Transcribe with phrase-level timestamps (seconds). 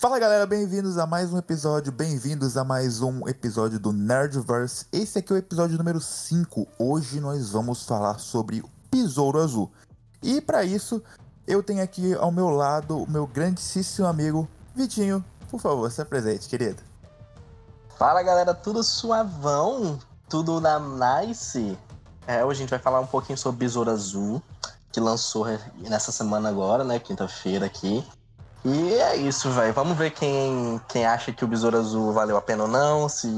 [0.00, 4.86] Fala galera, bem-vindos a mais um episódio, bem-vindos a mais um episódio do Nerdverse.
[4.90, 6.66] Esse aqui é o episódio número 5.
[6.78, 9.70] Hoje nós vamos falar sobre o Besouro Azul.
[10.22, 11.02] E para isso,
[11.46, 15.22] eu tenho aqui ao meu lado o meu grandíssimo amigo Vitinho.
[15.50, 16.82] Por favor, se apresente, querido.
[17.98, 19.98] Fala galera, tudo suavão?
[20.30, 21.76] Tudo na nice?
[22.26, 24.42] É, hoje a gente vai falar um pouquinho sobre Besouro Azul,
[24.90, 25.44] que lançou
[25.76, 26.98] nessa semana agora, né?
[26.98, 28.02] Quinta-feira aqui.
[28.64, 29.72] E é isso, velho.
[29.72, 33.08] Vamos ver quem, quem acha que o Besouro Azul valeu a pena ou não.
[33.08, 33.28] Se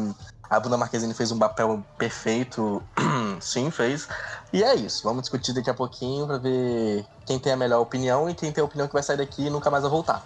[0.50, 2.82] a Bruna Marquezine fez um papel perfeito.
[3.40, 4.08] Sim, fez.
[4.52, 5.02] E é isso.
[5.04, 8.60] Vamos discutir daqui a pouquinho pra ver quem tem a melhor opinião e quem tem
[8.60, 10.22] a opinião que vai sair daqui e nunca mais vai voltar.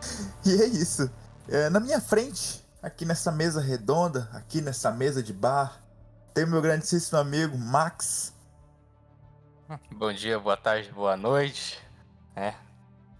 [0.42, 1.10] E é isso.
[1.46, 5.78] É, na minha frente, aqui nessa mesa redonda, aqui nessa mesa de bar,
[6.32, 8.32] tem o meu grandíssimo amigo Max.
[9.92, 11.78] Bom dia, boa tarde, boa noite.
[12.34, 12.54] É,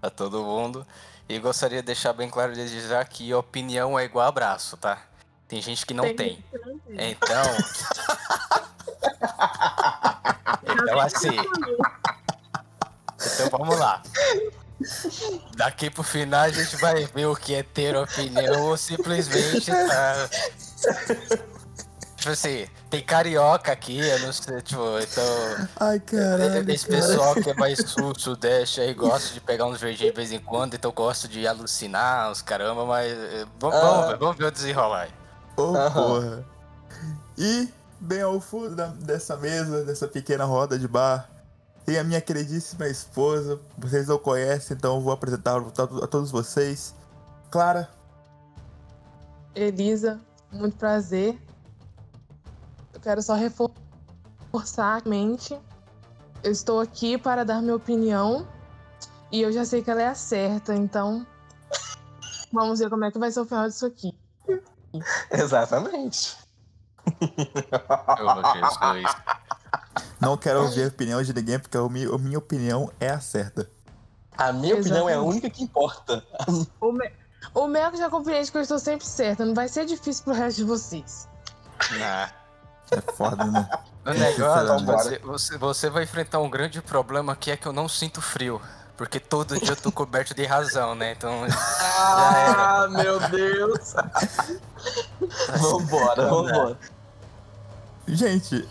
[0.02, 0.84] a todo mundo.
[1.28, 4.98] E gostaria de deixar bem claro desde já que opinião é igual abraço, tá?
[5.46, 6.16] Tem gente que não tem.
[6.16, 6.44] tem.
[6.88, 7.42] Então.
[10.62, 11.36] então assim.
[13.34, 14.02] Então vamos lá.
[15.56, 20.28] Daqui pro final a gente vai ver o que é ter opinião ou simplesmente tá.
[22.20, 25.68] Tipo assim, tem carioca aqui, eu não sei, tipo, então.
[25.80, 26.70] Ai, caralho.
[26.70, 27.00] Esse cara.
[27.00, 30.38] pessoal que é mais sul, sudeste aí gosta de pegar uns verdinhos de vez em
[30.38, 33.10] quando, então gosta de alucinar, os caramba, mas.
[33.10, 33.80] Eh, vamos, ah.
[33.80, 35.10] vamos, ver, vamos ver o desenrolar aí.
[35.56, 36.44] Oh, porra.
[37.38, 41.26] E, bem ao fundo da, dessa mesa, dessa pequena roda de bar,
[41.86, 43.58] tem a minha queridíssima esposa.
[43.78, 46.94] Vocês não conhecem, então eu vou apresentar a todos vocês.
[47.50, 47.88] Clara.
[49.54, 50.20] Elisa,
[50.52, 51.40] muito prazer.
[53.00, 55.58] Eu quero só reforçar a mente.
[56.42, 58.46] Eu estou aqui para dar minha opinião
[59.32, 61.26] e eu já sei que ela é a certa, então
[62.52, 64.12] vamos ver como é que vai ser o final disso aqui.
[65.32, 66.36] Exatamente.
[70.20, 73.20] Não quero ouvir a opinião de ninguém, porque a minha, a minha opinião é a
[73.20, 73.70] certa.
[74.36, 74.80] A minha Exatamente.
[74.80, 76.22] opinião é a única que importa.
[76.78, 77.10] O, me...
[77.54, 79.46] o Melco já compreende que eu estou sempre certa.
[79.46, 81.26] Não vai ser difícil pro resto de vocês.
[81.98, 82.39] Nah.
[82.92, 83.68] É foda, né?
[84.02, 87.86] O negócio, você, você, você vai enfrentar um grande problema que é que eu não
[87.86, 88.58] sinto frio.
[88.96, 91.12] Porque todo dia eu tô coberto de razão, né?
[91.12, 91.46] Então.
[91.50, 93.94] Ah, meu Deus!
[95.60, 96.78] vambora, vambora.
[98.06, 98.68] Gente,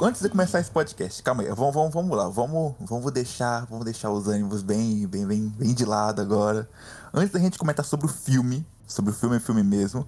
[0.00, 3.84] antes de começar esse podcast, calma aí, vamos, vamos, vamos lá, vamos, vamos deixar, vamos
[3.84, 6.68] deixar os ânimos bem, bem, bem, bem de lado agora.
[7.14, 10.06] Antes da gente comentar sobre o filme, sobre o filme, filme mesmo,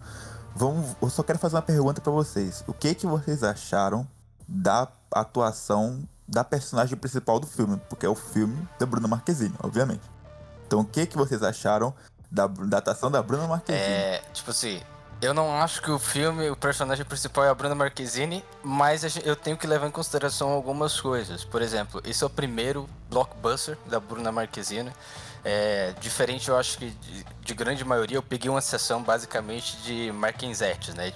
[0.54, 2.65] vamos, eu só quero fazer uma pergunta para vocês.
[2.66, 4.06] O que que vocês acharam
[4.47, 10.03] da atuação da personagem principal do filme, porque é o filme da Bruna Marquezine, obviamente.
[10.66, 11.94] Então, o que que vocês acharam
[12.31, 13.84] da, da atuação da Bruna Marquezine?
[13.84, 14.81] É, tipo assim,
[15.24, 19.34] eu não acho que o filme, o personagem principal é a Bruna Marquezine, mas eu
[19.34, 21.44] tenho que levar em consideração algumas coisas.
[21.44, 24.92] Por exemplo, esse é o primeiro blockbuster da Bruna Marquezine.
[25.44, 30.10] É, diferente, eu acho que de, de, grande maioria, eu peguei uma sessão basicamente de
[30.12, 31.12] Marquenzetti, né?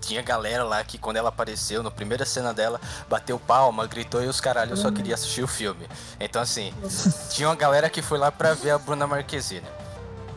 [0.00, 4.26] tinha galera lá que quando ela apareceu, na primeira cena dela, bateu palma, gritou e
[4.26, 5.86] os caralho, eu só queria assistir o filme.
[6.18, 6.72] Então assim,
[7.30, 9.66] tinha uma galera que foi lá pra ver a Bruna Marquezine.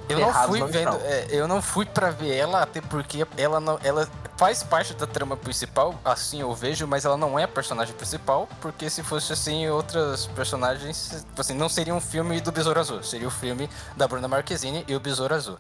[0.10, 3.80] Eu não fui vendo, é, eu não fui para ver ela, até porque ela não,
[3.84, 7.96] ela faz parte da trama principal, assim eu vejo, mas ela não é a personagem
[7.96, 13.04] principal, porque se fosse assim, outras personagens, assim, não seria um filme do Besouro Azul,
[13.04, 15.58] seria o filme da Bruna Marquezine e o Besouro Azul.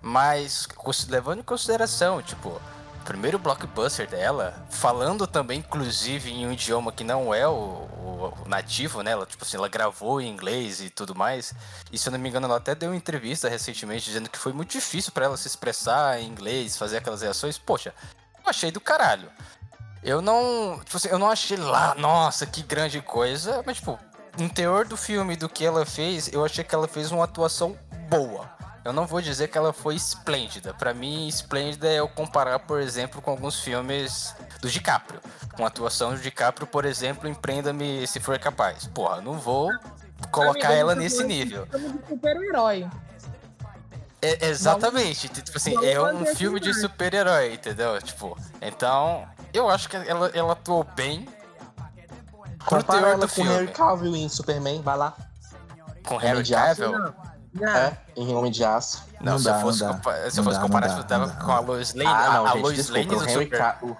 [0.00, 0.66] Mas
[1.08, 2.60] levando em consideração, tipo,
[3.02, 9.02] primeiro blockbuster dela, falando também, inclusive, em um idioma que não é o, o, nativo,
[9.02, 9.12] né?
[9.12, 11.54] Ela, tipo assim, ela gravou em inglês e tudo mais.
[11.92, 14.52] E se eu não me engano, ela até deu uma entrevista recentemente dizendo que foi
[14.52, 17.58] muito difícil para ela se expressar em inglês, fazer aquelas reações.
[17.58, 17.94] Poxa,
[18.42, 19.30] eu achei do caralho.
[20.02, 20.80] Eu não.
[20.84, 23.98] Tipo assim, eu não achei lá, nossa, que grande coisa, mas, tipo,
[24.38, 27.76] no teor do filme, do que ela fez, eu achei que ela fez uma atuação
[28.08, 28.61] boa.
[28.84, 30.74] Eu não vou dizer que ela foi esplêndida.
[30.74, 35.20] Para mim, esplêndida é eu comparar, por exemplo, com alguns filmes do DiCaprio.
[35.54, 38.86] Com a atuação do DiCaprio, por exemplo, Empreenda-me se for capaz.
[38.88, 39.70] Porra, não vou
[40.30, 41.66] colocar Amigo, ela nesse nível.
[42.08, 42.88] super-herói.
[44.20, 45.28] É, exatamente.
[45.28, 48.00] Não, tipo assim, é um filme de super-herói, entendeu?
[48.00, 51.28] Tipo, então, eu acho que ela, ela atuou bem.
[52.64, 55.14] Compara ela com Harry Cavill em Superman, vai lá.
[56.06, 57.12] Com Harry Cavill?
[57.60, 59.04] É, em Homem de Aço.
[59.20, 61.52] Não, não se, dá, eu fosse não compa se eu fosse comparar, eu dava com
[61.52, 62.08] a Lois Lane.
[62.08, 63.78] Ah, não, a, gente, Lois desculpa, Lane o Henry, Ca...
[63.82, 63.96] o...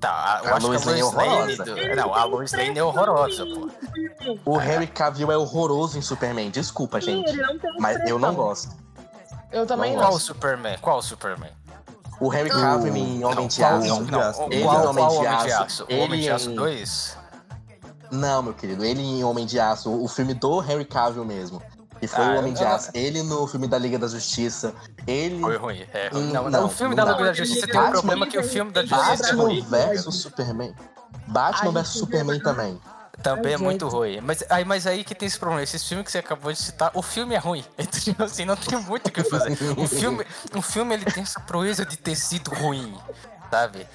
[0.00, 1.28] Tá, eu A acho Lois que a Lane é Lois Lane.
[1.30, 1.64] horrorosa.
[1.64, 3.70] do- Não, a Lois Lane é horrorosa, pô.
[4.44, 6.50] O Henry Cavill é horroroso em Superman.
[6.50, 7.32] Desculpa, gente.
[7.80, 8.76] Mas eu não gosto.
[9.50, 10.02] Eu também Não.
[10.02, 10.78] Qual o Superman?
[10.80, 11.50] Qual o Superman?
[12.20, 13.94] O Henry Cavill em Homem de Aço.
[13.94, 14.40] Homem de Aço.
[14.40, 15.86] não, Ele qual, em Homem de Aço.
[15.90, 17.16] O Homem de Aço em- 2?
[18.10, 18.84] Não, meu querido.
[18.84, 19.90] Ele em Homem de Aço.
[19.90, 21.60] O filme do Henry Cavill mesmo.
[22.00, 22.90] Que foi Ah, o Homem de Aço.
[22.94, 24.74] Ele no filme da Liga da Justiça.
[25.06, 25.40] Ele.
[25.40, 25.84] Foi ruim.
[25.92, 27.12] É, Hum, não, não, não, o filme não da.
[27.12, 29.60] Liga da Justiça tem um problema que o filme da Justiça é Batman ruim.
[29.62, 30.74] vs Superman.
[31.26, 32.80] Batman vs Superman também.
[33.22, 34.20] Também é muito ruim.
[34.20, 35.60] Mas aí, mas aí que tem esse problema.
[35.62, 37.64] Esses filmes que você acabou de citar, o filme é ruim.
[37.76, 39.58] Então, tipo assim, não tem muito o que fazer.
[39.76, 40.24] O filme,
[40.56, 42.96] o filme ele tem essa proeza de ter sido ruim,
[43.50, 43.86] sabe?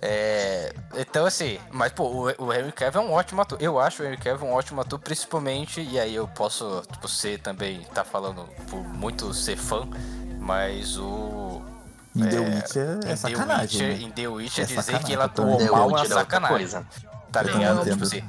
[0.00, 3.58] É, então, assim, mas pô, o, o Henry Cavill é um ótimo ator.
[3.60, 7.40] Eu acho o Henry Cavill um ótimo ator, principalmente, e aí eu posso, tipo, ser
[7.40, 9.88] também, tá falando por muito ser fã,
[10.38, 11.62] mas o.
[12.16, 13.62] Em The É, Witcher é em The sacanagem.
[13.82, 14.04] Witcher, né?
[14.04, 15.16] em The Witcher É dizer que também.
[15.24, 16.56] atuou The mal é é sacanagem.
[16.56, 16.86] coisa.
[17.32, 17.84] Tá Eu ligado?
[17.90, 18.24] Tipo assim,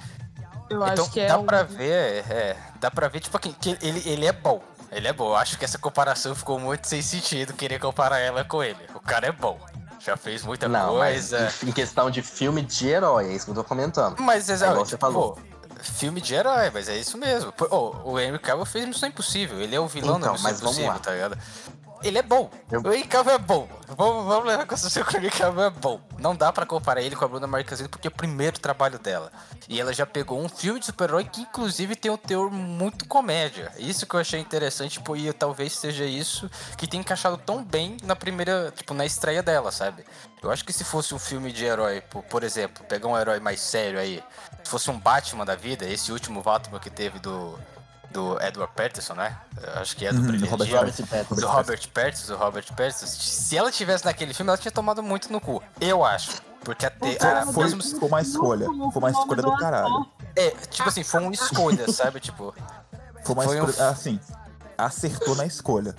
[0.70, 1.28] Eu então acho que é.
[1.28, 4.62] dá um- pra ver, é, dá pra ver, tipo, que que ele, ele é bom.
[4.92, 5.28] Ele é bom.
[5.30, 8.80] Eu acho que essa comparação ficou muito sem sentido, querer comparar ela com ele.
[8.94, 9.60] O cara é bom.
[10.00, 11.54] Já fez muita Não, mas coisa.
[11.68, 14.16] em questão de filme de herói, é isso que eu tô comentando.
[14.20, 15.34] Mas, É igual você falou.
[15.34, 15.42] pô,
[15.82, 17.52] filme de herói, mas é isso mesmo.
[17.52, 17.68] Pô,
[18.06, 19.60] ô, o Henry Cavill fez Missão Impossível.
[19.62, 21.00] Ele é o vilão Então, da Missão mas vamos Impossível, lá.
[21.00, 21.38] tá ligado?
[22.04, 22.50] Ele é bom.
[22.72, 23.68] Eu- O Cavill é bom.
[23.90, 26.00] Vamos, vamos levar em consideração que o Cavill é bom.
[26.18, 29.32] Não dá pra comparar ele com a Bruna Marquezine porque é o primeiro trabalho dela.
[29.68, 33.72] E ela já pegou um filme de super-herói que inclusive tem um teor muito comédia.
[33.78, 37.98] Isso que eu achei interessante, tipo, e talvez seja isso que tem encaixado tão bem
[38.04, 40.06] na primeira, tipo, na estreia dela, sabe?
[40.42, 43.40] Eu acho que se fosse um filme de herói, por, por exemplo, pegar um herói
[43.40, 44.24] mais sério aí,
[44.64, 47.60] se fosse um Batman da vida, esse último Batman que teve do,
[48.12, 49.38] do Edward Pattinson, né?
[49.76, 51.36] Acho que é do Uhum, do Brilhante Robert Pattinson.
[51.36, 53.06] Do Robert Pattinson, do Robert Pattinson.
[53.08, 55.62] Se ela tivesse naquele filme, ela tinha tomado muito no cu.
[55.80, 56.42] Eu acho.
[56.64, 57.18] Porque até.
[57.24, 58.66] a- Foi, mesmo- foi uma escolha.
[58.66, 60.06] Foi uma escolha do caralho.
[60.36, 62.20] é, tipo assim, foi uma escolha, sabe?
[62.20, 62.54] Tipo.
[63.24, 63.90] Foi uma Foi um- escolha.
[63.90, 64.20] Assim,
[64.78, 65.96] acertou na escolha.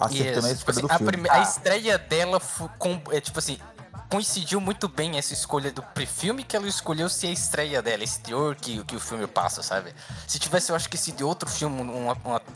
[0.00, 1.28] Acertou na Isso, tipo escolha assim, do a, filme.
[1.30, 3.58] a estreia dela fu- com, é, tipo assim,
[4.12, 8.20] coincidiu muito bem essa escolha do filme que ela escolheu ser a estreia dela, esse
[8.20, 9.94] teor que, que o filme passa, sabe?
[10.28, 12.14] Se tivesse, eu acho que esse de outro filme, um, um,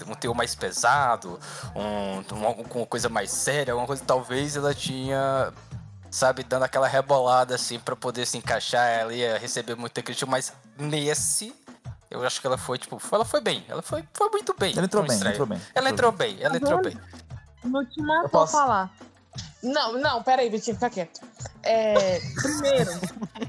[0.08, 1.40] um teor mais pesado,
[1.74, 5.50] um, uma, com uma coisa mais séria, alguma coisa, talvez ela tinha.
[6.10, 10.52] Sabe, dando aquela rebolada assim pra poder se encaixar, ela ia receber muita crítica, mas
[10.78, 11.54] nesse,
[12.10, 14.72] eu acho que ela foi, tipo, ela foi bem, ela foi, foi muito bem.
[14.76, 15.60] Ela entrou bem, entrou bem.
[15.74, 16.98] Ela entrou bem, ela entrou bem.
[17.64, 18.20] Não te Eu matou.
[18.22, 18.90] Vou posso- falar.
[19.62, 21.20] Não, não, peraí, Vitinho, fica quieto.
[21.62, 22.90] É, Primeiro,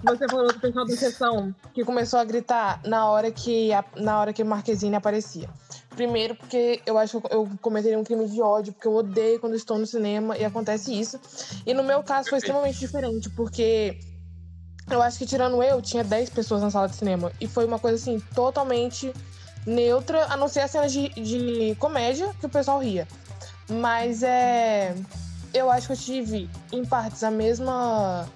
[0.04, 1.56] você falou do pessoal da sessão.
[1.74, 5.50] que começou a gritar na hora que a, na hora que Marquezine aparecia.
[5.96, 9.56] Primeiro, porque eu acho que eu cometeria um crime de ódio, porque eu odeio quando
[9.56, 11.20] estou no cinema e acontece isso.
[11.66, 14.00] E no meu caso foi extremamente diferente, porque
[14.90, 17.32] eu acho que tirando eu, tinha 10 pessoas na sala de cinema.
[17.42, 19.12] E foi uma coisa assim, totalmente
[19.66, 23.08] neutra, a não ser as cenas de, de comédia que o pessoal ria.
[23.70, 24.96] Mas é.
[25.58, 28.28] Eu acho que eu tive, em partes, a mesma.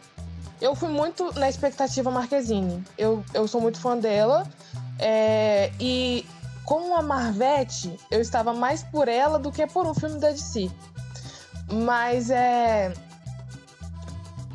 [0.60, 2.84] Eu fui muito na expectativa Marquezine.
[2.98, 4.48] Eu, eu sou muito fã dela.
[5.00, 6.26] é, e
[6.66, 10.72] com a Marvete, eu estava mais por ela do que por um filme da DC.
[11.72, 12.94] Mas é.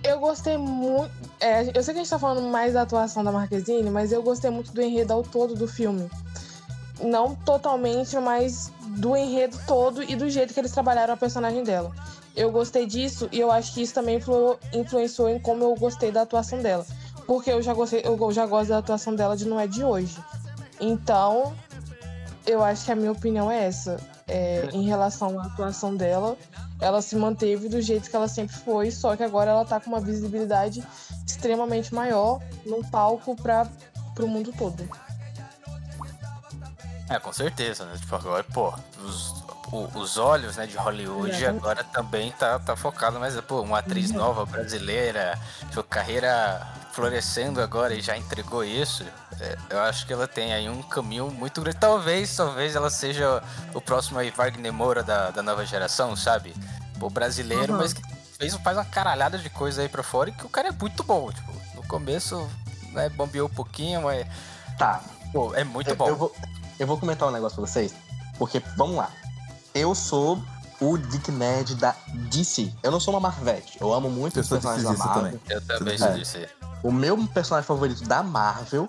[0.02, 1.12] Eu gostei muito.
[1.40, 4.22] é, eu sei que a gente tá falando mais da atuação da Marquezine, mas eu
[4.22, 6.10] gostei muito do enredo ao todo do filme.
[7.00, 11.92] Não totalmente, mas do enredo todo e do jeito que eles trabalharam a personagem dela.
[12.36, 16.12] Eu gostei disso e eu acho que isso também influ- influenciou em como eu gostei
[16.12, 16.84] da atuação dela.
[17.26, 20.16] Porque eu já gostei, eu já gosto da atuação dela de Não É de Hoje.
[20.78, 21.56] Então,
[22.46, 23.98] eu acho que a minha opinião é essa.
[24.28, 26.36] É, em relação à atuação dela,
[26.80, 29.88] ela se manteve do jeito que ela sempre foi, só que agora ela tá com
[29.88, 30.84] uma visibilidade
[31.24, 33.66] extremamente maior num palco para
[34.14, 34.88] pro mundo todo.
[37.08, 37.96] É, com certeza, né?
[37.98, 38.74] Tipo, agora, pô,
[39.04, 39.35] os,
[39.72, 41.58] o- os olhos né, de Hollywood Exatamente.
[41.58, 45.38] agora também tá, tá focado, mas, pô, uma atriz nova brasileira,
[45.72, 49.04] sua carreira florescendo agora e já entregou isso,
[49.40, 51.76] é, eu acho que ela tem aí um caminho muito grande.
[51.78, 53.42] Talvez, talvez ela seja
[53.74, 56.54] o próximo aí Wagner Moura da, da nova geração, sabe?
[56.98, 57.78] Pô, brasileiro, Uhum.
[57.78, 58.00] mas que
[58.38, 61.02] fez, faz uma caralhada de coisa aí pra fora e que o cara é muito
[61.04, 62.48] bom, tipo, no começo,
[62.92, 64.26] né, bombeou um pouquinho, mas,
[64.78, 65.00] Tá,
[65.32, 66.08] pô, é muito eu, bom.
[66.08, 66.34] eu vou,
[66.78, 67.94] eu vou comentar um negócio pra vocês.
[68.38, 69.10] Porque, vamos lá.
[69.76, 70.42] Eu sou
[70.80, 71.94] o Dick Nerd da
[72.30, 72.72] DC.
[72.82, 73.78] Eu não sou uma Marvete.
[73.80, 75.22] Eu amo muito os personagens da DC Marvel.
[75.24, 75.40] também.
[75.48, 75.98] Eu também É.
[75.98, 76.38] sou disso.
[76.82, 78.88] O meu personagem favorito da Marvel,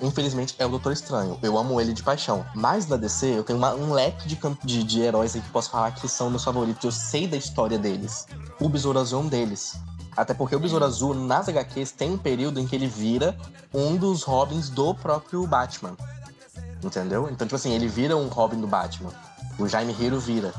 [0.00, 1.38] infelizmente, é o Doutor Estranho.
[1.42, 2.44] Eu amo ele de paixão.
[2.54, 5.70] Mas da DC, eu tenho uma- um leque de, de, de heróis aí que posso
[5.70, 6.84] falar que são meus favoritos.
[6.84, 8.26] Eu sei da história deles.
[8.60, 9.74] O Besouro Azul é um deles.
[10.16, 13.36] Até porque o Besouro Azul, nas HQs, tem um período em que ele vira
[13.72, 15.94] um dos Robins do próprio Batman.
[16.82, 17.28] Entendeu?
[17.30, 19.10] Então, tipo assim, ele vira um Robin do Batman.
[19.58, 20.52] O Jaime Hiro vira.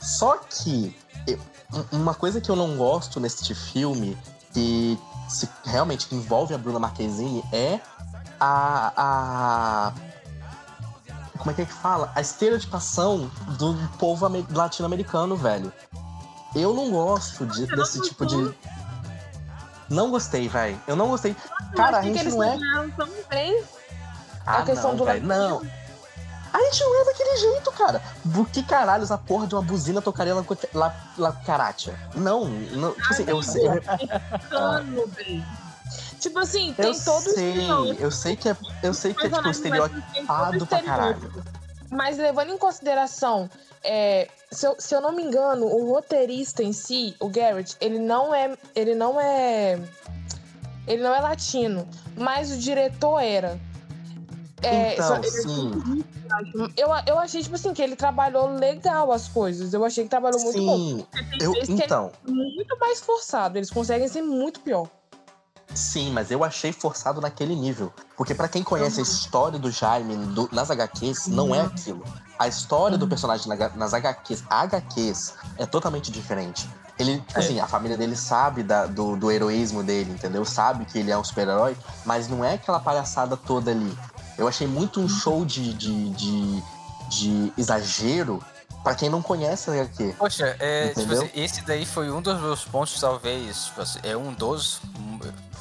[0.00, 1.38] Só que eu-
[1.72, 4.16] um- uma coisa que eu não gosto neste filme,
[4.52, 4.98] que
[5.28, 7.80] se realmente envolve a Bruna Marquezine, é
[8.38, 8.92] a.
[8.96, 9.92] a
[11.38, 12.10] como é que é que fala?
[12.14, 15.72] A estereotipação do povo ame- latino-americano, velho.
[16.54, 18.54] Eu não gosto de- não desse tipo de.
[19.88, 20.80] Não gostei, velho.
[20.86, 21.36] Eu não gostei.
[21.76, 22.56] Cara, a gente eles não é.
[22.56, 23.62] trabalharam tão bem.
[24.44, 25.62] Ah, A questão não, do velho, Não.
[26.56, 28.02] A gente não é daquele jeito, cara.
[28.34, 31.94] Por que caralhos a porra de uma buzina tocaria La, la, la Caracha?
[32.14, 32.92] Não, não.
[32.94, 33.66] Tipo assim, eu sei.
[33.66, 33.82] Eu,
[34.48, 35.44] Cano, velho.
[36.18, 37.68] Tipo assim, eu tem todo sei,
[38.00, 38.56] eu sei que é.
[38.82, 41.44] Eu sei que é tipo estereotipado pra caralho.
[41.90, 43.50] Mas levando em consideração,
[43.84, 47.98] é, se, eu, se eu não me engano, o roteirista em si, o Garrett, ele
[47.98, 48.56] não é.
[48.74, 49.78] Ele não é.
[50.86, 51.86] Ele não é latino,
[52.16, 53.60] mas o diretor era.
[54.66, 56.04] É, Então, só- ele- sim.
[56.76, 59.72] eu, eu achei, tipo assim, que ele trabalhou legal as coisas.
[59.72, 60.76] Eu achei que trabalhou muito bom.
[60.76, 61.06] Sim.
[61.40, 63.58] Eu, vezes que é então, Muito mais forçado.
[63.58, 64.88] Eles conseguem ser muito pior.
[65.74, 67.92] sim, mas eu achei forçado naquele nível.
[68.16, 72.02] Porque pra quem conhece a história do Jaime do- nas HQs, não é aquilo.
[72.38, 76.68] A história do personagem na- nas HQs, HQs, é totalmente diferente.
[76.98, 77.42] Ele, tipo É.
[77.44, 80.46] assim, a família dele sabe da- do, do heroísmo dele, entendeu?
[80.46, 83.94] Sabe que ele é um super-herói, mas não é aquela palhaçada toda ali.
[84.38, 86.62] Eu achei muito um show de, de, de,
[87.08, 88.42] de exagero
[88.86, 90.14] pra quem não conhece a HQ.
[90.18, 94.16] Poxa, é, tipo assim, esse daí foi um dos meus pontos, talvez, tipo assim, é
[94.16, 94.80] um dos.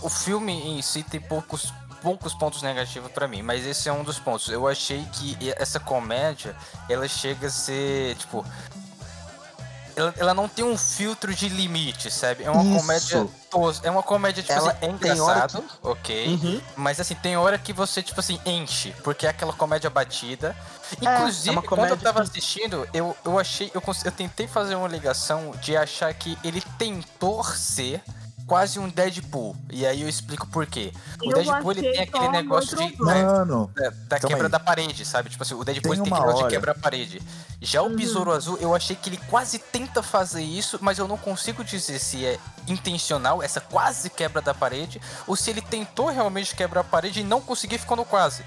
[0.02, 4.04] O filme em si tem poucos, poucos pontos negativos pra mim, mas esse é um
[4.04, 4.50] dos pontos.
[4.50, 6.56] Eu achei que essa comédia,
[6.88, 8.46] ela chega a ser, tipo.
[9.96, 12.44] Ela, ela não tem um filtro de limite, sabe?
[12.44, 12.80] É uma Isso.
[12.80, 13.28] comédia.
[13.84, 14.90] É uma comédia, tipo Ela assim, é tem
[15.22, 16.28] hora engraçado, ok.
[16.28, 16.62] Uhum.
[16.76, 20.54] Mas assim, tem hora que você, tipo assim, enche, porque é aquela comédia batida.
[21.02, 23.72] Inclusive, é uma quando eu tava que- assistindo, eu, eu achei.
[23.74, 28.04] Eu, eu tentei fazer uma ligação de achar que ele tentou ser
[28.46, 29.56] quase um Deadpool.
[29.72, 30.92] E aí eu explico por quê.
[31.22, 32.84] O Eu Deadpool ele tem aquele negócio de.
[33.04, 34.52] né, Mano, da, da Calma quebra aí.
[34.52, 35.30] da parede, sabe?
[35.30, 37.22] Tipo assim, o Deadpool Tem tem aquele negócio de quebrar a parede.
[37.62, 41.18] Já o Besouro Azul, eu achei que ele quase tenta fazer isso, mas eu não
[41.18, 42.38] consigo dizer se é
[42.68, 47.24] intencional, essa quase quebra da parede, ou se ele tentou realmente quebrar a parede e
[47.24, 48.44] não conseguiu ficou no quase.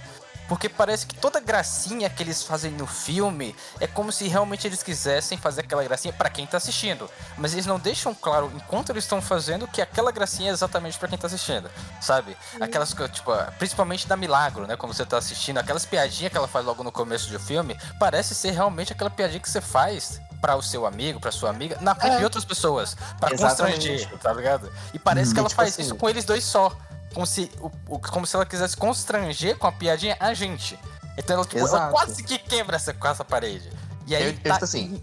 [0.48, 4.82] Porque parece que toda gracinha que eles fazem no filme é como se realmente eles
[4.82, 7.08] quisessem fazer aquela gracinha pra quem tá assistindo.
[7.36, 11.06] Mas eles não deixam claro, enquanto eles estão fazendo, que aquela gracinha é exatamente pra
[11.06, 11.70] quem tá assistindo.
[12.00, 12.36] Sabe?
[12.60, 14.74] Aquelas coisas, tipo, principalmente da Milagro, né?
[14.76, 18.34] Quando você tá assistindo, aquelas piadinhas que ela faz logo no começo do filme, parece
[18.34, 21.94] ser realmente aquela piadinha que você faz para o seu amigo, pra sua amiga, na
[21.94, 23.88] frente de outras pessoas, pra Exatamente.
[23.88, 24.72] constranger, tá ligado?
[24.94, 25.34] E parece Hum.
[25.34, 26.72] que ela E, tipo faz assim- isso com eles dois só.
[27.14, 30.78] Como se, o- o- como se ela quisesse constranger com a piadinha a gente.
[31.16, 33.68] Então ela, tipo, ela quase que quebra essa, com essa parede.
[34.06, 35.02] E aí Eu, eu, tá- tipo assim,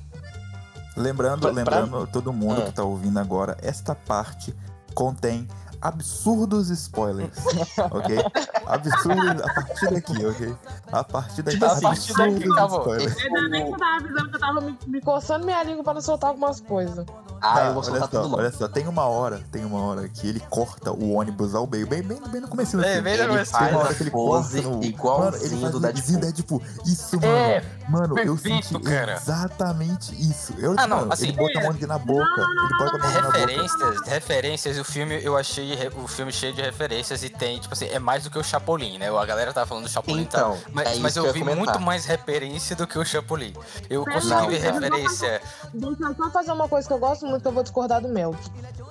[0.95, 2.65] lembrando, Pra- lembrando todo mundo Ah.
[2.65, 4.55] que tá ouvindo agora, esta parte
[4.93, 5.47] contém
[5.81, 7.35] absurdos spoilers,
[7.91, 8.17] ok?
[8.65, 10.55] Absurdos a partir daqui, ok?
[10.91, 12.91] A partir daqui, Tipo assim, a partir daqui, acabou.
[12.93, 14.79] Ainda eu tava avisando que eu tava me.
[14.88, 17.05] Me coçando minha língua pra não soltar algumas coisas.
[17.42, 18.38] Ah, eu Tá, vou soltar olha tudo só, logo.
[18.42, 21.88] olha só, tem uma hora, tem uma hora que ele corta o ônibus ao meio,
[21.88, 23.01] bem, bem, bem no começo do É, filme.
[23.04, 23.58] bem no Ele começo.
[23.58, 24.84] Tem uma hora que ele pose corta no...
[24.84, 26.62] igualzinho mano, ele faz do igualzinho Deadpool.
[26.86, 27.27] Isso, mano.
[27.27, 29.13] É, mano, eu perfeito, senti cara.
[29.13, 30.54] exatamente isso.
[30.60, 32.42] Eu, Ah, não, mano, assim- ele bota a mão na boca.
[32.42, 33.38] ele bota a mão na boca.
[33.38, 37.86] Referências, referências, o filme, eu achei o filme cheio de referências e tem, tipo assim,
[37.88, 39.10] é mais do que o Chapolin, né?
[39.10, 40.38] A galera tava falando do Chapolin, tá?
[40.39, 43.54] Então, Mas, é mas eu eu vi muito mais referência do que o Chapolin.
[43.89, 44.74] Eu Não, consegui ver cara.
[44.80, 45.42] referência.
[45.74, 48.08] Deixa eu só fazer uma coisa que eu gosto muito, que eu vou discordar do
[48.10, 48.38] Melk.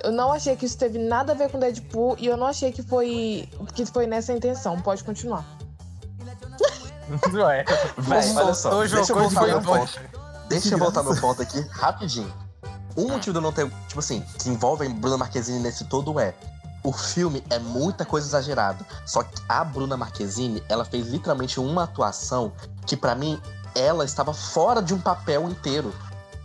[0.03, 2.71] Eu não achei que isso teve nada a ver com Deadpool e eu não achei
[2.71, 4.79] que foi, que foi nessa intenção.
[4.81, 5.45] Pode continuar.
[7.31, 7.63] Não é.
[7.97, 9.99] Véi, olha só, deixa eu voltar meu ponto.
[10.49, 12.31] Deixa eu voltar meu ponto aqui rapidinho.
[12.97, 16.19] Um motivo de eu não ter, tipo assim, que envolve a Bruna Marquezine nesse todo
[16.19, 16.33] é.
[16.83, 18.85] O filme é muita coisa exagerada.
[19.05, 22.53] Só que a Bruna Marquezine, ela fez literalmente uma atuação
[22.85, 23.41] que pra mim
[23.73, 25.91] ela estava fora de um papel inteiro.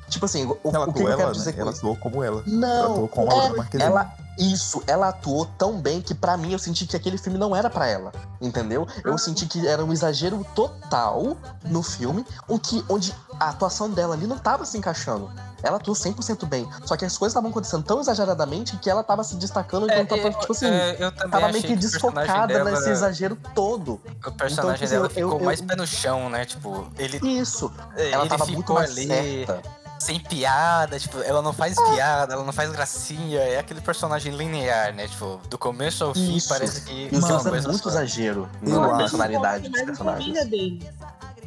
[0.09, 1.57] Tipo assim, o, Ela o que eu quero ela, dizer né?
[1.57, 2.43] com Ela atuou como ela.
[2.45, 3.91] Ela Não, atuou como a é, Bruna Marquezine.
[3.91, 7.55] ela, isso, ela atuou tão bem que pra mim eu senti que aquele filme não
[7.55, 8.87] era pra ela, entendeu?
[9.05, 14.15] Eu senti que era um exagero total no filme, o que, onde a atuação dela
[14.15, 15.31] ali não tava se encaixando.
[15.63, 19.23] Ela atuou 100% bem, só que as coisas estavam acontecendo tão exageradamente que ela tava
[19.23, 22.71] se destacando É, enquanto tava, eu, tipo assim, é, eu tava meio que desfocada dela-
[22.71, 24.01] nesse exagero todo.
[24.27, 26.47] O personagem tipo assim, dela eu- ficou eu- mais pé no chão, né?
[26.47, 29.07] Tipo, ele, Isso, ela ele tava ficou muito mais ali.
[29.07, 29.80] certa.
[30.01, 34.95] Sem piada, tipo, ela não faz piada, ela não faz gracinha, é aquele personagem linear,
[34.95, 35.07] né?
[35.07, 36.49] Tipo, do começo ao fim Isso.
[36.49, 37.91] parece que é uma usa coisa muito só.
[37.91, 40.39] exagero Eu na personalidade dos personagens.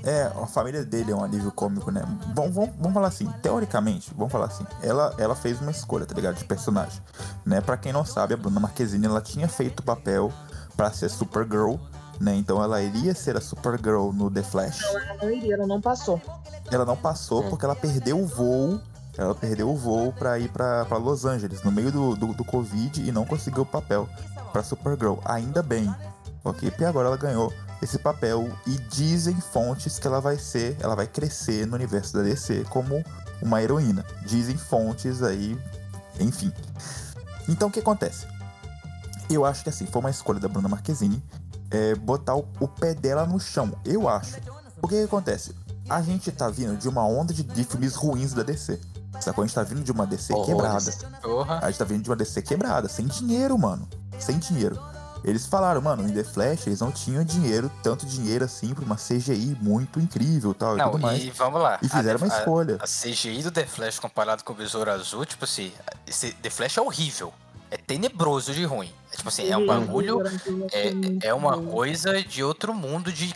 [0.06, 2.04] É, a família dele é um alívio cômico, né?
[2.36, 6.14] Vamos, vamos, vamos falar assim, teoricamente, vamos falar assim, ela, ela fez uma escolha, tá
[6.14, 6.36] ligado?
[6.36, 7.02] De personagem.
[7.46, 7.62] Né?
[7.62, 10.32] Pra quem não sabe, a Bruna Marquezine, ela tinha feito o papel
[10.76, 11.76] pra ser Supergirl,
[12.20, 12.36] né?
[12.36, 14.82] Então ela iria ser a Supergirl no The Flash.
[14.84, 16.22] Ela não iria, ela não passou.
[16.72, 17.50] Ela não passou Hum.
[17.50, 18.80] porque ela perdeu o voo.
[19.18, 22.44] Ela perdeu o voo pra ir pra, pra Los Angeles no meio do, do, do
[22.44, 24.10] Covid e não conseguiu o papel
[24.52, 25.16] pra Supergirl.
[25.26, 25.94] Ainda bem,
[26.44, 26.72] ok?
[26.72, 31.06] Porque agora ela ganhou esse papel e dizem fontes que ela vai ser, ela vai
[31.06, 33.04] crescer no universo da DC como
[33.42, 34.04] uma heroína.
[34.26, 35.60] Dizem fontes aí,
[36.20, 36.52] enfim.
[37.48, 38.26] Então o que acontece?
[39.30, 41.24] Eu acho que assim, foi uma escolha da Bruna Marquezine
[41.74, 43.74] é, botar o, o pé dela no chão.
[43.84, 44.38] Eu acho.
[44.82, 45.54] O que, que acontece?
[45.90, 48.80] A gente tá vindo de uma onda de, de filmes ruins da DC.
[49.20, 49.44] Sacou?
[49.44, 50.92] A gente tá vindo de uma DC quebrada.
[51.22, 51.60] Porra.
[51.62, 53.88] A gente tá vindo de uma DC quebrada, sem dinheiro, mano.
[54.20, 54.80] Sem dinheiro.
[55.24, 58.98] Eles falaram, mano, em The Flash eles não tinham dinheiro, tanto dinheiro assim, pra uma
[58.98, 61.24] CGI muito incrível e tal e Não, tudo mais.
[61.24, 61.80] e vamos lá.
[61.82, 62.78] E fizeram a, uma a- escolha.
[62.82, 65.72] A CGI do The Flash comparado com o Besouro Azul, tipo assim,
[66.06, 67.34] esse The Flash é horrível.
[67.72, 68.92] É tenebroso de ruim.
[69.14, 70.22] É tipo assim, é um Ele- bagulho.
[71.22, 73.34] É, é uma coisa de outro mundo de.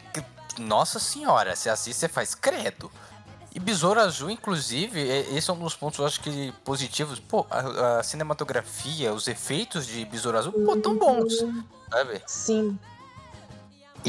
[0.57, 2.91] Nossa senhora, você assiste, você faz credo.
[3.53, 7.19] E Besouro Azul, inclusive, é- esse é um dos pontos, eu acho que positivos.
[7.19, 11.33] Pô, a, a cinematografia, os efeitos de Besouro Azul, pô, tão bons,
[11.91, 12.21] sabe?
[12.27, 12.77] Sim.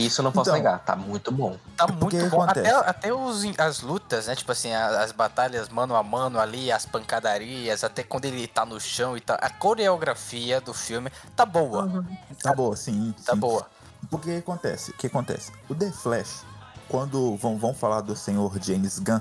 [0.07, 0.59] Isso eu não posso Então.
[0.59, 1.57] negar, tá muito bom.
[1.76, 2.43] Tá porque muito bom.
[2.43, 4.35] Até, até os, as lutas, né?
[4.35, 8.64] Tipo assim, a- as batalhas mano a mano ali, as pancadarias, até quando ele tá
[8.64, 9.37] no chão e tal.
[9.40, 11.85] A coreografia do filme tá boa.
[11.85, 12.05] Uhum.
[12.43, 13.14] Tá boa, sim.
[13.25, 13.38] Tá sim.
[13.38, 13.67] boa.
[14.11, 14.90] Porque o que acontece?
[14.90, 15.52] O que acontece?
[15.69, 16.45] O The Flash,
[16.88, 19.21] quando vão, vão falar do senhor James Gunn,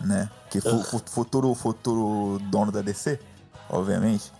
[0.00, 0.28] né?
[0.50, 3.18] Que fu, fu- futuro, futuro dono da DC,
[3.68, 4.32] obviamente.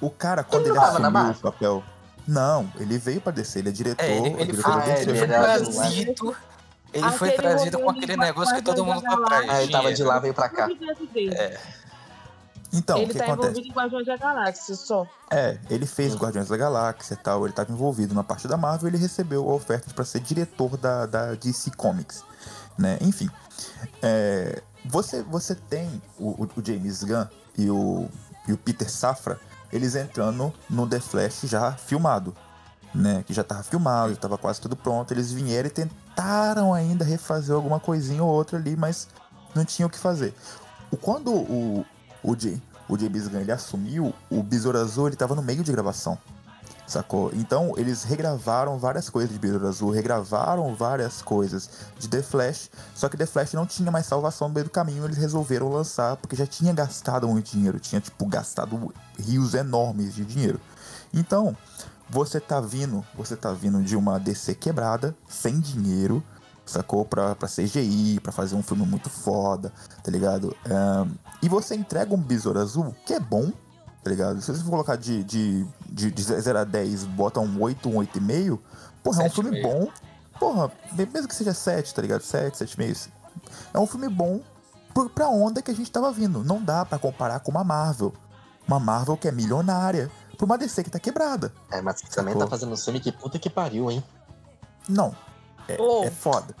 [0.00, 1.84] O cara, quando Ele ele, assumiu o papel.
[2.26, 4.04] Não, ele veio pra DC, ele é diretor.
[4.04, 6.36] É, ele, ele foi, Ah, ele foi era- trazido.
[6.92, 9.40] Ele foi trazido com aquele negócio que todo Guardiões mundo da tá atrás.
[9.46, 9.56] Galáxia.
[9.58, 10.68] Aí ele tava de lá, veio pra O cá.
[11.34, 11.58] É,
[12.72, 13.48] Então, o ele que tá acontece?
[13.50, 15.06] envolvido em Guardiões da Galáxia só.
[15.30, 18.88] É, ele fez Guardiões da Galáxia e tal, ele estava envolvido na parte da Marvel,
[18.88, 22.24] ele recebeu a oferta para ser diretor da, da DC Comics,
[22.78, 22.98] né?
[23.02, 23.28] Enfim,
[24.02, 27.26] é, você, você tem o, o- o James Gunn
[27.58, 28.08] e o,
[28.48, 29.38] e o Peter Safra,
[29.72, 32.34] eles entrando no The Flash já filmado,
[32.94, 33.22] né?
[33.26, 37.54] Que já tava filmado, já tava quase tudo pronto, eles vieram e tentaram ainda refazer
[37.54, 39.08] alguma coisinha ou outra ali, mas
[39.54, 40.34] não tinha o que fazer.
[41.00, 41.84] Quando o,
[42.22, 45.72] o, J- o James Gunn ele assumiu, o Besouro Azul ele tava no meio de
[45.72, 46.16] gravação.
[46.86, 47.32] Sacou?
[47.34, 51.68] Então eles regravaram várias coisas de Besouro Azul, regravaram várias coisas
[51.98, 55.04] de The Flash, só que The Flash não tinha mais salvação no meio do caminho,
[55.04, 60.24] eles resolveram lançar porque já tinha gastado muito dinheiro, tinha tipo gastado rios enormes de
[60.24, 60.60] dinheiro.
[61.12, 61.56] Então,
[62.08, 66.22] você tá vindo, você tá vindo de uma DC quebrada, sem dinheiro,
[66.64, 67.04] sacou?
[67.04, 69.72] Pra, pra CGI, pra fazer um filme muito foda,
[70.04, 70.56] tá ligado?
[70.64, 71.10] Ahn,
[71.42, 73.52] e você entrega um Besouro Azul, que é bom,
[74.06, 74.40] tá ligado?
[74.40, 77.94] Se você for colocar de, de, de, de 0 a 10, bota um 8, um
[77.94, 78.56] 8,5,
[79.02, 79.62] porra, é um filme 7,5.
[79.62, 79.88] bom.
[80.38, 82.20] Porra, mesmo que seja 7, tá ligado?
[82.20, 83.08] 7, 7,5.
[83.74, 84.40] É um filme bom
[84.94, 86.44] por, pra onda que a gente tava vindo.
[86.44, 88.12] Não dá pra comparar com uma Marvel.
[88.68, 90.08] Uma Marvel que é milionária.
[90.36, 91.52] Pra uma DC que tá quebrada.
[91.72, 94.04] É, mas você também tá fazendo um filme que puta que pariu, hein?
[94.88, 95.16] Não.
[95.66, 96.04] É, Oh.
[96.04, 96.54] é foda.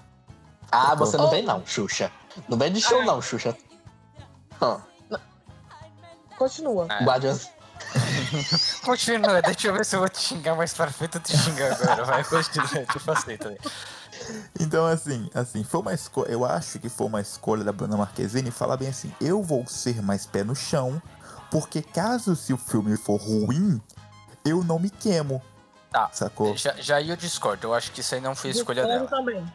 [0.72, 1.06] Ah, Sacou?
[1.06, 2.10] você não vem não, Xuxa.
[2.48, 3.56] Não vem de show não, Xuxa.
[4.60, 4.80] Ó,
[6.36, 6.86] Continua.
[6.90, 7.04] É.
[7.04, 7.48] Guardiões...
[8.84, 11.72] Continua, deixa eu ver se eu vou te xingar mais pra frente ou te xingar
[11.72, 12.04] agora.
[12.04, 13.58] Vai, continua, eu te passei também.
[14.58, 16.28] Então, assim, assim, foi uma escolha.
[16.30, 20.02] Eu acho que foi uma escolha da Bruna Marquezine falar bem assim: eu vou ser
[20.02, 21.00] mais pé no chão,
[21.50, 23.80] porque caso se o filme for ruim,
[24.44, 25.42] eu não me queimo.
[25.92, 26.08] Tá.
[26.12, 26.56] Sacou?
[26.56, 29.18] Já, já aí eu discordo, eu acho que isso aí não foi escolha Discordo dela.
[29.18, 29.52] também.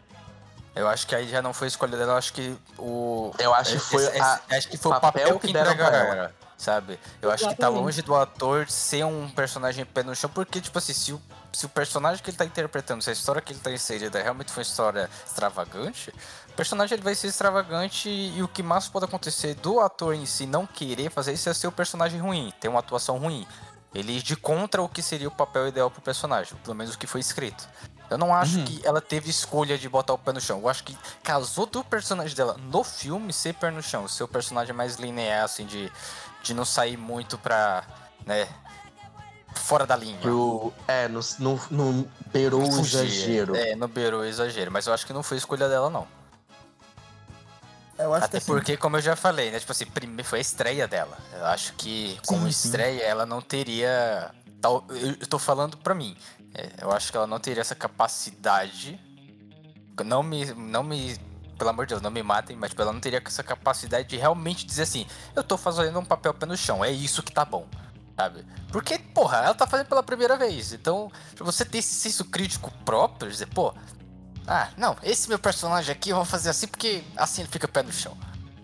[0.74, 3.32] Eu acho que aí já não foi escolha dela, eu acho que o.
[3.38, 5.52] Eu acho que foi esse- a- esse- acho que foi o papel papel que que
[5.52, 6.14] deram pra ela.
[6.16, 6.98] ela, sabe?
[7.20, 7.82] Eu acho que tá Exatamente.
[7.82, 11.20] longe do ator ser um personagem pé no chão, porque, tipo assim, se o,
[11.52, 14.52] se o personagem que ele tá interpretando, se a história que ele tá inserida realmente
[14.52, 16.10] foi uma história extravagante,
[16.48, 20.24] o personagem ele vai ser extravagante e o que mais pode acontecer do ator em
[20.26, 23.46] si não querer fazer isso é ser o personagem ruim, ter uma atuação ruim.
[23.94, 26.98] Ele ir de contra o que seria o papel ideal pro personagem, pelo menos o
[26.98, 27.68] que foi escrito.
[28.08, 28.64] Eu não acho Uhum.
[28.64, 30.58] que ela teve escolha de botar o pé no chão.
[30.60, 34.06] Eu acho que casou do personagem dela no filme ser pé no chão.
[34.08, 35.90] Ser o personagem mais linear, assim, de,
[36.42, 37.84] de não sair muito pra.
[38.26, 38.48] né?
[39.54, 40.18] Fora da linha.
[40.18, 40.72] Pro...
[40.88, 43.54] É, no, no, no beirou o exagero.
[43.54, 44.72] É, no beirou o exagero.
[44.72, 46.06] Mas eu acho que não foi escolha dela, não.
[47.98, 49.60] Eu acho Até que assim, porque, como eu já falei, né?
[49.60, 51.16] Tipo assim, primeiro foi a estreia dela.
[51.34, 52.68] Eu acho que como Sim, sim.
[52.68, 54.34] estreia ela não teria.
[54.60, 56.16] Tal, eu, eu tô falando pra mim.
[56.54, 58.98] É, eu acho que ela não teria essa capacidade.
[60.04, 60.46] Não me.
[60.54, 61.16] Não me.
[61.62, 64.16] Pelo amor de Deus, não me matem, mas tipo, ela não teria essa capacidade de
[64.16, 67.44] realmente dizer assim: eu tô fazendo um papel pé no chão, é isso que tá
[67.44, 67.68] bom.
[68.16, 68.44] Sabe?
[68.72, 70.72] Porque, porra, ela tá fazendo pela primeira vez.
[70.72, 73.72] Então, pra você ter esse senso crítico próprio, dizer, pô,
[74.44, 77.84] ah, não, esse meu personagem aqui eu vou fazer assim porque assim ele fica pé
[77.84, 78.16] no chão.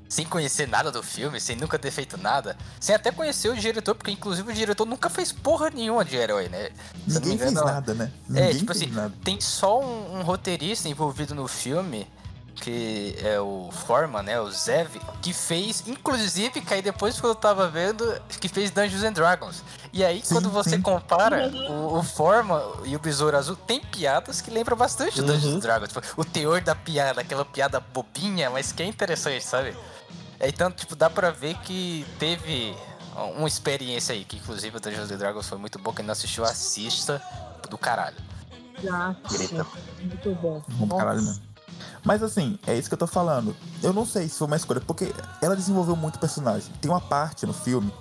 [0.09, 3.95] Sem conhecer nada do filme, sem nunca ter feito nada, sem até conhecer o diretor,
[3.95, 6.71] porque inclusive o diretor nunca fez porra nenhuma de herói, né?
[7.07, 8.11] Se ninguém fez engano, nada, né?
[8.29, 9.15] Ninguém É, tipo fez assim, nada.
[9.23, 12.11] tem só um, um roteirista envolvido no filme,
[12.61, 14.41] que é o Forman, né?
[14.41, 19.03] O Zev, que fez, inclusive, que aí depois que eu tava vendo, que fez Dungeons
[19.05, 19.63] and Dragons.
[19.93, 20.83] E aí, Sim, quando você sim.
[20.83, 25.57] compara o, o Forman e o Besouro Azul, tem piadas que lembram bastante Dungeons Uhum.
[25.57, 25.89] and Dragons.
[25.93, 29.77] Tipo, o teor da piada, aquela piada bobinha, mas que é interessante, sabe?
[30.41, 32.77] Então, tipo, dá pra ver que teve
[33.37, 36.45] uma experiência aí, que inclusive o Dungeons and Dragons foi muito bom, quem não assistiu,
[36.45, 37.21] assista
[37.69, 38.17] do caralho.
[38.83, 39.17] Já.
[39.31, 39.67] Grita.
[40.01, 40.63] Muito bom.
[40.69, 41.43] Bom caralho mesmo.
[42.05, 43.55] Mas assim, é isso que eu tô falando.
[43.83, 45.13] Eu não sei se foi uma escolha, porque
[45.43, 46.73] ela desenvolveu muito personagem.
[46.81, 47.93] Tem uma parte no filme,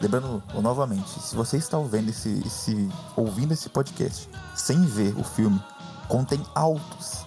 [0.00, 5.62] lembrando novamente, se você está ouvindo esse, esse, ouvindo esse podcast sem ver o filme,
[6.08, 7.25] contém altos,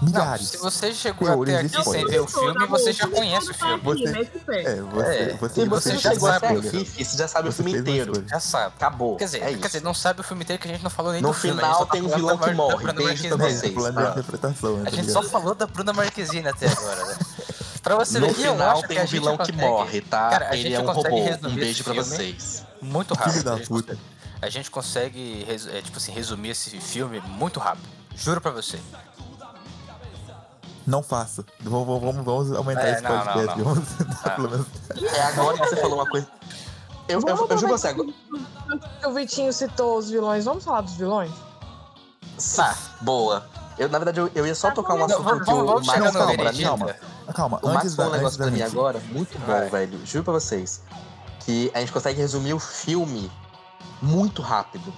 [0.00, 0.48] Não, milhares.
[0.50, 3.78] se você chegou até aqui sem ver o filme, você já conhece o filme.
[3.82, 4.66] Você- o.
[4.68, 6.68] É, você, É, você, Se você, já sabe, até spoiler.
[6.68, 8.24] aqui, fi, você já sabe o filme inteiro.
[8.28, 8.74] Já sabe.
[8.76, 9.16] Acabou.
[9.16, 11.12] Quer dizer, é quer dizer, não sabe o filme inteiro que a gente não falou
[11.12, 11.56] nem No do filme.
[11.56, 12.92] final gente só tá tem um vilão que morre.
[12.92, 13.22] Beijo
[14.08, 14.10] Ah.
[14.12, 17.16] interpretação, né, A tá gente só falou da Bruna Marquezine até agora, né?
[17.82, 20.28] Pra você No ver, eu final acho tem um vilão que morre, tá?
[20.30, 21.08] Cara, a Ele gente é um robô.
[21.48, 22.64] Um beijo pra filme vocês.
[22.82, 23.32] Muito rápido.
[23.32, 23.94] Filho da a, gente puta.
[23.94, 24.08] consegue,
[24.42, 27.88] a gente consegue, é, tipo assim, resumir esse filme muito rápido.
[28.16, 28.78] Juro pra você.
[30.88, 31.44] Não faça.
[31.60, 33.58] Vamos, vamos, vamos aumentar É, esse não, não, podcast.
[33.58, 33.64] não.
[33.74, 33.88] Vamos
[34.24, 34.30] Ah.
[34.30, 34.66] pelo menos.
[35.14, 36.26] É agora que você falou uma coisa.
[37.06, 38.08] Eu, eu, eu, juro pra você agora.
[39.06, 40.46] O Vitinho citou os vilões.
[40.46, 41.30] Vamos falar dos vilões?
[42.56, 43.46] Tá, boa.
[43.76, 45.66] Eu, na verdade, eu, eu ia só tocar um Não, assunto vamos, que o vamos,
[45.70, 46.62] vamos Max no falou pra mim.
[46.62, 46.96] calma.
[47.34, 49.68] Calma, O Max falou um negócio da pra mim agora, muito bom, Vai.
[49.68, 50.00] velho.
[50.06, 50.82] Juro pra vocês.
[51.40, 53.30] Que a gente consegue resumir o filme
[54.00, 54.90] muito rápido.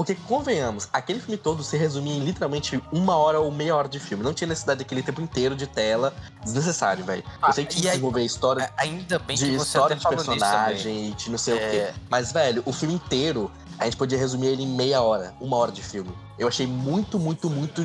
[0.00, 4.00] Porque, convenhamos, aquele filme todo se resumia em literalmente uma hora ou meia hora de
[4.00, 4.24] filme.
[4.24, 6.14] Não tinha necessidade daquele tempo inteiro de tela.
[6.42, 7.22] Desnecessário, velho.
[7.46, 9.94] Eu sei que tinha que aí- desenvolver história A- Ainda bem de que você história
[9.96, 11.70] de personagem e de não sei o É.
[11.70, 11.94] quê.
[12.08, 15.70] Mas, velho, o filme inteiro, a gente podia resumir ele em meia hora, uma hora
[15.70, 16.10] de filme.
[16.38, 17.82] Eu achei muito, muito, muito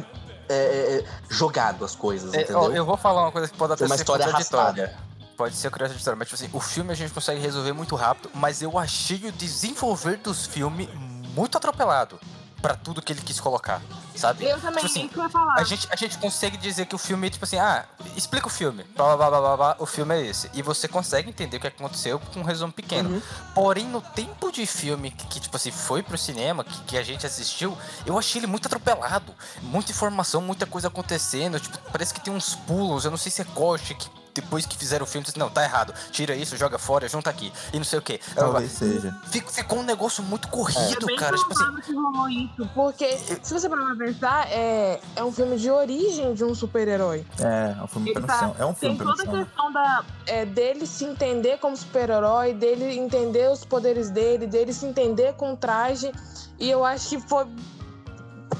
[0.47, 0.57] é, é,
[0.99, 2.59] é, jogado as coisas, É, entendeu?
[2.61, 4.95] ó, eu vou falar uma coisa que pode até Foi uma ser história contraditória.
[5.35, 8.61] Pode ser contraditória, mas tipo assim, o filme a gente consegue resolver muito rápido, mas
[8.61, 10.87] eu achei o desenvolver dos filmes
[11.35, 12.19] muito atropelado
[12.65, 13.79] pra tudo que ele quis colocar,
[14.15, 14.45] sabe?
[14.45, 15.53] Eu também, Tipo assim, que eu falar.
[15.53, 17.85] A gente, a gente consegue dizer que o filme, tipo assim, ah,
[18.17, 20.49] explica o filme, blá blá blá blá blá, o filme é esse.
[20.51, 23.09] E você consegue entender o que aconteceu com um resumo pequeno.
[23.09, 23.21] Uhum.
[23.53, 27.03] Porém, no tempo de filme que, que, tipo assim, foi pro cinema, que, que a
[27.03, 29.31] gente assistiu, eu achei ele muito atropelado.
[29.61, 31.59] Muita informação, muita coisa acontecendo.
[31.59, 34.77] Tipo, parece que tem uns pulos, eu não sei se é corte que depois que
[34.77, 35.93] fizeram o filme, disse, não, tá errado.
[36.11, 37.51] Tira isso, joga fora, junta aqui.
[37.71, 38.19] E não sei o quê.
[38.35, 39.17] Talvez seja.
[39.31, 41.37] Fico- ficou um negócio muito é corrido, bem cara.
[41.37, 42.69] Tipo assim, que rolou isso.
[42.75, 47.25] Porque, se você parar pra pensar, é, é um filme de origem de um super-herói.
[47.39, 48.51] É, é um filme pé tá-.
[48.59, 49.45] É um filme Tem toda a chão.
[49.45, 50.03] questão da.
[50.25, 55.53] É dele se entender como super-herói, dele entender os poderes dele, dele se entender com
[55.53, 56.11] o traje.
[56.59, 57.45] E eu acho que foi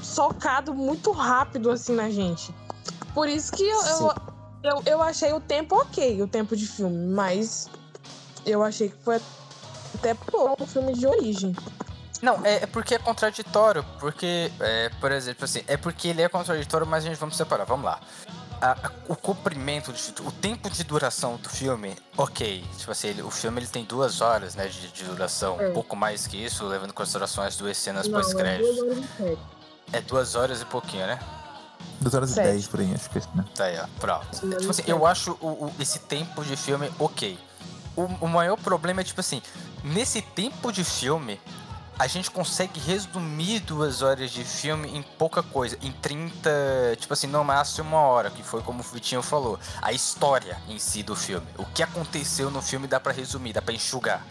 [0.02, 2.54] socado muito rápido assim na gente.
[3.14, 4.14] Por isso que eu, eu,
[4.70, 7.68] eu, eu achei o tempo ok, o tempo de filme, mas
[8.44, 9.20] eu achei que foi
[9.94, 11.54] até bom um filme de origem.
[12.22, 13.84] Não, é, é porque é contraditório.
[14.00, 17.64] Porque, é, por exemplo, assim, é porque ele é contraditório, mas a gente vamos separar.
[17.64, 18.00] Vamos lá.
[18.58, 22.64] A- a- o comprimento, de, o tempo de duração do filme, ok.
[22.78, 25.60] Tipo assim, ele- o filme ele tem duas horas, né, de, de duração.
[25.60, 25.68] É.
[25.68, 29.38] Um pouco mais que isso, levando em consideração as duas cenas é sete.
[29.92, 31.18] É duas horas e pouquinho, né?
[32.00, 32.46] 2 horas e Sete.
[32.52, 33.44] 10 por aí, acho que é isso, né?
[33.54, 33.86] Tá aí, ó.
[33.98, 34.26] Pronto.
[34.58, 37.38] Tipo assim, eu acho o, o- esse tempo de filme ok.
[37.96, 39.40] O, o maior problema é, tipo assim,
[39.82, 41.40] nesse tempo de filme,
[41.98, 45.78] a gente consegue resumir duas horas de filme em pouca coisa.
[45.80, 46.50] Em 30,
[46.98, 49.58] tipo assim, no máximo uma hora, que foi como o Vitinho falou.
[49.80, 51.46] A história em si do filme.
[51.56, 54.22] O que aconteceu no filme dá pra resumir, dá pra enxugar.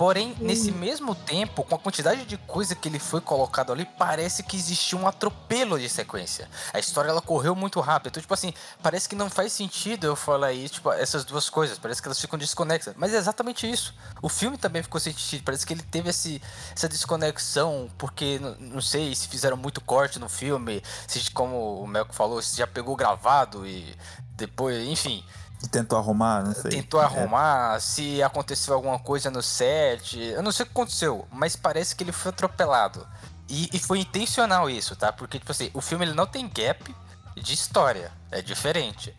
[0.00, 4.42] Porém, nesse mesmo tempo, com a quantidade de coisa que ele foi colocado ali, parece
[4.42, 6.48] que existiu um atropelo de sequência.
[6.72, 8.08] A história ela correu muito rápido.
[8.08, 11.78] Então, tipo assim, parece que não faz sentido eu falar isso, tipo, essas duas coisas.
[11.78, 12.94] Parece que elas ficam desconexas.
[12.96, 13.94] Mas é exatamente isso.
[14.22, 15.44] O filme também ficou sem sentido.
[15.44, 16.40] Parece que ele teve esse,
[16.74, 22.14] essa desconexão, porque não sei se fizeram muito corte no filme, se como o Melco
[22.14, 23.94] falou, se já pegou gravado e
[24.34, 25.22] depois, enfim.
[25.68, 26.70] Tentou arrumar, não sei.
[26.70, 30.18] tentou É, arrumar, se aconteceu alguma coisa no set.
[30.18, 33.06] Eu não sei o que aconteceu, mas parece que ele foi atropelado.
[33.48, 35.12] E, e foi intencional isso, tá?
[35.12, 36.94] Porque, tipo assim, o filme ele não tem gap
[37.36, 38.12] de história.
[38.30, 39.14] É diferente.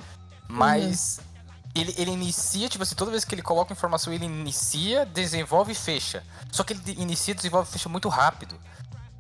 [0.48, 1.20] Mas
[1.76, 5.76] ele, ele inicia, tipo assim, toda vez que ele coloca informação, ele inicia, desenvolve e
[5.76, 6.24] fecha.
[6.52, 8.56] Só que ele inicia, desenvolve e fecha muito rápido.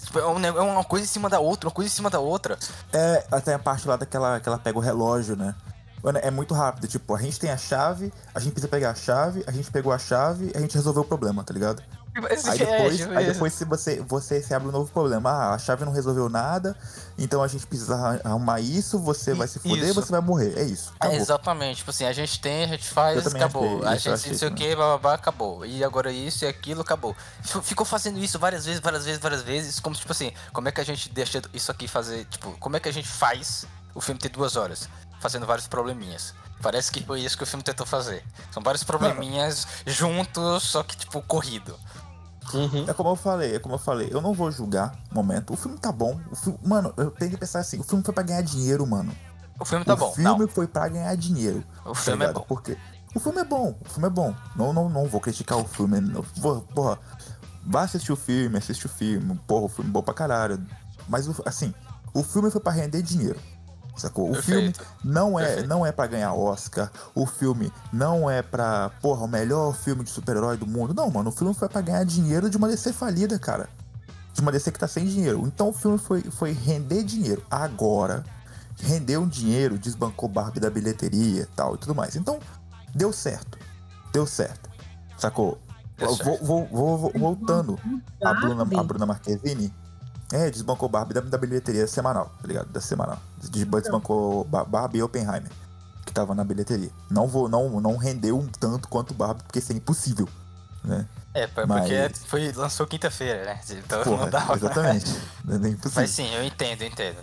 [0.04, 2.58] Tipo, É é uma coisa em cima da outra, uma coisa em cima da outra.
[2.92, 5.56] É, até a parte lá daquela que ela pega o relógio, né?
[6.04, 8.96] Mano, é muito rápido, tipo, a gente tem a chave, a gente precisa pegar a
[8.96, 11.84] chave, a gente pegou a chave, a gente resolveu o problema, tá ligado?
[12.14, 15.30] Aí é, depois, tipo aí depois se você, você se abre um novo problema.
[15.30, 16.76] Ah, a chave não resolveu nada,
[17.18, 19.94] então a gente precisa arrumar isso, você vai se fuder, Isso.
[19.94, 20.58] você vai morrer.
[20.58, 20.92] É isso.
[21.02, 23.78] É, exatamente, tipo assim, a gente tem, a gente faz, acabou.
[23.78, 25.66] achei- a gente achei não sei o que, bababá, acabou.
[25.66, 27.16] E agora isso e aquilo, acabou.
[27.64, 30.82] Ficou fazendo isso várias vezes, várias vezes, várias vezes, como tipo assim, como é que
[30.82, 34.20] a gente deixa isso aqui fazer, tipo, como é que a gente faz o filme
[34.20, 34.90] ter duas horas?
[35.22, 36.34] Fazendo vários probleminhas.
[36.62, 38.24] Parece que foi isso que o filme tentou fazer.
[38.52, 41.76] São vários probleminhas juntos, só que, tipo, corrido.
[42.54, 42.86] Uhum.
[42.90, 45.54] É como eu falei, é como eu falei, eu não vou julgar o momento.
[45.54, 46.20] O filme tá bom.
[46.30, 49.16] O filme, mano, eu tenho que pensar assim, o filme foi pra ganhar dinheiro, mano.
[49.60, 50.48] O filme tá o bom, filme não.
[50.48, 51.64] foi pra ganhar dinheiro.
[51.86, 52.42] O tá filme é bom.
[52.42, 52.78] Porque
[53.16, 54.36] o filme é bom, o filme é bom.
[54.56, 56.02] Não, não, não vou criticar o filme.
[56.02, 56.24] não.
[56.42, 57.00] Porra, porra,
[57.66, 59.40] vá assistir o filme, assiste o filme.
[59.48, 60.66] Porra, o filme é bom pra caralho.
[61.08, 61.74] Mas, o- assim,
[62.14, 63.40] o filme foi pra render dinheiro.
[64.02, 64.32] Sacou?
[64.32, 64.86] O filme Perfeito.
[65.04, 65.70] não é, Perfeito.
[65.70, 66.92] não é para ganhar Oscar.
[67.16, 70.94] O filme não é pra, porra, o melhor filme de super-herói do mundo.
[70.94, 73.70] Não, mano, o filme foi pra ganhar dinheiro de uma DC falida, cara.
[74.34, 75.44] De uma DC que tá sem dinheiro.
[75.46, 77.44] Então o filme foi, foi render dinheiro.
[77.52, 78.24] Agora,
[78.78, 82.16] rendeu um dinheiro, desbancou Barbie da bilheteria e tal e tudo mais.
[82.16, 82.40] Então,
[82.96, 83.58] deu certo.
[84.12, 84.70] Deu certo.
[85.18, 85.60] Sacou?
[85.98, 86.44] Deu Eu certo.
[86.46, 87.78] Vou, vou- vou- voltando
[88.24, 88.84] a Bruna, a?
[88.84, 89.72] Bruna Marquezine.
[90.32, 92.68] É, desbancou Barbie da, da bilheteria semanal, tá ligado?
[92.70, 93.18] Da semanal.
[93.38, 95.52] Des- Desbancou Ba- Barbie e Oppenheimer,
[96.06, 96.90] que tava na bilheteria.
[97.10, 100.30] Não vou, não, não rendeu um tanto quanto Barbie, porque isso é impossível,
[100.84, 101.06] né?
[101.34, 103.60] É, p- Mas- porque foi, lançou quinta-feira, né?
[103.72, 105.12] Então Porra, não dava pra- exatamente.
[105.50, 105.92] É impossível.
[106.02, 107.18] Mas sim, eu entendo, eu entendo.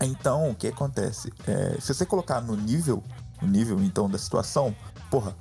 [0.00, 1.32] Então, o que acontece?
[1.46, 3.02] É, se você colocar no nível,
[3.40, 4.74] no nível então da situação,
[5.10, 5.34] porra,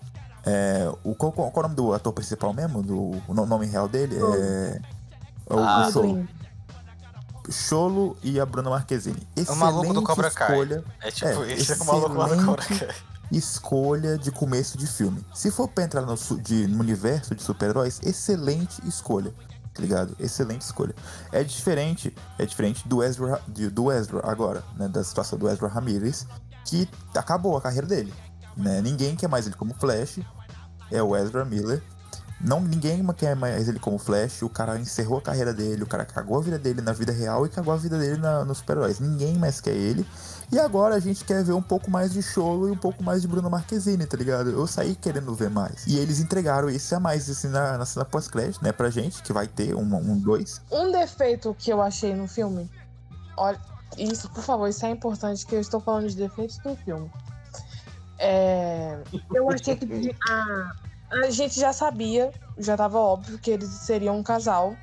[0.46, 2.82] é, o, qual, qual- qual é o nome do ator principal mesmo?
[2.84, 4.18] Do, o no- nome real dele?
[4.18, 4.82] É.
[5.50, 6.28] é o, Ah, o Cholo.
[7.50, 9.28] Cholo e a Bruna Marquezine.
[9.50, 10.48] O maluco do Excelente Cobra Kai.
[10.52, 12.86] escolha, É tipo, É, isso é o maluco lá do Cobra excelente.
[12.86, 12.96] Kai.
[13.32, 15.24] escolha de começo de filme.
[15.34, 19.34] Se for pra entrar no, de- no universo de super-heróis, excelente escolha.
[19.74, 20.16] Tá ligado?
[20.20, 20.94] Excelente escolha.
[21.32, 24.88] É diferente, é diferente do Ezra, de- do Ezra agora, né?
[24.90, 26.28] Da situação do Ezra Ramirez,
[26.66, 28.14] que acabou a carreira dele.
[28.58, 28.82] Né?
[28.82, 30.20] Ninguém quer mais ele como Flash.
[30.92, 31.82] É o Ezra Miller.
[32.44, 34.42] Não, ninguém quer mais ele como Flash.
[34.42, 37.46] O cara encerrou a carreira dele, o cara cagou a vida dele na vida real
[37.46, 39.00] e cagou a vida dele na, nos super-heróis.
[39.00, 40.06] Ninguém mais quer ele.
[40.52, 43.22] E agora a gente quer ver um pouco mais de Cholo e um pouco mais
[43.22, 44.50] de Bruno Marquezine, tá ligado?
[44.50, 45.88] Eu saí querendo ver mais.
[45.88, 49.32] E eles entregaram esse a mais, assim, na, na cena pós-crédito, né, pra gente, que
[49.32, 50.62] vai ter um, um dois.
[50.70, 52.70] Um defeito que eu achei no filme.
[53.38, 53.58] Olha,
[53.98, 57.10] isso, por favor, isso é importante, que eu estou falando de defeitos do filme.
[58.20, 59.00] É,
[59.34, 60.74] eu achei que a,
[61.12, 64.76] a gente já sabia, já estava óbvio que eles seriam um casal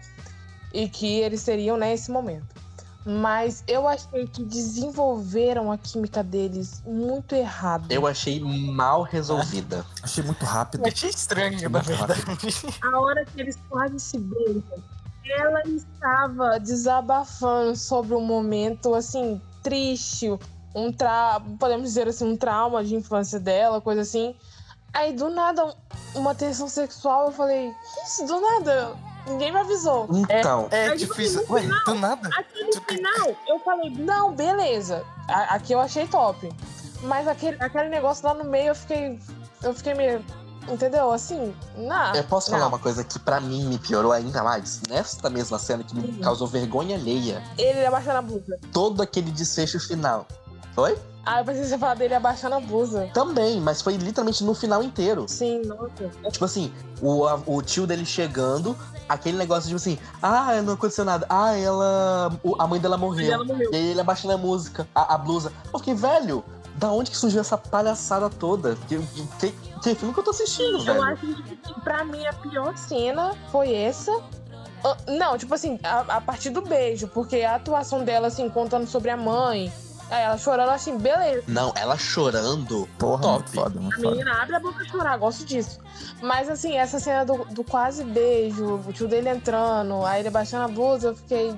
[0.72, 2.58] e que eles seriam, né, esse momento.
[3.06, 7.90] Mas eu achei que desenvolveram a química deles muito errado.
[7.90, 9.86] Eu achei mal resolvida.
[10.02, 10.86] Achei muito rápido.
[10.86, 12.20] Achei estranho, na verdade.
[12.82, 14.62] A hora que eles quase se beijam,
[15.24, 20.28] ela estava desabafando sobre um momento assim triste,
[20.74, 21.40] um tra...
[21.58, 24.34] podemos dizer assim, um trauma de infância dela, coisa assim.
[24.92, 25.74] Aí do nada um-
[26.14, 27.72] uma tensão sexual, eu falei,
[28.06, 28.96] isso do nada?
[29.26, 30.08] Ninguém me avisou.
[30.10, 31.44] Então, É, tipo tipo, isso.
[31.46, 32.28] no Ué, do nada?
[32.36, 35.04] Aqui no final, eu falei, não, beleza.
[35.28, 36.50] A- Aqui eu achei top.
[37.02, 39.20] Mas aquele, aquele negócio lá no meio eu fiquei.
[39.62, 40.24] Eu fiquei meio.
[40.68, 41.10] Entendeu?
[41.12, 42.14] Assim, não.
[42.14, 42.58] eu posso não.
[42.58, 44.82] falar uma coisa que pra mim me piorou ainda mais?
[44.88, 46.20] Nesta mesma cena que me Uhum.
[46.20, 47.42] causou vergonha alheia.
[47.56, 48.58] Ele abaixando a blusa.
[48.72, 50.26] Todo aquele desfecho final.
[50.78, 50.96] Oi?
[51.26, 53.10] Ah, eu pensei que você falar dele abaixando a blusa.
[53.12, 55.26] Também, mas foi literalmente no final inteiro.
[55.28, 56.08] Sim, nossa.
[56.30, 58.74] Tipo assim, o, a- o tio dele chegando,
[59.08, 61.26] aquele negócio de tipo assim, ah, não aconteceu nada.
[61.28, 62.32] Ah, ela.
[62.42, 63.32] o- a mãe dela morreu.
[63.32, 63.70] ela morreu.
[63.72, 65.52] E aí ele abaixando a música, a, a blusa.
[65.72, 66.42] Eu fiquei, velho,
[66.76, 68.76] da onde que surgiu essa palhaçada toda?
[68.88, 68.98] Que,
[69.40, 69.50] que,
[69.82, 71.04] que filme que eu tô assistindo, Eu velho?
[71.04, 74.12] acho que pra mim a pior cena foi essa.
[74.82, 78.86] Ah, Não, tipo assim, a, a partir do beijo, porque a atuação dela, assim, contando
[78.86, 79.70] sobre a mãe,
[80.10, 81.42] aí ela chorando, assim, beleza.
[81.46, 82.88] Não, ela chorando.
[82.98, 83.38] Porra, Top.
[83.38, 84.10] muito foda, muito A foda.
[84.10, 85.78] menina abre a boca pra chorar, gosto disso.
[86.22, 90.64] Mas assim, essa cena do, do quase beijo, o tio dele entrando, aí ele baixando
[90.64, 91.54] a blusa, eu fiquei.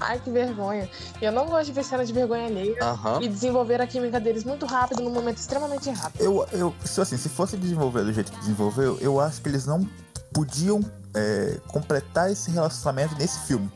[0.00, 0.88] Ai, que vergonha.
[1.20, 2.76] E eu não gosto de ver cena de vergonha alheia.
[2.80, 3.20] Aham.
[3.20, 6.22] E desenvolver a química deles muito rápido, num momento extremamente rápido.
[6.22, 9.66] Eu, eu, se assim, se fosse desenvolver do jeito que desenvolveu, eu acho que eles
[9.66, 9.84] não
[10.32, 10.80] podiam
[11.14, 13.68] é, completar esse relacionamento nesse filme.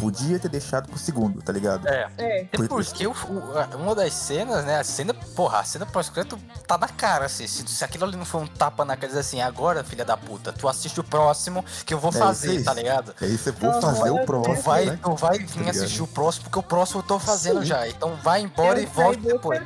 [0.00, 1.86] Podia ter deixado pro segundo, tá ligado?
[1.86, 2.08] É.
[2.18, 2.40] É.
[2.52, 4.78] É porque o- o- uma das cenas, né?
[4.80, 7.46] A cena, porra, a cena pós-crédito tá na cara, assim.
[7.46, 10.52] Se, se aquilo ali não foi um tapa na cara, assim, agora, filha da puta,
[10.52, 13.14] tu assiste o próximo que eu vou É fazer, isso tá ligado?
[13.20, 14.62] Aí você vou Não, fazer não, o Tu próximo.
[14.62, 14.98] vai, né?
[15.02, 15.76] tu vai vir Tá ligado?
[15.76, 17.66] assistir o próximo, porque o próximo eu tô fazendo Sim.
[17.66, 17.86] já.
[17.88, 19.60] Então vai embora e Eu saí volta depois.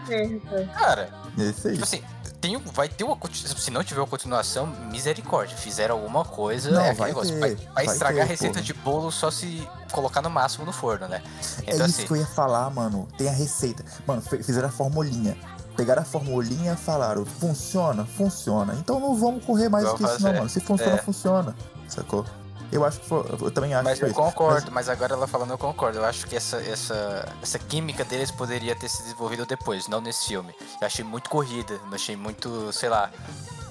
[0.75, 1.75] Cara, É isso aí.
[1.75, 2.03] tipo assim,
[2.47, 3.19] tem, vai ter uma.
[3.33, 5.57] Se não tiver uma continuação, misericórdia.
[5.57, 7.33] Fizeram alguma coisa, Não, é aquele vai negócio.
[7.35, 8.65] ter, vai, vai vai estragar a ter, receita porra.
[8.65, 11.23] de bolo só se colocar no máximo no forno, né?
[11.67, 12.07] É Então isso assim.
[12.07, 13.09] que eu ia falar, mano.
[13.17, 13.85] Tem a receita.
[14.07, 15.37] Mano, fizeram a formulinha.
[15.77, 18.05] Pegaram a formulinha e falaram, funciona?
[18.05, 18.75] Funciona.
[18.75, 20.49] Então não vamos correr mais que isso, não, mano.
[20.49, 20.99] Se funciona, É.
[20.99, 21.57] funciona.
[21.89, 22.25] Sacou?
[22.73, 23.25] Eu acho que foi.
[23.41, 25.99] Eu também acho Mas que foi eu concordo, mas agora ela falando eu concordo.
[25.99, 30.27] Eu acho que essa, essa, essa química deles poderia ter se desenvolvido depois, não nesse
[30.27, 30.53] filme.
[30.81, 33.11] Eu achei muito corrida, eu achei muito, sei lá,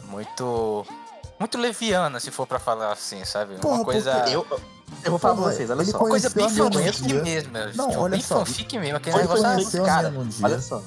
[0.06, 0.86] muito.
[1.40, 3.56] Muito leviana, se for pra falar assim, sabe?
[3.56, 4.14] Porra, Uma coisa.
[4.14, 4.48] porque Eu,
[5.04, 5.98] eu vou falar pra vocês, olha só.
[5.98, 7.52] conhe- Coisa bem fanfic mesmo.
[7.76, 8.40] Não, tipo, olha bem só.
[8.40, 8.98] fanfic mesmo.
[8.98, 9.82] Aquele Ele negócio.
[9.84, 10.46] A cara, num dia.
[10.46, 10.82] Olha só.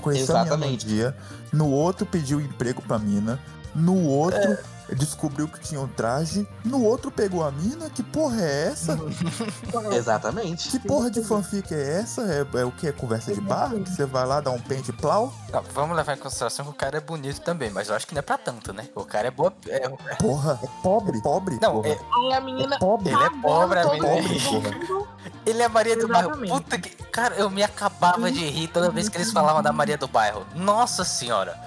[0.00, 0.86] Conheceu a minha num Exatamente.
[0.86, 1.16] dia.
[1.52, 3.40] No outro pediu emprego pra mina.
[3.74, 4.58] No outro
[4.94, 6.46] descobriu que tinha um traje.
[6.64, 7.88] No outro pegou a mina.
[7.90, 8.98] Que porra é essa?
[9.92, 10.68] Exatamente.
[10.70, 12.22] Que porra de fanfic é essa?
[12.22, 12.86] É, é o que?
[12.88, 13.70] É conversa de bar?
[13.70, 15.32] Que você vai lá dar um pente plau?
[15.52, 18.14] não, vamos levar em consideração que o cara é bonito também, mas eu acho que
[18.14, 18.88] não é pra tanto, né?
[18.94, 19.52] O cara é boa.
[19.68, 21.20] é- Porra, é pobre?
[21.22, 21.58] Pobre?
[21.60, 21.88] Não, porra.
[21.88, 22.76] é- Aí a menina.
[22.76, 23.08] É pobre.
[23.12, 24.12] ele é pobre, a menina.
[24.50, 25.08] mundo.
[25.44, 26.30] Ele é Maria do Bairro.
[26.30, 26.52] Exatamente.
[26.52, 26.90] Puta que.
[27.12, 30.46] Cara, eu me acabava de rir toda vez que eles falavam da Maria do Bairro.
[30.54, 31.58] Nossa senhora.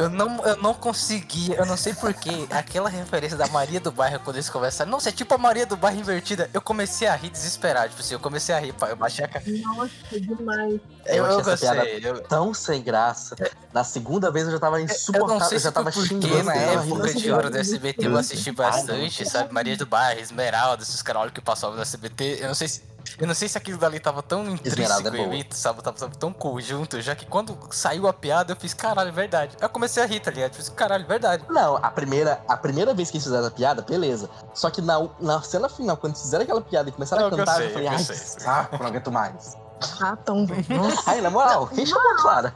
[0.00, 4.18] Eu não, eu não conseguia, eu não sei porquê, aquela referência da Maria do Bairro
[4.20, 4.90] quando eles conversaram.
[4.90, 6.48] Nossa, é tipo a Maria do Bairro invertida.
[6.54, 7.90] Eu comecei a rir desesperado.
[7.90, 9.44] Tipo assim, eu comecei a rir, pá, eu baixei a cara.
[9.46, 10.80] Nossa, demais.
[11.04, 12.10] Eu, Eu eu, achei essa piada gostei.
[12.10, 13.36] Eu, Tão sem graça.
[13.74, 15.38] Na segunda vez eu já tava eu insuportável.
[15.38, 16.44] não sei eu já se tava xingando.
[16.44, 19.52] na eu época de ouro do SBT eu assisti bastante, sabe?
[19.52, 22.38] Maria do Bairro, Esmeralda, esses caras que passavam no SBT.
[22.40, 22.82] Eu não sei se.
[23.18, 25.28] Eu não sei se aquilo dali tava tão Esmeralda intrínseco é boa.
[25.28, 25.82] mim, sabe?
[25.82, 29.56] Tava, tava tão conjunto, já que quando saiu a piada eu fiz, caralho, é verdade.
[29.60, 30.50] Aí eu comecei a rir, tá ligado?
[30.52, 31.44] Eu fiz, caralho, é verdade.
[31.48, 34.28] Não, a primeira, a primeira vez que eles fizeram a piada, beleza.
[34.54, 37.30] Só que na, na cena final, quando eles fizeram aquela piada e começaram Eu a
[37.36, 38.16] cantar, sei, eu falei, eu ai, sei.
[38.16, 39.56] saco, não aguento mais.
[39.98, 40.64] Ratão, velho.
[41.06, 42.54] Ai, na moral, quem chamou a Clara?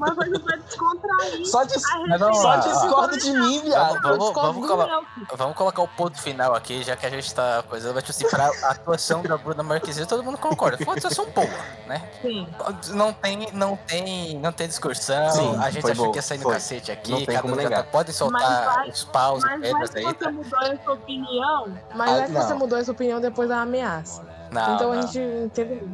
[0.00, 1.46] Uma coisa pra descontrair.
[1.46, 4.00] Só, dis A Mas só discorda de mim, viado.
[4.00, 4.88] Vamos- vamos colo-
[5.36, 7.94] Vamos colocar o ponto final aqui, já que a gente tá coisando.
[7.94, 10.76] Mas, tipo assim, pra atuação da Bruna Marquezine, todo mundo concorda.
[10.78, 11.46] Foi uma atuação boa,
[11.86, 12.08] né?
[12.22, 12.48] sim.
[12.94, 15.30] Não tem, não tem, não tem discussão.
[15.30, 16.54] Sim, a gente achou boa, que ia sair no foi.
[16.54, 17.10] cacete aqui.
[17.10, 17.84] Não tem cada como negar.
[17.84, 20.04] Pode Mas soltar vai- os paus e Mas vai pedras que aí.
[20.04, 20.32] você Tá?
[20.32, 21.76] mudou essa opinião.
[21.94, 24.22] Mas Ah, é que você mudou essa opinião depois da ameaça.
[24.50, 24.98] Não, então não.
[24.98, 25.88] a gente entendeu.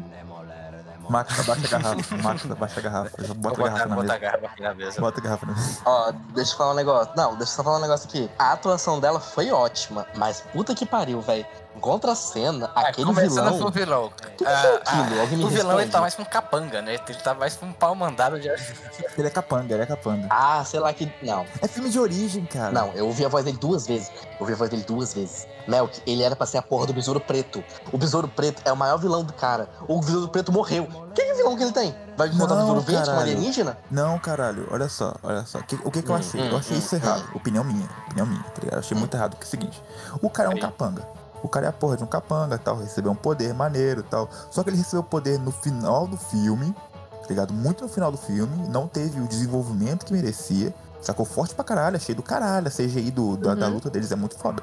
[1.08, 2.16] Max, abaixa a garrafa.
[2.16, 3.10] Max, abaixa a garrafa.
[3.16, 4.18] Bota a botar, garrafa na botar a mesa.
[4.18, 5.00] garrafa aqui na mesa.
[5.00, 5.80] Bota a garrafa na mesa.
[5.84, 7.12] Ó, deixa eu falar um negócio.
[7.16, 8.30] Não, deixa eu só falar um negócio aqui.
[8.38, 11.46] A atuação dela foi ótima, mas puta que pariu, velho.
[11.80, 13.58] Contra a cena, Ah, aquele vilão.
[13.58, 14.12] com o vilão.
[14.36, 15.18] que Ah, foi aquilo?
[15.18, 16.94] ah, Alguém me o vilão ele tá mais com capanga, né?
[16.94, 18.48] Ele tá mais com um pau mandado de.
[18.48, 20.26] Ele é capanga, ele é capanga.
[20.30, 21.10] Ah, sei lá que.
[21.22, 22.72] Não, É filme de origem, cara.
[22.72, 24.08] não, eu ouvi a voz dele duas vezes.
[24.08, 25.46] Eu ouvi a voz dele duas vezes.
[25.68, 27.62] Melk, ele era pra ser a porra do Besouro Preto.
[27.92, 29.68] O Besouro Preto é o maior vilão do cara.
[29.88, 30.86] O Besouro Preto morreu.
[31.14, 31.94] Que vilão que ele tem?
[32.16, 33.20] Vai encontrar o Não, Besouro Verde, um caralho.
[33.22, 33.78] alienígena?
[33.90, 35.58] Não, caralho, olha só, olha só.
[35.60, 36.40] Que- o que que eu Hum, achei?
[36.40, 37.24] hum, eu achei hum, isso errado.
[37.34, 38.74] Opinião minha, opinião minha, tá ligado?
[38.74, 39.82] Eu achei muito errado, porque é o seguinte:
[40.22, 41.06] o cara é um capanga.
[41.42, 44.28] O cara é a porra de um capanga tal, recebeu um poder maneiro tal.
[44.50, 46.74] Só que ele recebeu o poder no final do filme,
[47.22, 47.52] tá ligado?
[47.52, 50.74] Muito no final do filme, não teve o desenvolvimento que merecia.
[51.00, 52.66] Sacou forte pra caralho, achei do caralho.
[52.66, 53.74] A CGI do, da, da Uhum.
[53.74, 54.62] luta deles é muito foda.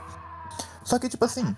[0.84, 1.56] Só que, tipo assim,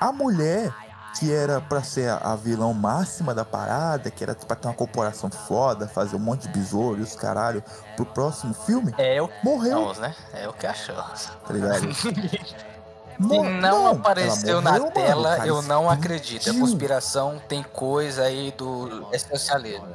[0.00, 0.72] a mulher
[1.18, 4.74] que era pra ser a, a vilão máxima da parada, que era pra ter uma
[4.74, 7.62] corporação foda, fazer um monte de besouro e os caralho
[7.96, 10.14] pro próximo filme, É o que morreu, achamos, né?
[10.32, 11.30] É o que achamos.
[11.46, 11.86] tá ligado?
[13.16, 16.34] Se Mo- não, apareceu na morreu, tela, mano, cara, eu não acredito.
[16.34, 16.60] É explodiu.
[16.60, 19.86] conspiração, tem coisa aí do essencialismo.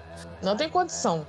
[0.42, 1.26] Não tem condição.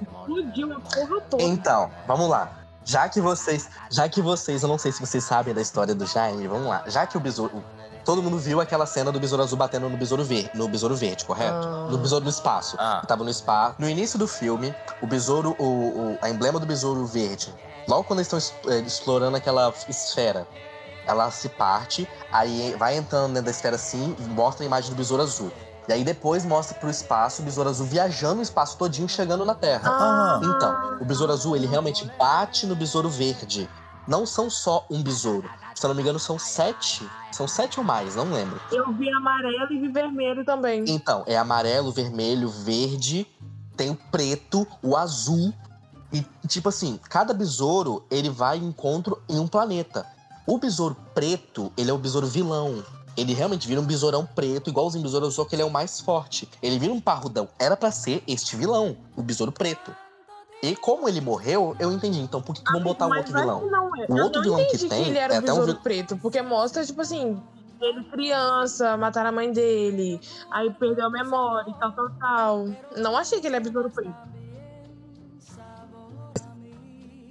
[0.00, 1.42] Explodiu a porra toda.
[1.42, 2.50] Então, vamos lá.
[2.84, 6.06] Já que vocês, já que vocês, eu não sei se vocês sabem da história do
[6.06, 6.84] Jaime, vamos lá.
[6.86, 7.64] Já que o besouro,
[8.04, 11.24] todo mundo viu aquela cena do besouro azul batendo no besouro verde, no besouro verde,
[11.24, 11.66] correto?
[11.66, 11.88] Ah.
[11.90, 12.76] No besouro no espaço.
[12.78, 12.98] Ah.
[13.00, 13.76] Que tava no espaço.
[13.78, 17.52] No início do filme, o besouro, o, o a emblema do besouro verde,
[17.88, 20.46] logo quando eles estão es- eh, explorando aquela esfera,
[21.06, 24.96] ela se parte, aí vai entrando dentro da esfera assim e mostra a imagem do
[24.96, 25.52] besouro azul.
[25.86, 29.54] E aí depois mostra pro espaço o besouro azul viajando o espaço todinho, chegando na
[29.54, 29.90] Terra.
[29.90, 33.68] Ah, Então, o besouro azul, ele realmente bate no besouro verde.
[34.06, 35.48] Não são só um besouro.
[35.74, 37.06] Se eu não me engano, são sete.
[37.32, 38.60] São sete ou mais, não lembro.
[38.70, 40.84] Eu vi amarelo e vi vermelho também.
[40.88, 43.26] Então, é amarelo, vermelho, verde,
[43.76, 45.52] tem o preto, o azul.
[46.12, 50.06] E, tipo assim, cada besouro, ele vai em encontro em um planeta.
[50.46, 52.84] O besouro preto, ele é o besouro vilão.
[53.16, 56.00] Ele realmente vira um besourão preto, igualzinho o besouro, só que ele é o mais
[56.00, 56.48] forte.
[56.60, 57.48] Ele vira um parrudão.
[57.58, 59.94] Era pra ser este vilão, o besouro preto.
[60.62, 62.20] E como ele morreu, eu entendi.
[62.20, 63.62] Então, por que, que vão botar um outro vilão?
[63.96, 64.12] é.
[64.12, 65.82] O Eu outro vilão que entendi que, tem ele era é o um besouro vilão.
[65.82, 67.40] preto, porque mostra, tipo assim,
[67.80, 70.20] ele criança, mataram a mãe dele,
[70.50, 72.68] aí perdeu a memória e tal, tal, tal.
[72.96, 74.33] Não achei que ele é besouro preto.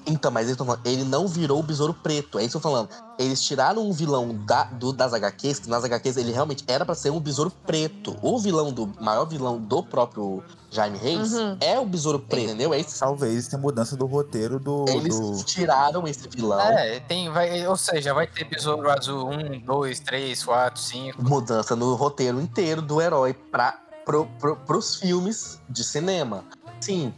[0.05, 2.37] Então, mas eles tão falando, ele não virou o besouro preto.
[2.37, 2.89] É isso que eu tô falando.
[3.17, 6.93] Eles tiraram um vilão da, do, das HQs, que nas HQs ele realmente era pra
[6.95, 8.15] ser um besouro preto.
[8.21, 11.57] O vilão do maior vilão do próprio Jaime Reis Uhum.
[11.61, 12.73] é o besouro preto, entendeu?
[12.73, 12.99] É isso.
[12.99, 14.85] Talvez tenha mudança do roteiro do.
[14.89, 16.59] Eles do- tiraram esse vilão.
[16.59, 21.21] É, tem, vai, ou seja, vai ter Besouro Azul 1, 2, 3, 4, 5.
[21.23, 26.43] mudança no roteiro inteiro do herói para pro, pro, pros filmes de cinema.
[26.81, 27.13] Sim.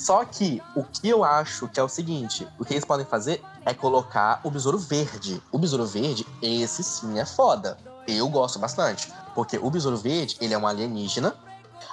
[0.00, 3.42] Só que o que eu acho que é o seguinte: o que eles podem fazer
[3.66, 5.42] é colocar o Besouro Verde.
[5.52, 7.76] O Besouro Verde, esse sim é foda.
[8.08, 9.12] Eu gosto bastante.
[9.34, 11.34] Porque o Besouro Verde, ele é um alienígena.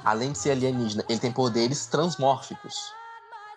[0.05, 2.93] Além de ser alienígena, ele tem poderes transmórficos.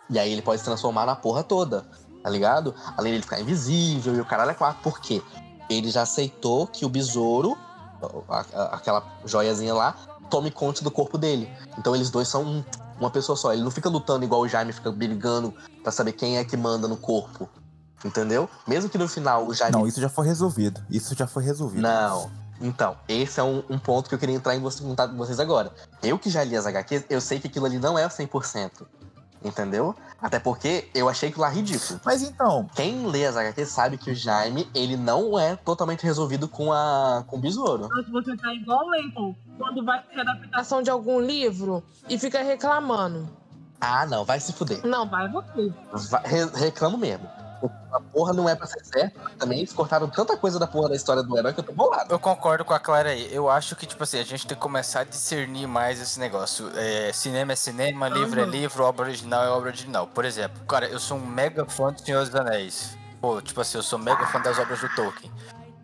[0.09, 1.86] E aí ele pode se transformar na porra toda.
[2.20, 2.74] Tá ligado?
[2.96, 4.82] Além dele ficar invisível e o caralho é quatro.
[4.82, 5.22] Por quê?
[5.70, 7.57] Ele já aceitou que o besouro,
[8.72, 9.94] aquela joiazinha lá,
[10.28, 11.48] tome conta do corpo dele.
[11.78, 12.64] Então eles dois são um-
[13.01, 13.53] uma pessoa só.
[13.53, 16.86] Ele não fica lutando igual o Jaime fica brigando pra saber quem é que manda
[16.86, 17.48] no corpo.
[18.05, 18.48] Entendeu?
[18.66, 19.76] Mesmo que no final o Jaime.
[19.76, 20.80] Não, isso já foi resolvido.
[20.88, 21.82] Isso já foi resolvido.
[21.82, 22.30] Não.
[22.61, 25.40] Então, esse é um, um ponto que eu queria entrar em você, contato com vocês
[25.40, 25.72] agora.
[26.03, 28.86] Eu que já li as HQs, eu sei que aquilo ali não é 100%.
[29.43, 29.95] Entendeu?
[30.20, 31.99] Até porque eu achei aquilo lá ridículo.
[32.05, 36.47] Mas então, Quem lê as HQs sabe que o Jaime, ele não é totalmente resolvido
[36.47, 37.86] com, a, com o besouro.
[37.86, 42.18] Então, se você tá igual o quando vai ser adaptação, Ação de algum livro e
[42.18, 43.28] fica reclamando.
[43.80, 44.84] Ah, não, vai se fuder.
[44.86, 45.72] Não, vai você.
[46.11, 47.26] Vai- re- reclamo mesmo.
[47.93, 49.21] A porra não é pra ser certa.
[49.39, 52.13] Também eles cortaram tanta coisa da porra da história do herói que eu tô bolado.
[52.13, 53.29] Eu concordo com a Clara aí.
[53.35, 56.71] Eu acho que, tipo assim, a gente tem que começar a discernir mais esse negócio.
[56.77, 58.51] É, cinema é cinema, livro é Uhum.
[58.51, 60.07] livro, obra original é obra original.
[60.07, 62.97] Por exemplo, cara, eu sou um mega fã do Senhor dos Anéis.
[63.21, 65.31] Pô, tipo assim, eu sou mega fã das obras do Tolkien.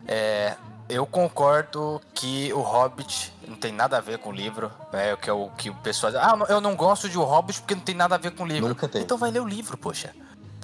[0.07, 0.55] É,
[0.89, 4.71] eu concordo que o Hobbit não tem nada a ver com o livro.
[4.93, 6.21] É o que, é o que o pessoal diz.
[6.21, 8.47] Ah, eu não gosto de O Hobbit porque não tem nada a ver com o
[8.47, 8.75] livro.
[8.95, 10.13] Então vai ler o livro, poxa.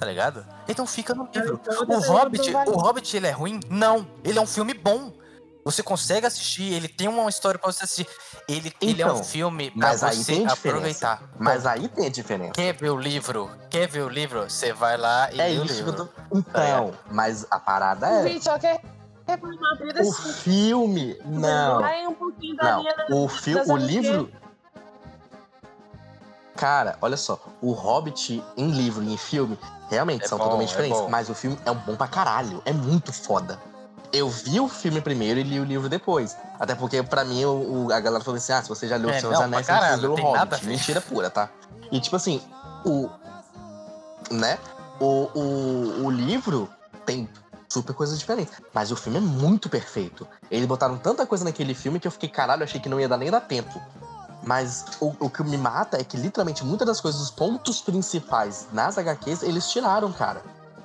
[0.03, 0.45] Tá ligado?
[0.67, 1.57] Então fica no livro.
[1.63, 3.61] então O também Hobbit, o Hobbit, ele é ruim?
[3.69, 4.05] Não.
[4.21, 5.13] Ele é um filme bom.
[5.63, 8.05] Você consegue assistir, ele tem uma história pra você assistir.
[8.49, 10.69] Ele, ele é um Então, filme pra Mas aí você tem diferença.
[10.69, 11.23] aproveitar.
[11.39, 12.51] Mas aí tem a diferença.
[12.51, 13.49] quer ver o livro?
[13.69, 14.43] Quer ver o livro?
[14.43, 15.93] Você vai lá e É lê o livro.
[15.93, 16.09] tô.
[16.37, 18.23] Então, mas a parada O é.
[18.23, 18.81] vídeo só quer
[19.25, 21.17] Uma vida O assim, filme.
[21.23, 21.79] Não.
[21.79, 22.83] Vai um pouquinho da Não.
[22.83, 24.29] da- O, fi das o livro.
[26.57, 27.39] Cara, olha só.
[27.61, 29.57] O Hobbit em livro e em filme
[29.93, 30.99] realmente É são bom, totalmente é diferentes.
[30.99, 31.09] bom.
[31.09, 32.61] mas o filme é um bom pra caralho.
[32.65, 33.59] É muito foda.
[34.11, 36.37] Eu vi o filme primeiro e li o livro depois.
[36.59, 39.09] Até porque, pra mim, o, o- a galera falou assim: ah, se você já leu
[39.09, 40.65] É, O Senhor dos não, Anéis, você precisa ler o nada Hobbit.
[40.65, 40.71] ver.
[40.71, 41.49] Mentira pura, tá?
[41.91, 42.39] E tipo assim,
[42.85, 43.09] o.
[44.31, 44.57] Né?
[44.99, 46.69] O, o, o livro
[47.05, 47.27] tem
[47.67, 48.53] super coisas diferentes.
[48.73, 50.27] Mas o filme é muito perfeito.
[50.49, 53.17] Eles botaram tanta coisa naquele filme que eu fiquei, caralho, achei que não ia dar
[53.17, 53.81] nem dar tempo.
[54.45, 58.67] Mas o, o que me mata é que literalmente muitas das coisas, os pontos principais
[58.73, 60.41] nas HQs, eles tiraram, cara.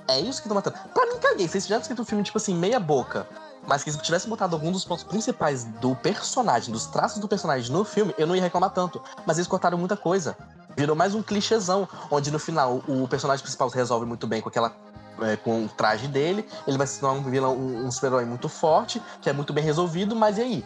[0.07, 0.77] É isso que tô matando.
[0.95, 1.47] Pra mim, caguei.
[1.49, 3.27] Se eles tivessem escrito um filme, tipo assim, meia boca,
[3.67, 7.71] mas que se tivesse botado algum dos pontos principais do personagem, dos traços do personagem
[7.71, 9.03] no filme, eu não ia reclamar tanto.
[9.27, 10.37] Mas eles cortaram muita coisa.
[10.77, 14.49] Virou mais um clichêzão, onde no final o personagem principal se resolve muito bem com
[14.49, 14.73] aquela.
[15.21, 18.49] é, com o traje dele, ele vai se tornar um vilão, um, um super-herói muito
[18.49, 20.65] forte, que é muito bem resolvido, mas e aí?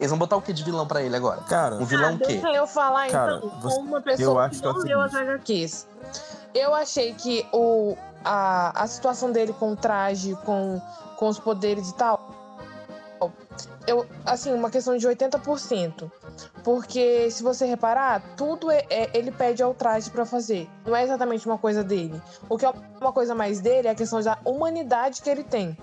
[0.00, 1.42] Eles vão botar o que de vilão pra ele agora?
[1.42, 2.24] cara, Um vilão Ah, o quê?
[2.26, 4.80] Deixa eu falar Cara, então você- com uma eu pessoa acho que que é não
[4.80, 5.14] leu as.
[5.14, 5.86] HQs.
[6.54, 7.94] Eu achei que o,
[8.24, 10.80] a, a situação dele com o traje, com,
[11.16, 12.28] com os poderes e tal,
[13.86, 16.10] eu, assim, uma questão de 80%.
[16.64, 20.68] Porque se você reparar, tudo é, é- ele pede ao traje pra fazer.
[20.86, 22.20] Não é exatamente uma coisa dele.
[22.48, 25.76] O que é uma coisa mais dele é a questão da humanidade que ele tem.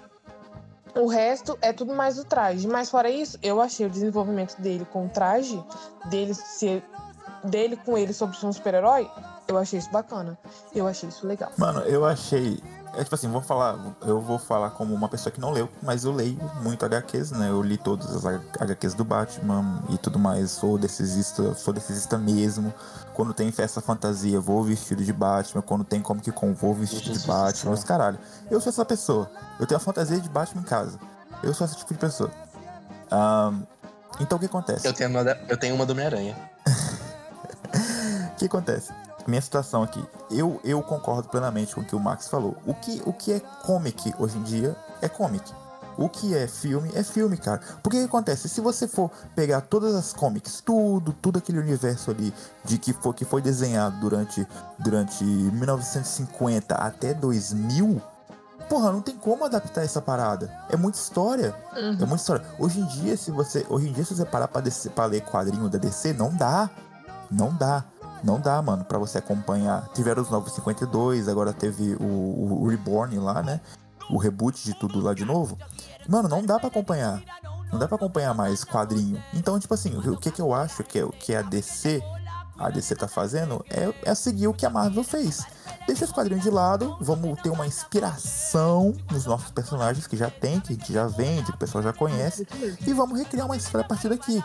[0.97, 2.67] O resto é tudo mais do traje.
[2.67, 5.63] Mas fora isso, eu achei o desenvolvimento dele com o traje,
[6.09, 6.83] dele ser
[7.43, 9.09] dele com ele sobre ser um super-herói,
[9.47, 10.37] eu achei isso bacana.
[10.75, 11.51] Eu achei isso legal.
[11.57, 12.61] Mano, eu achei.
[12.99, 13.77] É tipo assim, vou falar.
[14.01, 17.49] Eu vou falar como uma pessoa que não leu, mas eu leio muito HQs, né?
[17.49, 18.25] Eu li todas as
[18.59, 20.49] HQs do Batman e tudo mais.
[20.51, 22.73] Sou decisista, sou decisista mesmo.
[23.13, 25.61] Quando tem festa fantasia, vou vestido de Batman.
[25.61, 27.71] Quando tem Comic Con, vou vestido de Batman.
[27.73, 28.17] Os caralho.
[28.49, 29.29] Eu sou essa pessoa.
[29.59, 30.99] Eu tenho a fantasia de Batman em casa.
[31.43, 32.31] Eu sou esse tipo de pessoa.
[33.11, 33.61] Ahn,
[34.19, 34.87] então o que acontece?
[34.87, 36.35] Eu tenho uma, da- eu tenho uma do Homem-Aranha.
[38.33, 38.93] O que acontece?
[39.27, 42.55] Minha situação aqui, eu, eu concordo plenamente com o que o Max falou.
[42.65, 45.53] O que, o que é comic hoje em dia é comic.
[45.97, 47.59] O que é filme é filme, cara.
[47.83, 48.47] Porque o que acontece?
[48.47, 53.13] Se você for pegar todas as comics, tudo, tudo aquele universo ali de que foi,
[53.13, 54.47] que foi desenhado durante,
[54.77, 58.01] durante 1950 até 2000,
[58.69, 60.53] porra, não tem como adaptar essa parada.
[60.69, 61.53] É muita história.
[61.99, 62.45] É muita história.
[62.59, 65.79] Hoje em dia, se você, hoje em dia, se você parar pra ler quadrinho da
[65.79, 66.69] DC, não dá.
[67.29, 67.83] Não dá.
[68.23, 69.87] Não dá, mano, pra você acompanhar.
[69.93, 73.61] Tiveram os Novos 52, agora teve o, o- o Reborn lá, né?
[74.09, 75.57] O reboot de tudo lá de novo.
[76.07, 77.21] Mano, não dá pra acompanhar.
[77.71, 79.21] Não dá pra acompanhar mais quadrinho.
[79.33, 82.01] Então, tipo assim, o que que eu acho que é que a DC,
[82.57, 85.45] a DC tá fazendo é, é seguir o que a Marvel fez.
[85.85, 90.59] Deixa os quadrinhos de lado, vamos ter uma inspiração nos nossos personagens que já tem,
[90.59, 92.45] que a gente já vende, que o pessoal já conhece,
[92.85, 94.43] e vamos recriar uma história a partir daqui.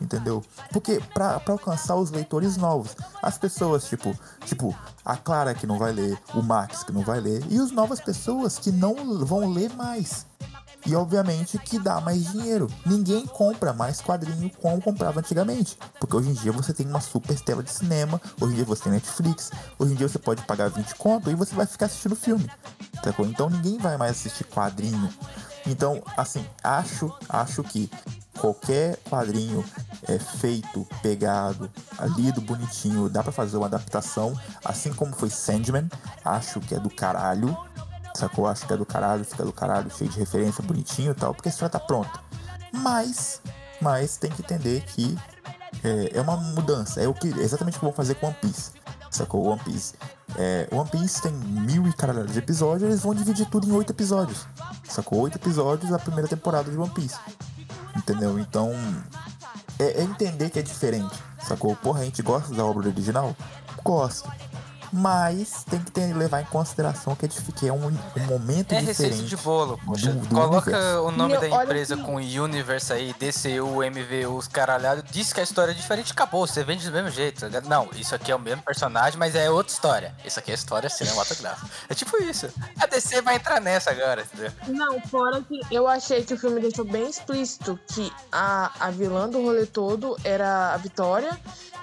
[0.00, 0.42] Entendeu?
[0.72, 5.92] Porque pra alcançar os leitores novos, as pessoas, tipo, tipo, a Clara que não vai
[5.92, 9.72] ler, o Max que não vai ler, e as novas pessoas que não vão ler
[9.74, 10.26] mais.
[10.86, 12.68] E obviamente que dá mais dinheiro.
[12.84, 15.78] Ninguém compra mais quadrinho como comprava antigamente.
[15.98, 18.84] Porque hoje em dia você tem uma super tela de cinema, hoje em dia você
[18.84, 22.14] tem Netflix, hoje em dia você pode pagar 20 conto e você vai ficar assistindo
[22.14, 22.50] filme.
[23.02, 23.26] Sacou?
[23.26, 25.08] Então ninguém vai mais assistir quadrinho.
[25.66, 27.90] Então, assim, acho, acho que
[28.38, 29.64] qualquer quadrinho
[30.06, 31.70] é feito, pegado,
[32.16, 35.88] lido bonitinho, dá pra fazer uma adaptação, assim como foi Sandman,
[36.24, 37.56] acho que é do caralho.
[38.14, 38.46] Sacou?
[38.46, 41.48] Acho que é do caralho, fica do caralho, cheio de referência, bonitinho e tal, porque
[41.48, 42.20] a história tá pronta.
[42.72, 43.40] Mas,
[43.80, 45.18] mas tem que entender que
[45.82, 47.00] é, é uma mudança.
[47.00, 48.70] É o que exatamente o que eu vou fazer com One Piece.
[49.10, 49.46] Sacou?
[49.46, 49.94] One Piece.
[50.36, 53.92] É, One Piece tem mil e caralho de episódios, eles vão dividir tudo em oito
[53.92, 54.46] episódios.
[54.88, 55.20] Sacou?
[55.20, 57.18] Oito episódios da primeira temporada de One Piece.
[57.96, 58.38] Entendeu?
[58.38, 58.72] Então,
[59.78, 61.16] é, é entender que é diferente.
[61.46, 61.76] Sacou?
[61.76, 63.36] Porra, a gente gosta da obra original?
[63.84, 64.32] Gosta.
[64.96, 68.80] Mas tem que ter, levar em consideração que é, que é um, um momento É
[68.80, 68.86] diferente.
[68.86, 70.12] receita de bolo, poxa.
[70.12, 71.02] do- do Coloca universo.
[71.02, 72.04] o nome Meu, da empresa aqui.
[72.04, 76.62] com Universe aí, DCU, MVU, os caralhados, diz que a história é diferente, acabou, você
[76.62, 77.40] vende do mesmo jeito.
[77.40, 77.68] tá ligado?
[77.68, 80.14] Não, isso aqui é o mesmo personagem, mas é outra história.
[80.24, 81.68] Isso aqui é história cinematográfica.
[81.88, 82.48] É tipo isso.
[82.80, 84.52] A DC vai entrar nessa agora, entendeu?
[84.68, 89.28] Não, fora que Eu achei que o filme deixou bem explícito que a, a vilã
[89.28, 91.36] do rolê todo era a Vitória,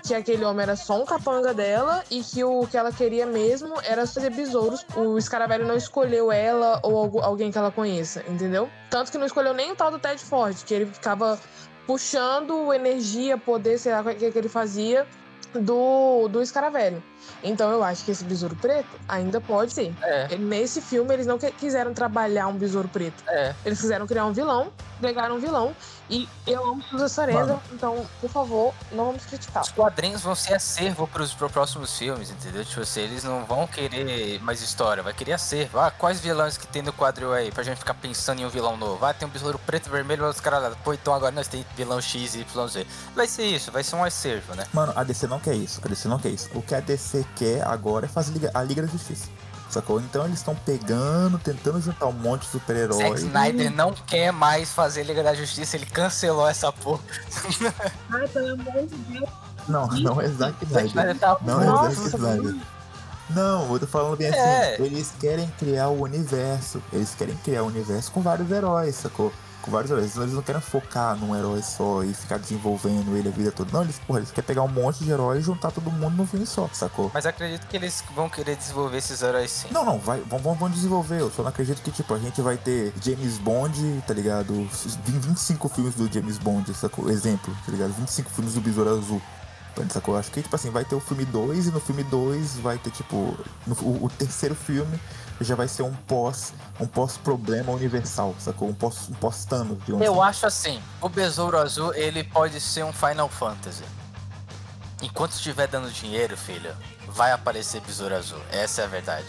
[0.05, 3.75] que aquele homem era só um capanga dela e que o que ela queria mesmo
[3.83, 4.85] era fazer besouros.
[4.95, 8.69] O Escaravelho não escolheu ela ou algu- alguém que ela conheça, entendeu?
[8.89, 11.39] Tanto que não escolheu nem o tal do Ted Ford, que ele ficava
[11.85, 15.05] puxando energia, poder, sei lá o que, que ele fazia
[15.53, 17.03] do, do Escaravelho.
[17.43, 19.93] Então eu acho que esse besouro preto ainda pode ser.
[20.03, 23.21] É, Nesse filme, eles não quiseram trabalhar um besouro preto.
[23.27, 23.53] é.
[23.65, 24.71] Eles quiseram criar um vilão,
[25.01, 25.75] pegaram um vilão.
[26.11, 27.61] E eu amo Suza Sarenda, Mano.
[27.71, 29.63] então, por favor, não vamos criticar.
[29.63, 32.65] Os quadrinhos vão ser acervo pros, pros próximos filmes, entendeu?
[32.65, 35.79] Tipo assim, eles não vão querer mais história, vai querer acervo.
[35.79, 38.75] Ah, quais vilões que tem no quadril aí pra gente ficar pensando em um vilão
[38.75, 39.05] novo?
[39.05, 40.75] Ah, tem um besouro preto, vermelho, os caras.
[40.83, 42.85] Pô, então agora nós tem vilão X, Y, Z.
[43.15, 44.67] Vai ser isso, vai ser um acervo, né?
[44.73, 45.79] Mano, a DC não quer isso.
[45.81, 46.49] A DC não quer isso.
[46.53, 49.29] O que a DC quer agora é fazer liga- a Liga da Justiça.
[49.71, 50.01] Sacou?
[50.01, 53.21] Então eles estão pegando, tentando juntar um monte de Zack super-heróis.
[53.21, 56.99] Snyder não quer mais fazer Liga da Justiça, ele cancelou essa porra.
[58.11, 59.29] Ai, pelo amor de Deus.
[59.67, 61.17] Não, não é Zack Zack Snyder.
[61.17, 62.55] Tá Não é Zack Snyder.
[63.29, 64.73] Não, eu tô falando bem É.
[64.73, 64.83] assim.
[64.83, 66.81] Eles querem criar o universo.
[66.91, 69.31] Eles querem criar o universo com vários heróis, sacou?
[69.61, 70.15] Com vários heróis.
[70.17, 73.71] Eles não querem focar num herói só e ficar desenvolvendo ele a vida toda.
[73.71, 76.25] Não, eles, porra, eles querem pegar um monte de heróis e juntar todo mundo num
[76.25, 77.11] filme só, sacou?
[77.13, 79.67] Mas acredito que eles vão querer desenvolver esses heróis sim.
[79.71, 81.19] Não, não, vai, vão, vão, vão desenvolver.
[81.21, 84.53] Eu só não acredito que, tipo, a gente vai ter James Bond, tá ligado?
[85.05, 87.09] Vim 25 filmes do James Bond, sacou?
[87.09, 87.91] Exemplo, tá ligado?
[87.93, 89.21] 25 filmes do Besouro Azul.
[89.89, 90.17] Sacou?
[90.17, 92.91] Acho que, tipo assim, vai ter o filme 2 e no filme 2 vai ter,
[92.91, 94.99] tipo, no- o, o terceiro filme
[95.43, 98.69] já vai ser um pós, um pós-problema universal, sacou?
[98.69, 100.29] Um pós, um pós-Thanos, digamos Eu assim.
[100.29, 103.83] acho assim, o Besouro Azul, ele pode ser um Final Fantasy.
[105.01, 106.71] Enquanto estiver dando dinheiro, filho,
[107.07, 108.41] vai aparecer Besouro Azul.
[108.51, 109.27] Essa é a verdade.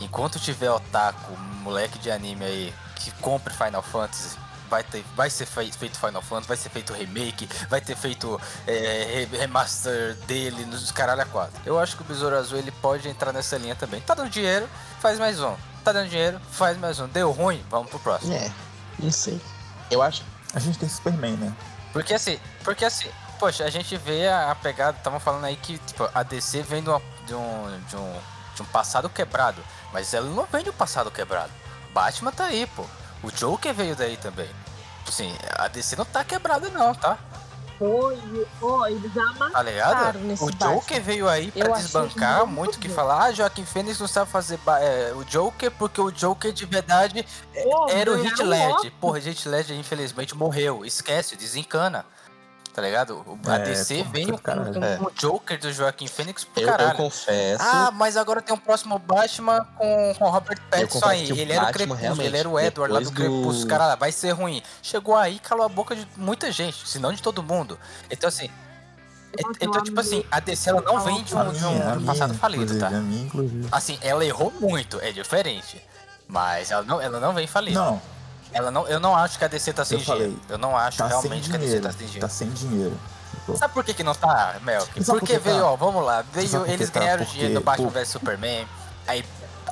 [0.00, 4.36] Enquanto tiver otaku, moleque de anime aí, que compre Final Fantasy,
[4.70, 8.40] vai, ter, vai ser fei- feito Final Fantasy, vai ser feito remake, vai ter feito
[8.66, 11.60] é, re- remaster dele nos caralho a quatro.
[11.66, 14.00] Eu acho que o Besouro Azul ele pode entrar nessa linha também.
[14.00, 14.68] Tá dando dinheiro,
[15.00, 15.54] faz mais um.
[15.84, 17.08] Tá dando dinheiro, faz mais um.
[17.08, 18.32] Deu ruim, vamos pro próximo.
[18.34, 18.50] É,
[18.98, 19.40] não sei.
[19.90, 20.22] Eu acho.
[20.54, 21.52] A gente tem Superman, né?
[21.92, 23.08] Porque assim, porque assim,
[23.38, 26.82] poxa, a gente vê a, a pegada, estavam falando aí que tipo, a DC vem
[26.82, 28.20] de, uma- de um, de, um,
[28.54, 29.62] de um passado quebrado,
[29.92, 31.50] mas ela não vem de um passado quebrado.
[31.92, 32.84] Batman tá aí, pô.
[33.22, 34.48] O Joker veio daí também.
[35.06, 37.18] Assim, a DC não tá quebrada não, tá?
[37.78, 39.52] Foi, foi, eles amassaram.
[39.52, 39.98] Tá ligado?
[39.98, 41.00] Claro, nesse o Joker Batman.
[41.00, 45.12] veio aí pra Eu desbancar muito que falar, ah, Joaquim Fênix não sabe fazer é,
[45.14, 47.26] o Joker porque o Joker de verdade
[47.62, 48.74] Pô, era o um Ledger.
[48.74, 48.92] Oscar.
[49.00, 50.84] Porra, Heath Ledger infelizmente morreu.
[50.84, 52.04] Esquece, desencana.
[52.72, 53.24] Tá ligado?
[53.26, 54.98] O- A É, DC vem com, É.
[55.00, 56.96] o Joker do Joaquim Fênix pro Eu, eu caralho.
[56.96, 57.62] confesso.
[57.64, 61.28] Ah, mas agora tem um próximo Batman com, com o Robert Pattinson aí.
[61.30, 63.66] Ele era o Crepúsculo, ele era o Edward lá do do- Crepúsculo.
[63.66, 64.62] Cara, vai ser ruim.
[64.82, 67.78] Chegou aí, calou a boca de muita gente, se não de todo mundo.
[68.10, 68.46] Então, assim.
[68.46, 71.98] é- Então, eu tipo assim, a DC ela não vem de um, de um- de
[71.98, 72.90] um passado falido, tá?
[73.72, 75.80] Assim, ela errou muito, é diferente.
[76.26, 77.78] Mas ela não, ela não vem falida.
[77.80, 78.00] Não,
[78.52, 80.42] Ela não, eu não acho que a DC tá sem Eu falei, dinheiro.
[80.48, 82.20] Eu não acho tá realmente que a DC tá sem dinheiro.
[82.20, 83.00] Tá sem dinheiro.
[83.56, 84.86] Sabe por que, que não tá, Melk?
[84.86, 85.72] Sabe por Porque que veio, tá?
[85.72, 87.00] ó, vamos lá, veio, eles tá?
[87.00, 88.66] ganharam Porque, dinheiro do Batman vs Superman,
[89.06, 89.24] aí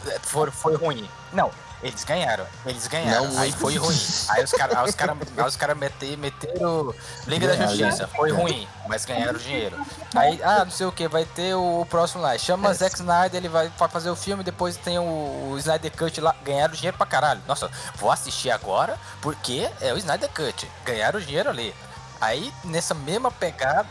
[0.06, 1.08] é, foi, foi ruim.
[1.32, 1.50] Não,
[1.82, 3.58] eles ganharam, eles ganharam, Não aí muito.
[3.60, 4.00] foi ruim.
[4.30, 5.16] Aí os caras os cara,
[5.46, 6.94] os cara meter, meteram
[7.26, 8.48] Liga da Ganharam, Justiça, foi ganharam.
[8.48, 9.76] ruim, mas ganharam dinheiro.
[10.14, 12.74] Aí, ah, não sei o que, vai ter o, o próximo lá, chama É.
[12.74, 15.02] Zack Snyder, ele vai fazer o filme, depois tem o,
[15.52, 17.40] o Snyder Cut lá, ganharam dinheiro pra caralho.
[17.46, 21.74] Nossa, vou assistir agora, porque é o Snyder Cut, ganharam dinheiro ali.
[22.20, 23.86] Aí, nessa mesma pegada,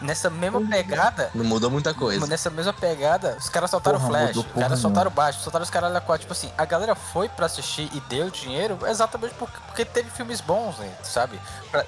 [0.00, 2.26] nessa mesma pegada, Não mudou muita coisa.
[2.26, 5.62] nessa mesma pegada, os caras soltaram o Porra, Flash, mudou os caras soltaram baixo, soltaram
[5.62, 6.22] os caras lá quatro.
[6.22, 10.40] Tipo assim, a galera foi pra assistir e deu dinheiro exatamente porque, porque teve filmes
[10.40, 11.40] bons, né, sabe?
[11.70, 11.84] Pra,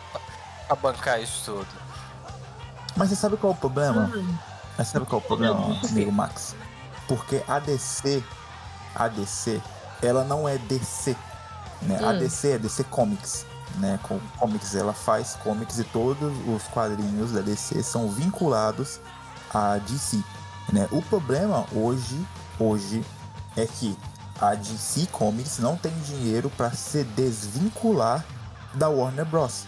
[0.67, 1.67] pra bancar isso tudo.
[2.97, 4.11] Mas você sabe qual é o problema?
[4.15, 4.37] Hum.
[4.79, 6.55] Mas sabe qual é o problema, amigo Max?
[7.09, 8.23] Porque a DC,
[8.95, 9.61] a DC,
[10.03, 11.17] ela não é DC,
[11.83, 11.99] né?
[12.03, 12.19] A Hum.
[12.19, 13.99] DC é DC Comics, né?
[14.03, 19.01] Com comics, ela faz comics e todos os quadrinhos da DC são vinculados
[19.53, 20.23] à DC,
[20.73, 20.89] né?
[20.91, 22.25] O problema hoje,
[22.59, 23.05] hoje
[23.57, 23.97] é que
[24.41, 28.25] a DC Comics não tem dinheiro para se desvincular
[28.75, 29.65] da Warner Bros,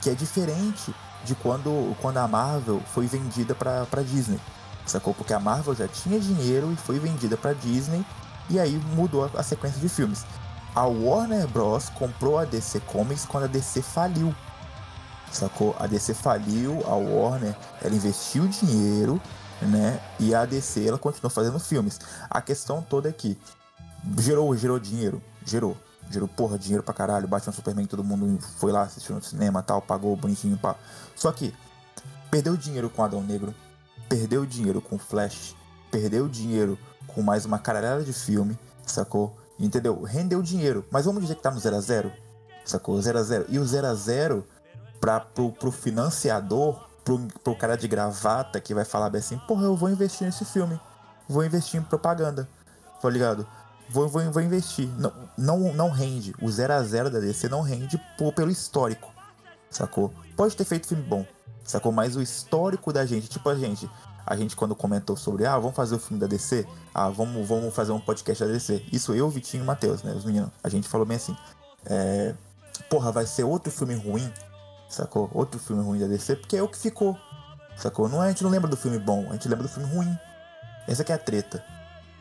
[0.00, 4.38] que é diferente de quando, quando a Marvel foi vendida pra Disney.
[4.84, 5.14] Sacou?
[5.14, 8.04] Porque a Marvel já tinha dinheiro e foi vendida pra Disney
[8.50, 10.26] e aí mudou a, a sequência de filmes.
[10.74, 11.90] A Warner Bros.
[11.90, 14.34] comprou a DC Comics quando a DC faliu.
[15.30, 15.76] Sacou?
[15.78, 19.20] A DC faliu, a Warner, ela investiu dinheiro,
[19.60, 20.00] né?
[20.18, 22.00] E a DC, ela continuou fazendo filmes.
[22.28, 23.38] A questão toda é que
[24.18, 25.76] gerou, gerou dinheiro, gerou.
[26.10, 27.28] Gerou, porra, dinheiro pra caralho.
[27.28, 30.74] Batman Superman, todo mundo foi lá, assistiu no cinema tal, pagou bonitinho, pá.
[31.14, 31.54] Só que
[32.30, 33.54] perdeu dinheiro com Adão Negro,
[34.08, 35.54] perdeu dinheiro com Flash,
[35.90, 39.41] perdeu dinheiro com mais uma caralhada de filme, sacou?
[39.62, 40.02] Entendeu?
[40.02, 42.12] Rendeu dinheiro, mas vamos dizer que tá no 0 a 0
[42.64, 43.00] sacou?
[43.00, 44.44] 0 a 0 E o 0 a 0
[45.00, 49.76] pra, pro, pro financiador, pro, pro cara de gravata que vai falar assim, porra, eu
[49.76, 50.80] vou investir nesse filme,
[51.28, 52.48] vou investir em propaganda,
[53.00, 53.46] tá ligado?
[53.88, 54.88] Vou, vou, vou investir.
[54.98, 56.34] Não, não, não rende.
[56.42, 59.12] O 0 a 0 da DC não rende por, pelo histórico,
[59.70, 60.12] sacou?
[60.36, 61.24] Pode ter feito filme bom,
[61.62, 61.92] sacou?
[61.92, 63.88] Mas o histórico da gente, tipo a gente,
[64.26, 67.74] a gente quando comentou sobre, ah, vamos fazer o filme da DC, ah, vamos, vamos
[67.74, 68.84] fazer um podcast da DC.
[68.92, 70.50] Isso eu, Vitinho e Matheus, né, os meninos.
[70.62, 71.36] A gente falou bem assim,
[71.86, 72.34] é,
[72.88, 74.32] porra, vai ser outro filme ruim,
[74.88, 75.30] sacou?
[75.34, 77.16] Outro filme ruim da DC, porque é o que ficou,
[77.76, 78.08] sacou?
[78.08, 80.16] Não, é- a gente não lembra do filme bom, a gente lembra do filme ruim.
[80.88, 81.62] Essa que é a treta.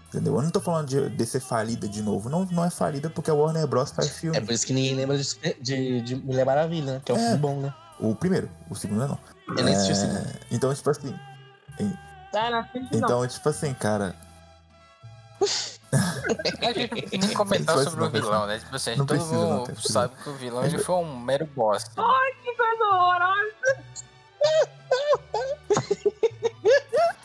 [0.10, 0.36] Entendeu?
[0.36, 2.30] Eu não tô falando de, de ser falida de novo.
[2.30, 3.91] Não, não é falida porque a Warner Bros.
[3.91, 4.38] faz filme.
[4.38, 5.24] É por isso que ninguém lembra de,
[5.62, 7.02] de, de Mulher Maravilha, né?
[7.06, 7.22] Que é um É.
[7.22, 7.74] filme bom, né?
[7.97, 9.18] O primeiro, o segundo não.
[9.58, 10.30] Eu nem assisti o É, segundo.
[10.52, 11.16] Então, tipo assim.
[12.32, 12.65] Tá não.
[12.93, 14.15] Então, tipo assim, cara.
[16.61, 18.59] A gente nem comentar sobre o não, vilão, né?
[18.59, 19.93] Tipo assim, Não todo precisa, não, mundo precisa.
[19.93, 21.91] sabe que o vilão ele foi um mero bosta.
[21.91, 23.51] Que coisa horrorosa.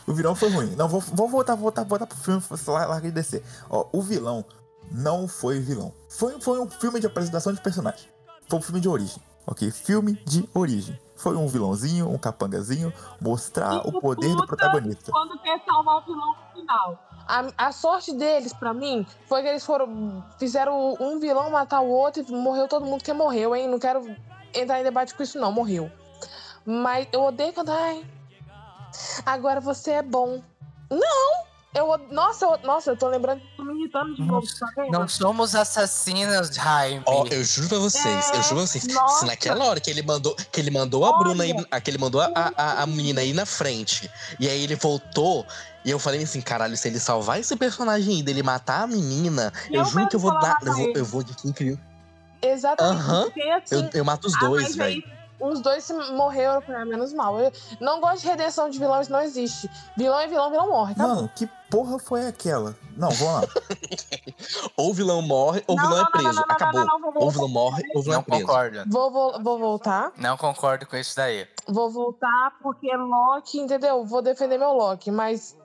[0.07, 0.75] O vilão foi ruim.
[0.77, 3.43] Não, vou, vou voltar, voltar, voltar pro filme, lá, larga de descer.
[3.69, 4.45] Ó, o vilão
[4.91, 5.93] não foi vilão.
[6.09, 8.09] Foi, foi um filme de apresentação de personagem.
[8.49, 9.71] Foi um filme de origem, ok?
[9.71, 10.99] Filme de origem.
[11.17, 15.11] Foi um vilãozinho, um capangazinho, mostrar o poder do protagonista.
[15.11, 17.03] Quando quer salvar o vilão no final.
[17.27, 20.23] A, a sorte deles, pra mim, foi que eles foram.
[20.39, 23.67] Fizeram um vilão matar o outro e morreu todo mundo que morreu, hein?
[23.67, 24.15] Não quero
[24.55, 25.51] entrar em debate com isso, não.
[25.51, 25.91] Morreu.
[26.65, 27.71] Mas eu odeio quando.
[27.71, 28.05] Ai.
[29.25, 30.43] Agora você é bom.
[30.91, 31.46] Não!
[31.77, 33.43] Eu, nossa, eu, nossa, eu tô lembrando.
[33.55, 34.87] Tô me irritando de novo, tá?
[34.91, 37.03] Não somos assassinos, Jaime.
[37.05, 39.21] Ó, eu juro pra vocês, eu juro pra vocês, nossa.
[39.21, 41.81] se naquela hora que ele mandou, que ele mandou a Bruna aí, Olha.
[41.83, 44.11] que ele mandou a, a, a menina aí na frente,
[44.41, 45.47] e aí ele voltou,
[45.85, 49.53] e eu falei assim, caralho, se ele salvar esse personagem aí, dele matar a menina,
[49.69, 51.79] eu, Eu juro que eu vou dar, eu vou, eu vou de quem criou.
[52.41, 53.03] Exatamente.
[53.03, 55.03] Aham, assim, eu, eu mato os ah, dois, velho.
[55.39, 57.39] Os dois se morreram, pra menos mal.
[57.39, 59.71] Eu não gosto de redenção de vilão, isso não existe.
[59.97, 60.93] Vilão é vilão, vilão morre.
[60.93, 61.15] Acabou.
[61.17, 62.75] Mano, que porra foi aquela?
[62.97, 63.49] Não, vamos lá.
[64.77, 66.27] Ou o vilão morre, ou o Não, vilão não, é não, preso.
[66.29, 66.81] não, não, Acabou.
[66.81, 68.47] não, não, não, vou Ou o vilão morre, ou o vilão Não é preso.
[68.47, 68.85] concordo.
[68.91, 70.13] Vou, vou, vou voltar.
[70.17, 71.47] Não concordo com isso daí.
[71.69, 74.05] Vou voltar porque Loki, entendeu?
[74.05, 75.57] Vou defender meu Loki, mas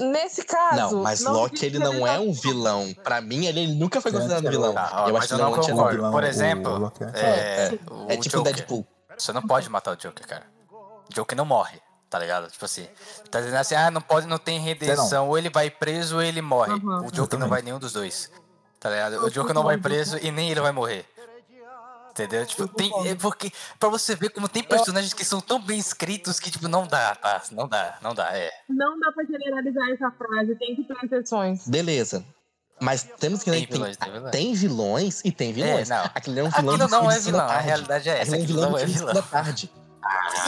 [0.00, 0.76] nesse caso.
[0.96, 2.92] Não, mas não Loki ele não é um vilão.
[3.04, 4.72] Pra mim, ele nunca foi considerado é vilão.
[4.74, 5.96] Tá, eu mas acho que não não é concordo.
[5.96, 8.54] vilão, Por exemplo, é- É, o É tipo o Joker.
[8.54, 8.86] Deadpool.
[9.16, 10.44] Você não pode matar o Joker, cara.
[10.72, 11.78] O Joker não morre,
[12.08, 12.50] tá ligado?
[12.50, 12.86] Tipo assim,
[13.30, 16.40] tá dizendo assim, ah, não pode, não tem redenção, ou ele vai preso ou ele
[16.40, 16.72] morre.
[16.72, 17.06] Uhum.
[17.06, 18.30] O Joker não vai nenhum dos dois.
[18.78, 19.22] Tá ligado?
[19.24, 21.04] O Joker não vai preso e nem ele vai morrer.
[22.10, 22.44] Entendeu?
[22.46, 26.40] Tipo, tem, é porque pra você ver como tem personagens que são tão bem escritos
[26.40, 27.40] que tipo não dá, tá?
[27.52, 28.50] Não dá, não dá, é.
[28.68, 31.66] não dá pra generalizar essa frase, tem que ter Exceções.
[31.68, 32.24] Beleza.
[32.82, 34.30] Mas temos que Tem tem, vilões, tem vilões.
[34.32, 35.90] tem vilões e tem vilões.
[35.90, 36.04] É, não.
[36.14, 38.44] Aquele é um vilão Aquilo não é vilão, a realidade é essa, Aquele é um
[38.44, 39.14] aquilo vilão é vilão.
[39.14, 39.70] da tarde.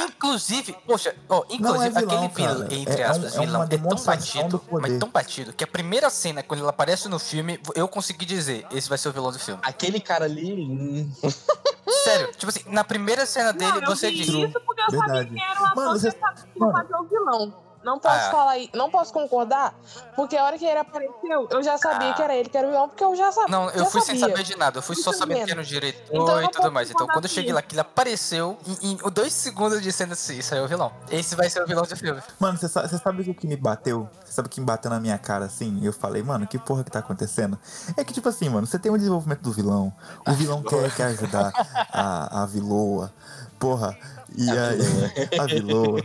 [0.06, 2.74] Inclusive, poxa, ó, Não é inclusive vilão, aquele vilão, cara.
[2.74, 5.64] entre É- é um- aspas, é uma vilão, é tão batido, mas tão batido, que
[5.64, 9.12] a primeira cena, quando ele aparece no filme, eu consegui dizer, esse vai ser o
[9.12, 9.60] vilão do filme.
[9.64, 11.08] Aquele cara ali.
[12.04, 14.26] Sério, tipo assim, na primeira cena dele, não, eu você diz.
[14.28, 15.34] isso porque eu sabia Verdade.
[15.34, 16.72] que era uma Mano, você- sabia mano.
[16.72, 17.61] fazer o vilão.
[17.84, 18.30] Não posso Ah.
[18.30, 19.74] falar aí, não posso concordar,
[20.14, 22.14] porque a hora que ele apareceu, eu já sabia Ah.
[22.14, 23.50] que era ele que era o vilão, porque eu já sabia.
[23.50, 24.36] Não, eu fui sem sabia.
[24.36, 25.46] saber de nada, eu fui só Muito sabendo menos.
[25.46, 26.90] que era o diretor Então eu e tudo mais.
[26.90, 30.38] Então quando eu cheguei lá, que ele apareceu, em, em dois segundos de cena assim,
[30.38, 30.92] isso aí é o vilão.
[31.10, 32.22] Esse vai ser o vilão do filme.
[32.38, 34.08] Mano, você sabe, sabe o que me bateu?
[34.24, 35.80] Você sabe o que me bateu na minha cara assim?
[35.82, 37.58] Eu falei, mano, que porra que tá acontecendo?
[37.96, 39.92] É que, tipo assim, mano, você tem um desenvolvimento do vilão.
[40.26, 41.52] O vilão quer, quer ajudar
[41.92, 43.12] a, a vilõa.
[43.58, 43.96] Porra.
[44.36, 44.80] E A aí.
[45.38, 46.00] A vilõa.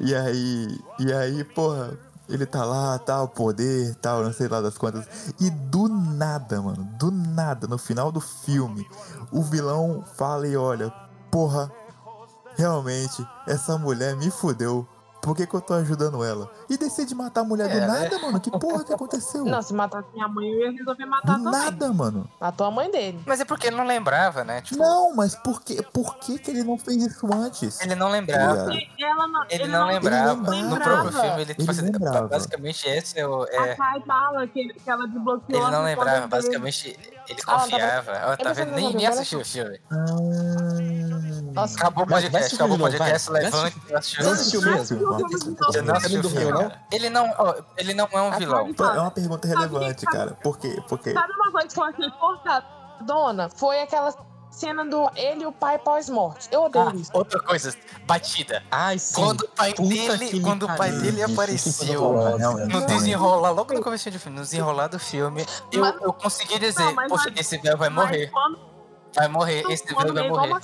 [0.00, 0.78] E aí.
[0.98, 1.98] E aí, porra.
[2.28, 5.06] Ele tá lá, tal, poder, tal, não sei lá das quantas.
[5.40, 8.88] E do nada, mano, do nada, no final do filme,
[9.30, 10.90] o vilão fala e olha,
[11.30, 11.70] porra,
[12.56, 14.86] realmente, essa mulher me fudeu.
[15.22, 16.50] Por que, que eu tô ajudando ela?
[16.68, 17.86] E decide matar a mulher do É, né?
[17.86, 18.40] nada, mano.
[18.40, 19.44] Que porra que aconteceu?
[19.44, 21.60] Não, se matasse Minha mãe eu ia resolver matar do também.
[21.60, 22.28] nada, mano.
[22.40, 23.22] matou a mãe dele.
[23.24, 24.60] Mas é porque ele não lembrava, né?
[24.62, 27.80] Tipo, Não, mas por que, por que, que ele não fez isso antes?
[27.80, 28.64] ele não lembrava.
[28.72, 28.92] Ligado?
[29.00, 30.50] Ela não, Ele não lembrava.
[30.50, 30.68] lembrava.
[30.74, 32.26] No próprio filme, ele, tipo, Ele assim, lembrava.
[32.28, 33.44] basicamente esse é o.
[33.46, 36.98] é- A Kai fala que, que ela desbloqueou ele não lembrava, basicamente
[37.28, 38.12] ele Ah, tá confiava.
[38.32, 38.70] Ó, tá vendo?
[38.70, 39.80] não Nem, nem assistiu o filme.
[39.88, 39.96] Ah,
[41.54, 43.42] Nossa, Acabou o podcast, acabou o podcast, vai.
[43.42, 44.24] levante e assistiu.
[44.24, 45.11] Você assistiu mesmo?
[45.16, 45.72] Assistiu o filme de novo.
[45.72, 46.72] Você não assistiu o filme.
[46.92, 48.68] Ele não, ó, ele não é um A vilão.
[48.78, 50.32] é uma pergunta relevante, cara.
[50.42, 50.82] Por quê?
[50.88, 51.12] Porque.
[51.12, 52.66] Sabe uma coisa que eu achei cortada?
[53.04, 54.14] dona, foi aquela
[54.48, 56.48] cena do ele e o pai pós-morte.
[56.52, 57.10] Eu odeio Ah, isso.
[57.14, 57.74] outra coisa,
[58.06, 58.62] batida.
[58.70, 59.14] Ai, sim.
[59.14, 62.12] Quando o pai Puta dele, quando o pai dele apareceu
[62.68, 66.58] no desenrolar, logo no começo do filme, no desenrolar do filme, eu, Mas- eu consegui
[66.60, 68.58] dizer, Não, mas poxa, esse velho vai morrer, quando
[69.14, 70.60] vai morrer, esse velho vai morrer.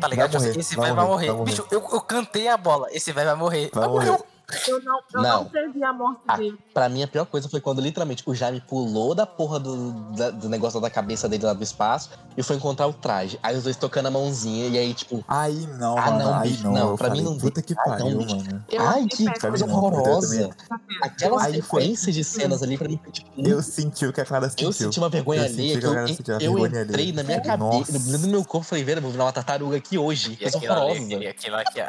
[0.00, 0.32] Tá ligado?
[0.32, 3.28] Vai morrer, esse vai velho vai morrer, Bicho, eu, eu cantei a bola, esse velho
[3.28, 3.70] vai morrer.
[3.72, 4.10] Vai Vai morrer.
[4.10, 4.24] morrer.
[4.68, 5.44] Eu não, eu Não.
[5.44, 5.50] não
[5.84, 6.58] a morte Ah, dele.
[6.72, 10.30] Pra mim, a pior coisa foi quando literalmente o Jaime pulou da porra do, da-
[10.30, 13.38] do negócio da cabeça dele lá do espaço e foi encontrar o traje.
[13.42, 16.18] Aí os dois tocando a mãozinha e aí, tipo, Aí não, Ah, mano.
[16.24, 16.72] não, aí bicho, não.
[16.72, 18.36] não, pra mim falei, não Puta que Ah, não, pariu, bicho.
[18.36, 18.64] mano.
[18.70, 20.50] Eu ai, que coisa mim não, horrorosa.
[21.02, 23.30] Aquela Aí foi- sequência de cenas ali pra mim foi tipo.
[23.36, 24.68] Eu senti o que a Clara sentiu.
[24.68, 27.12] Eu senti uma vergonha Eu que Eu, eu, eu entrei alheia.
[27.12, 27.92] na minha Nossa.
[27.92, 30.32] cabeça, no meu corpo, falei, velho, vou virar uma tartaruga aqui hoje.
[30.32, 31.00] E Coisa ali, horrorosa.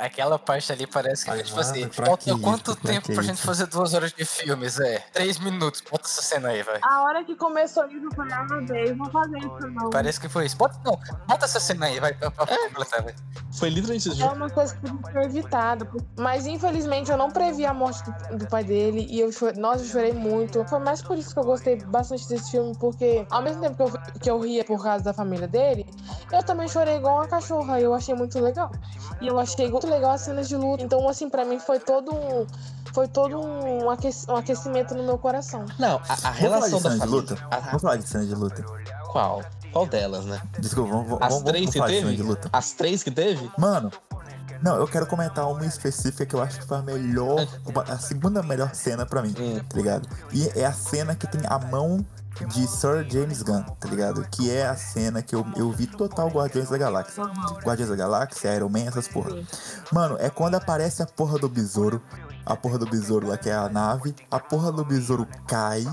[0.05, 1.87] aquela parte ali parece que, tipo assim,
[2.57, 2.79] quanto isso?
[2.81, 4.99] Pra tempo que pra gente fazer duas horas de filmes, é?
[5.13, 6.79] Três minutos, bota essa cena aí, vai.
[6.81, 9.89] A hora que começou isso, eu falei, ah, meu Deus, vou fazer isso não.
[9.89, 10.57] Parece que foi isso.
[10.57, 13.15] Bota, não, bota essa cena aí, vai, pra, pra completar, vai.
[13.53, 14.23] Foi literalmente isso.
[14.23, 15.87] É uma coisa que podia ser evitada.
[16.17, 19.05] Mas infelizmente eu não previ a morte do, do pai dele.
[19.09, 20.63] E eu chorei, nossa, eu chorei muito.
[20.65, 22.75] Foi mais por isso que eu gostei bastante desse filme.
[22.77, 25.85] Porque ao mesmo tempo que eu, que eu ria por causa da família dele,
[26.31, 27.79] eu também chorei igual uma cachorra.
[27.79, 28.71] E eu achei muito legal.
[29.21, 30.83] E eu achei muito legal as cenas de luta.
[30.83, 32.42] Então, assim, pra mim foi todo um.
[32.93, 35.65] Foi todo um, aquec- um aquecimento no meu coração.
[35.79, 37.05] Não, a, a relação da família.
[37.05, 37.37] luta?
[37.49, 38.63] A- Vamos falar de cena de luta.
[39.11, 39.43] qual?
[39.71, 40.39] Qual delas, né?
[40.59, 42.21] Desculpa, vamos, vamos, As vamos, três vamos que falar de cena teve?
[42.21, 42.49] de luta.
[42.53, 43.51] As três que teve?
[43.57, 43.91] Mano,
[44.61, 47.97] não, eu quero comentar uma específica que eu acho que foi a melhor, uma- a
[47.97, 49.59] segunda melhor cena pra mim, Hum.
[49.67, 50.07] tá ligado?
[50.31, 52.05] E é a cena que tem a mão
[52.47, 54.23] de Sir James Gunn, tá ligado?
[54.29, 57.23] Que é a cena que eu, eu vi total Guardiões da Galáxia.
[57.63, 59.31] Guardiões da Galáxia, Iron Man, essas porra.
[59.91, 62.01] Mano, é quando aparece a porra do besouro.
[62.45, 64.15] A porra do besouro lá, que é a nave.
[64.29, 65.83] A porra do besouro cai,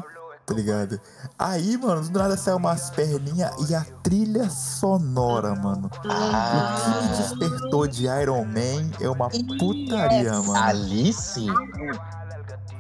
[0.46, 1.00] tá ligado?
[1.38, 5.86] Aí, mano, do nada sai umas perninhas e a trilha sonora, mano.
[5.86, 10.54] O que me Ah, despertou de Iron Man é uma putaria, mano.
[10.56, 11.48] ali sim.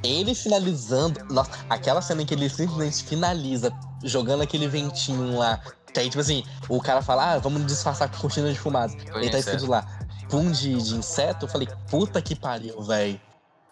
[0.02, 1.20] Ele finalizando.
[1.30, 3.70] Nossa, aquela cena em que ele simplesmente finaliza
[4.02, 5.60] jogando aquele ventinho lá.
[5.92, 8.96] Que aí, tipo assim, o cara fala, ah, vamos disfarçar com cortina de fumaça.
[9.14, 9.84] Ele tá escrito lá,
[10.28, 11.44] pum de, de inseto.
[11.44, 13.20] Eu falei, puta que pariu, velho.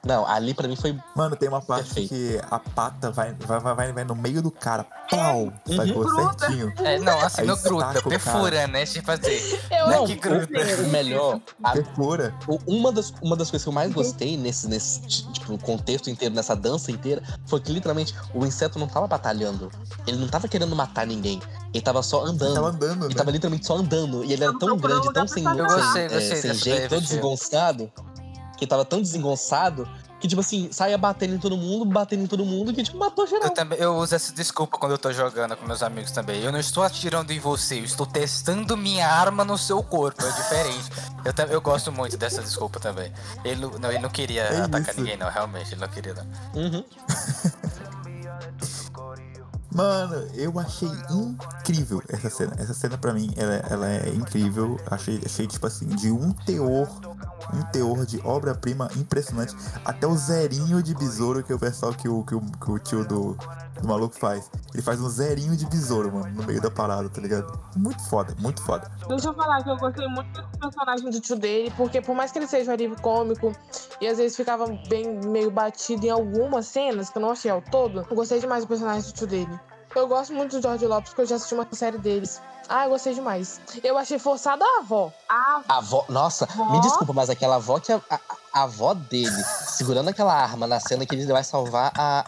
[0.07, 0.97] Não, ali pra mim foi.
[1.17, 2.09] Mano, tem uma parte Perfeito.
[2.09, 4.87] que a pata vai, vai, vai, vai, no meio do cara.
[5.11, 5.53] Pau!
[5.67, 6.39] Sacou Gruda.
[6.39, 6.73] certinho.
[6.79, 8.87] É, não, assim, Aí não gruda, perfura, né?
[8.87, 9.59] Tipo assim.
[9.71, 10.47] Eu Não, Não, que gruda.
[10.47, 11.41] o, melhor.
[11.65, 12.35] a- Perfura.
[12.67, 16.35] uma, das, uma das coisas que eu mais gostei nesse, nesse tipo, no contexto inteiro,
[16.35, 19.71] nessa dança inteira, foi que literalmente o inseto não tava batalhando.
[20.07, 21.41] Ele não tava querendo matar ninguém.
[21.75, 22.55] Ele tava só Ele andando.
[22.55, 23.19] tava andando, Ele né?
[23.19, 24.25] tava literalmente só andando.
[24.25, 25.55] E ele era tão grande, tão sem, pra
[25.93, 27.91] sem, Eu é, sem jeito, tão Vitinho.
[28.59, 29.89] Que tava tão desengonçado
[30.21, 33.27] que, tipo assim, saia batendo em todo mundo, batendo em todo mundo, que, tipo, matou
[33.27, 33.45] geral.
[33.45, 36.43] Eu também eu uso essa desculpa quando eu tô jogando com meus amigos também.
[36.43, 40.25] Eu não estou atirando em você, eu estou testando minha arma no seu corpo.
[40.25, 40.91] É diferente.
[41.25, 43.13] Eu, eu gosto muito dessa desculpa também.
[43.45, 45.01] Ele não, não, ele não queria É atacar isso.
[45.01, 45.73] ninguém, não, realmente.
[45.73, 46.63] Ele não queria, não.
[46.63, 46.85] Uhum.
[49.79, 52.53] Mano, eu achei incrível essa cena.
[52.59, 54.77] Essa cena pra mim, ela, ela é incrível.
[54.91, 56.89] Achei, achei, tipo assim, de um teor,
[57.55, 59.55] um teor de obra-prima impressionante.
[59.85, 63.05] Até o zerinho de besouro que o pessoal, que o, que o, que o tio
[63.05, 63.37] do,
[63.81, 64.51] do maluco faz.
[64.75, 67.57] Ele faz um zerinho de besouro, mano, no meio da parada, tá ligado?
[67.77, 68.91] Muito foda, muito foda.
[69.07, 72.33] Deixa eu falar que eu gostei muito desse personagem do tio dele, porque por mais
[72.33, 73.53] que ele seja um alívio cômico
[74.01, 77.63] e às vezes ficava bem meio batido em algumas cenas, que eu não achei ao
[77.63, 79.68] todo, eu gostei demais do personagem do tio dele.
[79.95, 82.41] Eu gosto muito do George Lopes, porque eu já assisti uma série deles.
[82.69, 83.61] Ah, eu gostei demais.
[83.83, 85.11] Eu achei forçada a avó.
[85.29, 86.05] A avó.
[86.09, 86.71] Nossa, Avó?
[86.73, 87.93] me desculpa, mas aquela avó que.
[87.93, 88.21] A, a-
[88.51, 92.25] a avó dele segurando aquela arma na cena que ele vai salvar a,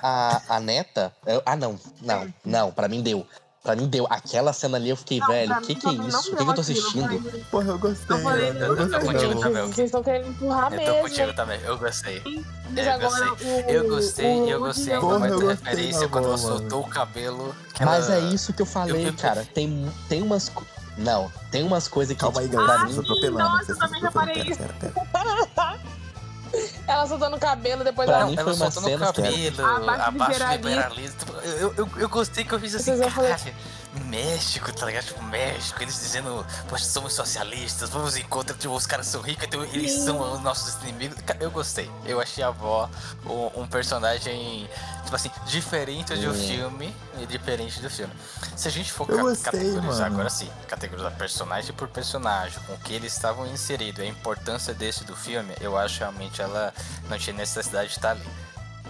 [0.49, 1.13] a, a neta.
[1.27, 1.79] eu- ah, não.
[2.01, 3.27] Não, não, pra mim deu.
[3.63, 4.07] Pra mim deu.
[4.09, 6.33] Aquela cena ali eu fiquei, não, velho, o que que é isso?
[6.33, 7.45] O que, que eu tô assistindo?
[7.51, 8.49] Porra, eu gostei, Eu falei.
[8.49, 9.41] Eu eu tô gostei, contigo não.
[9.43, 9.67] também.
[9.67, 10.95] Vocês estão querendo empurrar Eu mesmo.
[10.95, 12.23] tô contigo também, eu gostei.
[12.71, 13.51] Mas Eu agora gostei.
[13.51, 16.25] o- Eu gostei, o eu gostei ainda Porra, mais eu da gostei referência da quando
[16.25, 17.55] ela soltou o cabelo.
[17.75, 19.47] que Mas ela- é isso que eu falei, Eu- eu- cara.
[19.53, 20.51] Tem, tem umas.
[20.97, 22.21] Não, tem umas coisas que.
[22.21, 22.79] Calma aí, tipo, galera.
[22.81, 22.97] pra mim,
[23.31, 24.41] nossa, eu também já atropelando.
[26.87, 28.27] Ela soltando o cabelo, depois Pra ela.
[28.27, 30.69] mim ela soltando o cabelo, Abaixo abaixo liberalismo.
[30.69, 31.19] liberalismo.
[31.61, 33.01] Eu, eu, eu gostei que eu fiz assim, Vocês
[34.07, 35.05] México, tá ligado?
[35.07, 39.45] Tipo, México, eles dizendo, poxa, somos socialistas, vamos em contra, tipo, os caras são ricos,
[39.45, 41.19] então eles são os nossos inimigos.
[41.41, 41.91] Eu gostei.
[42.05, 42.89] Eu achei a avó
[43.27, 44.69] um, um personagem,
[45.05, 46.35] tipo assim, diferente do É.
[46.35, 48.13] filme e diferente do filme.
[48.57, 50.15] Se a gente for ca- gostei, categorizar mano.
[50.15, 55.17] agora sim, categorizar personagem por personagem, com que eles estavam inseridos, a importância desse do
[55.17, 56.73] filme, eu acho realmente ela
[57.09, 58.27] não tinha necessidade de estar ali.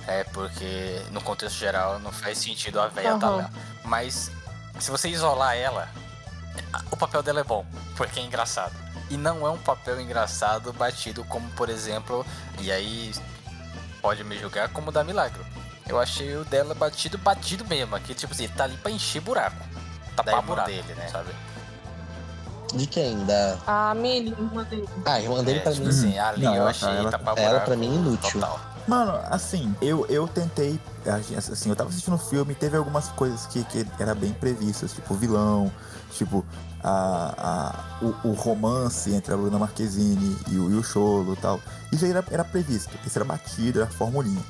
[0.07, 3.37] É porque no contexto geral não faz sentido a velha estar Aham.
[3.37, 3.51] lá.
[3.85, 4.31] Mas
[4.81, 5.89] se você isolar ela,
[6.91, 7.65] o papel dela é bom,
[7.97, 8.73] porque é engraçado.
[9.09, 12.25] E não é um papel engraçado batido como, por exemplo,
[12.61, 13.13] e aí
[14.01, 15.45] pode me julgar como da Milagro.
[15.89, 17.97] Eu achei o dela batido, batido mesmo.
[17.97, 19.57] Aqui, tipo assim, tá ali pra encher buraco.
[20.15, 21.09] Tapar buraco dele, né?
[21.09, 21.31] Sabe?
[22.73, 23.25] De quem?
[23.27, 23.59] Da.
[23.67, 24.31] A Millie.
[24.31, 24.89] Irmã dele.
[25.05, 25.91] Ah, a irmã dele É, pra tipo mim.
[25.91, 28.41] assim, ali Não, eu ela- achei ela- tapar ela buraco pra mim inútil.
[28.41, 28.61] Total.
[28.91, 30.81] Mano, assim, eu, eu tentei.
[31.37, 34.93] Assim, eu tava assistindo o filme e teve algumas coisas que, que era bem previstas,
[34.93, 35.71] tipo vilão,
[36.11, 36.45] tipo
[36.83, 41.37] a, a, o, o romance entre a Luna Marquezine e o, e o Cholo e
[41.37, 41.61] tal.
[41.93, 44.43] Isso aí era, era previsto, isso era batido, era formulinha.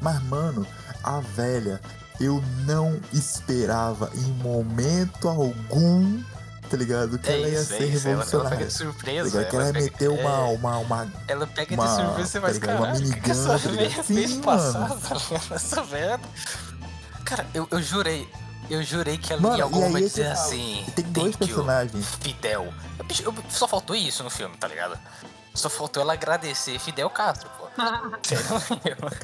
[0.00, 0.64] Mas, mano,
[1.02, 1.80] a velha,
[2.20, 6.22] eu não esperava em momento algum,
[6.68, 7.18] tá ligado?
[7.18, 8.08] Que É ela ia isso, é ser isso.
[8.08, 8.58] Ela, ela pega revolucionária.
[8.58, 9.30] de Tá surpresa.
[9.30, 12.46] Que ela ia pega- meter uma, é, uma, uma Ela pega uma- de surpresa, tá
[12.46, 12.78] mas ligado?
[12.78, 14.04] Uma que minigun, essa tá ligado?
[14.04, 15.00] Sim, mano.
[15.00, 15.54] tá?
[15.54, 16.20] Essa velha...
[17.24, 18.28] Cara, eu, eu jurei,
[18.70, 20.84] eu jurei que ela Mano, em algum e momento dizer fala, assim...
[20.86, 22.06] E tem dois "Thank you, personagens.
[22.20, 22.72] Fidel.
[22.98, 24.98] Eu- eu- só faltou isso no filme, tá ligado?
[25.54, 27.66] Só faltou ela agradecer Fidel Castro, pô.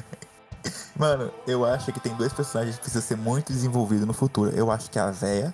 [0.97, 4.51] Mano, eu acho que tem dois personagens que precisam ser muito desenvolvidos no futuro.
[4.55, 5.53] Eu acho que é a véia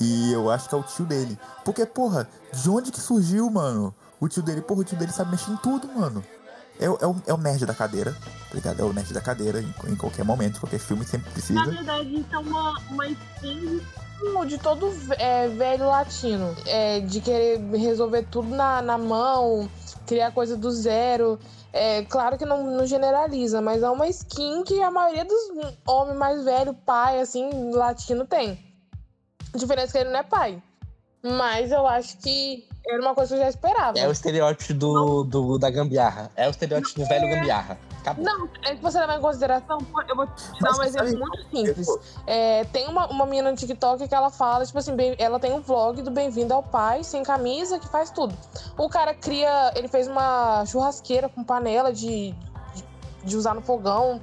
[0.00, 1.38] e eu acho que é o tio dele.
[1.64, 3.94] Porque, porra, de onde que surgiu, mano?
[4.18, 6.24] O tio dele, porra, o tio dele sabe mexer em tudo, mano.
[6.78, 8.80] É, é, o, é o nerd da cadeira, tá ligado?
[8.80, 11.64] É o nerd da cadeira em, em qualquer momento, em qualquer filme, sempre Na precisa.
[11.66, 13.80] verdade, isso é uma, uma skin
[14.46, 16.54] de todo é, velho latino.
[16.66, 19.68] É, de querer resolver tudo na, na mão,
[20.06, 21.38] criar coisa do zero.
[21.72, 25.38] É, claro que não, não generaliza, mas é uma skin que a maioria dos
[25.86, 28.69] homens mais velhos, pai, assim, latino tem.
[29.54, 30.62] A diferença é que ele não é pai.
[31.22, 33.98] Mas eu acho que era uma coisa que eu já esperava.
[33.98, 36.30] É o estereótipo do, do, da gambiarra.
[36.34, 37.78] É o estereótipo do velho gambiarra.
[38.00, 38.24] Acabou.
[38.24, 39.78] Não, é que você levar em consideração,
[40.08, 41.86] eu vou te dar Mas um exemplo muito simples.
[42.26, 45.52] É, tem uma, uma menina no TikTok que ela fala, tipo assim, bem- ela tem
[45.52, 48.34] um vlog do Bem-vindo ao Pai, sem camisa, que faz tudo.
[48.78, 52.84] O cara cria, ele fez uma churrasqueira com panela de, de,
[53.24, 54.18] de usar no fogão.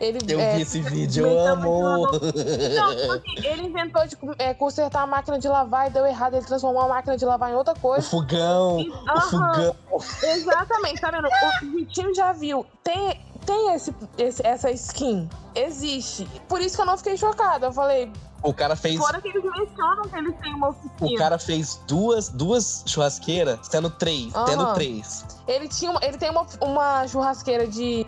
[0.00, 2.02] Ele, Eu é, vi esse vídeo, eu amo.
[2.06, 6.34] Não, tipo assim, ele inventou de é, consertar a máquina de lavar e deu errado.
[6.34, 8.08] Ele transformou a máquina de lavar em outra O coisa.
[8.08, 9.20] fogão, o Aham.
[9.54, 9.76] fogão.
[10.22, 11.26] Exatamente, tá vendo?
[11.26, 12.64] O Vitinho já viu.
[12.84, 15.28] Tem, tem esse, esse- essa skin.
[15.54, 16.28] Existe.
[16.48, 17.66] Por isso que eu não fiquei chocada.
[17.66, 18.08] Eu falei,
[18.42, 18.96] O cara fez.
[18.98, 21.18] Fora que eles mencionam que eles têm uma O oficina.
[21.18, 24.32] cara fez duas, duas churrasqueiras, tendo três.
[24.32, 24.44] Aham.
[24.44, 25.24] Tendo três.
[25.48, 28.06] ele tinha ele tem uma, uma churrasqueira de.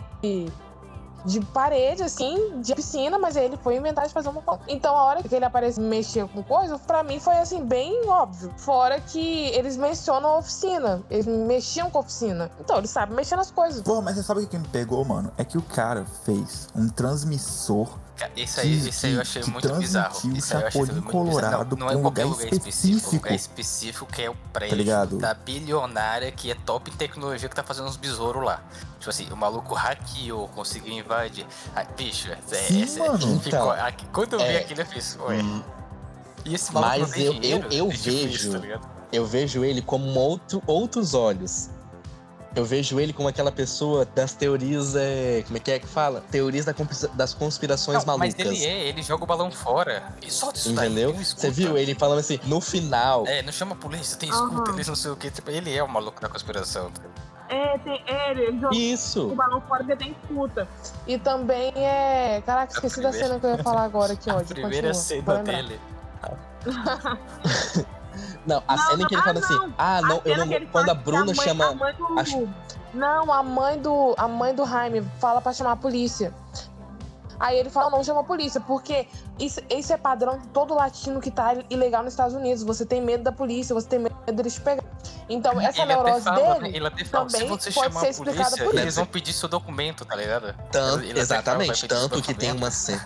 [1.25, 4.59] De parede, assim, de piscina, mas ele foi inventar de fazer uma pão.
[4.67, 8.07] Então, a hora que ele apareceu e mexia com coisa, pra mim foi assim, bem
[8.07, 8.51] óbvio.
[8.57, 11.03] Fora que eles mencionam a oficina.
[11.09, 12.51] Eles mexiam com a oficina.
[12.59, 13.81] Então, eles sabem mexer nas coisas.
[13.81, 15.31] Porra, mas você sabe o que me pegou, mano?
[15.37, 17.89] É que o cara fez um transmissor
[18.35, 20.15] Isso aí, Que- isso aí eu achei muito bizarro.
[20.37, 21.11] Isso aí eu achei muito bizarro.
[21.11, 22.69] Colorado Não, não é um qualquer lugar específico.
[22.69, 23.15] específico.
[23.15, 25.17] lugar específico que é o prédio ligado?
[25.17, 28.61] da bilionária que é top em tecnologia que tá fazendo uns besouros lá.
[28.99, 31.45] Tipo assim, o maluco hackeou, conseguiu invadir.
[31.75, 33.17] Ah, bicho, é, Sim, esse- mano.
[33.41, 35.37] ficou- Então, aqui- quando eu vi é, aquilo, eu fiz, ué.
[35.41, 35.63] Hum,
[36.45, 37.67] E esse maluco Mas eu- dinheiro?
[37.71, 38.89] eu- eu É difícil, vejo- tá?
[39.11, 41.69] Eu vejo ele como outro, outros olhos.
[42.53, 44.93] Eu vejo ele como aquela pessoa das teorias.
[44.95, 46.21] É, como é que é que fala?
[46.29, 46.73] Teorias da
[47.13, 48.61] das conspirações Não, mas malucas.
[48.61, 50.03] ele é, ele joga o balão fora.
[50.21, 51.13] E solta isso Entendeu?
[51.13, 53.25] Você viu ele falando assim, no final.
[53.25, 55.31] É, não chama a polícia, tem escuta, eles não sei o que.
[55.31, 56.91] Tipo, ele é o maluco da conspiração.
[57.47, 59.27] É, tem, é, ele jogou Isso!
[59.29, 60.67] o balão fora porque tem escuta.
[61.07, 62.41] E também é.
[62.45, 64.47] Caraca, esqueci da primeira- cena que eu ia falar agora, que A ódio.
[64.55, 65.79] primeira Continua, cena dele.
[68.45, 69.73] Não, a Não, cena em que ele não, fala ah, assim, não.
[69.77, 70.47] ah, não, A eu não.
[70.47, 71.65] Quando fala a Bruna mãe- chama.
[71.67, 72.19] A mãe do...
[72.19, 72.49] acho-
[72.93, 74.13] Não, a mãe do.
[74.17, 76.33] A mãe do Jaime fala pra chamar a polícia.
[77.39, 79.07] Aí ele fala, não chama a polícia, porque
[79.39, 82.61] isso, isso é padrão de todo latino que tá ilegal nos Estados Unidos.
[82.61, 84.83] Você tem medo da polícia, você tem medo deles te pegar.
[85.27, 86.77] Então, essa ele neurose fala, dele.
[86.77, 88.95] Ele até fala, se também você pode chamar ser a explicada polícia, por eles isso.
[88.97, 90.53] vão pedir seu documento, tá ligado?
[90.71, 93.03] Tanto, Ele fala, exatamente, seu tanto que tem uma cena.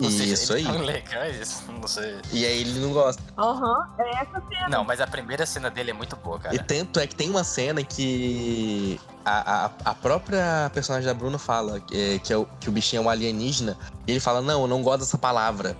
[0.00, 0.78] Ou seja, Isso eles aí.
[0.78, 2.16] legais, não sei.
[2.32, 3.22] E aí ele não gosta.
[3.38, 4.68] Aham, é essa cena.
[4.68, 6.54] Não, mas a primeira cena dele é muito boa, cara.
[6.54, 11.38] E tanto é que tem uma cena que a, a, a própria personagem da Bruna
[11.38, 13.76] fala que, que, é o, que o bichinho é um alienígena.
[14.06, 15.76] E ele fala, não, eu não gosto dessa palavra.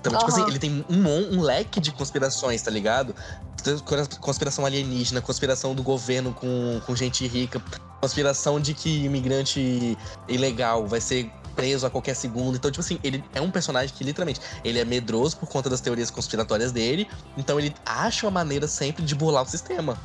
[0.00, 0.42] Então, tipo Aham.
[0.42, 3.14] assim, ele tem um, um leque de conspirações, tá ligado?
[4.20, 7.62] Conspiração alienígena, conspiração do governo com, com gente rica,
[8.02, 9.96] conspiração de que imigrante
[10.28, 12.56] ilegal vai ser preso a qualquer segundo.
[12.56, 15.80] Então, tipo assim, ele é um personagem que literalmente ele é medroso por conta das
[15.80, 17.08] teorias conspiratórias dele.
[17.36, 19.96] Então ele acha uma maneira sempre de burlar o sistema.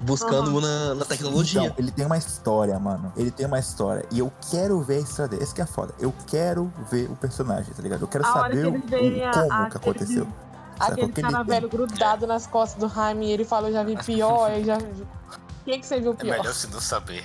[0.00, 1.62] Buscando na, na tecnologia.
[1.62, 3.12] Então, ele tem uma história, mano.
[3.16, 4.04] Ele tem uma história.
[4.10, 5.44] E eu quero ver a história dele.
[5.44, 5.94] Esse que é foda.
[6.00, 8.00] Eu quero ver o personagem, tá ligado?
[8.02, 10.24] Eu quero A saber que o, a- como a- que aconteceu.
[10.24, 10.92] Sabe?
[10.92, 13.74] Aquele Porque ele cara tem- velho grudado nas costas do Jaime e ele falou, eu
[13.74, 15.02] já vi pior, eu já vi.
[15.02, 16.36] O que, que você viu É pior?
[16.38, 17.24] melhor se não saber.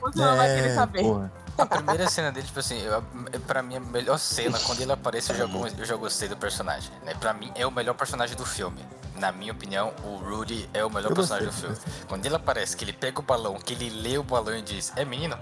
[0.00, 1.00] Você não vai querer saber.
[1.00, 1.32] É, porra.
[1.58, 3.02] A primeira cena dele, tipo assim, eu,
[3.46, 5.44] pra mim, a melhor cena, quando ele aparece, eu já,
[5.78, 6.90] eu já gostei do personagem.
[7.04, 7.14] Né?
[7.14, 8.78] Pra mim, é o melhor personagem do filme.
[9.16, 12.06] Na minha opinião, o Rudy é o melhor Eu personagem gostei, do filme.
[12.08, 14.92] Quando ele aparece, que ele pega o balão, que ele lê o balão e diz,
[14.96, 15.38] é menino?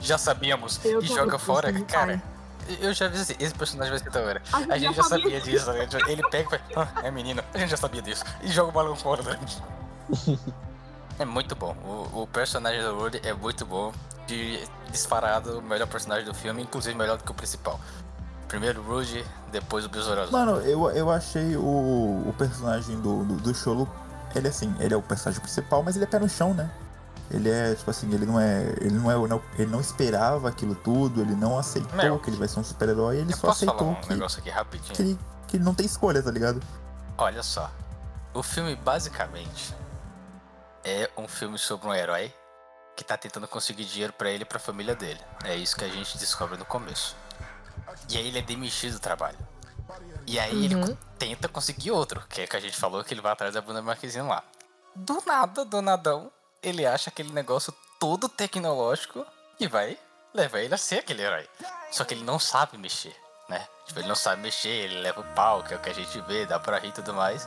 [0.00, 0.80] Já sabíamos.
[0.84, 1.72] Eu e joga fora.
[1.72, 2.22] gostei Cara,
[2.80, 4.42] eu já vi assim, esse personagem vai ser da hora.
[4.52, 5.88] A gente A gente já já sabia sabia disso, né?
[6.08, 8.24] Ele pega e fala, "Hã, é menino, a gente já sabia disso.
[8.42, 9.22] E joga o balão fora.
[9.22, 9.38] Né?
[11.16, 11.76] É muito bom.
[11.84, 13.92] O, o personagem do Rudy é muito bom.
[14.26, 17.78] De disparado, o melhor personagem do filme, inclusive melhor do que o principal.
[18.48, 20.32] Primeiro o Rudy, depois o Besouro Azul.
[20.32, 23.88] Mano, eu, eu achei o, o personagem do, do, do Cholo.
[24.34, 26.70] Ele assim, ele é o personagem principal, mas ele é pé no chão, né?
[27.30, 28.62] Ele é, tipo assim, ele não é.
[28.80, 29.28] Ele não é.
[29.28, 32.64] não- ele não esperava aquilo tudo, ele não aceitou Meu, que ele vai ser um
[32.64, 34.94] super-herói, ele só aceitou um que, negócio aqui rapidinho?
[34.94, 35.18] que, ele,
[35.48, 36.60] que ele não tem escolha, tá ligado?
[37.16, 37.70] Olha só.
[38.34, 39.74] O filme basicamente
[40.84, 42.32] é um filme sobre um herói
[42.96, 45.20] que tá tentando conseguir dinheiro pra ele e pra família dele.
[45.44, 47.16] É isso que a gente descobre no começo.
[48.08, 49.38] E aí ele é demitido do trabalho.
[50.26, 50.86] E aí ele Uhum.
[50.94, 53.60] co- tenta conseguir outro, que é que a gente falou que ele vai atrás da
[53.60, 54.42] Bruna Marquezine lá.
[54.94, 56.30] Do nada, do nadão,
[56.62, 59.26] ele acha aquele negócio todo tecnológico
[59.60, 59.98] e vai
[60.32, 61.48] levar ele a ser aquele herói.
[61.90, 63.14] Só que ele não sabe mexer,
[63.48, 63.66] né?
[63.86, 66.18] Tipo, ele não sabe mexer, ele leva o pau, que é o que a gente
[66.22, 67.46] vê, dá pra rir e tudo mais.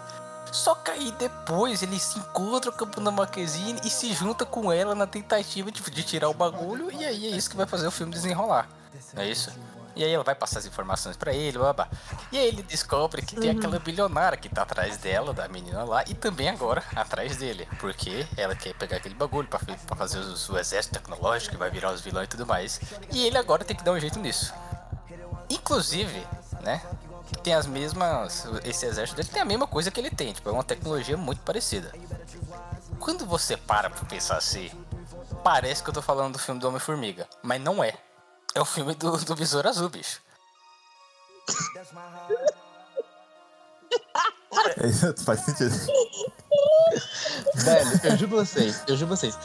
[0.51, 4.71] Só que aí depois ele se encontra com a Bruna Marquezine e se junta com
[4.71, 7.87] ela na tentativa de, de tirar o bagulho, e aí é isso que vai fazer
[7.87, 8.67] o filme desenrolar.
[9.13, 9.51] Não é isso?
[9.95, 11.87] E aí ela vai passar as informações pra ele, blá.
[12.31, 16.03] E aí ele descobre que tem aquela bilionária que tá atrás dela, da menina lá,
[16.07, 17.67] e também agora atrás dele.
[17.79, 21.57] Porque ela quer pegar aquele bagulho pra, fa- pra fazer o, o exército tecnológico, que
[21.57, 22.79] vai virar os vilões e tudo mais.
[23.11, 24.53] E ele agora tem que dar um jeito nisso.
[25.49, 26.25] Inclusive,
[26.61, 26.81] né?
[27.43, 28.45] Tem as mesmas.
[28.63, 31.41] Esse exército dele tem a mesma coisa que ele tem, tipo, é uma tecnologia muito
[31.41, 31.93] parecida.
[32.99, 34.71] Quando você para pra pensar assim,
[35.43, 37.93] parece que eu tô falando do filme do Homem-Formiga, mas não é.
[38.55, 40.21] É o filme do, do Besouro Azul, bicho.
[44.77, 45.75] É, Faz sentido.
[47.55, 49.37] Velho, eu juro pra vocês, eu juro pra vocês.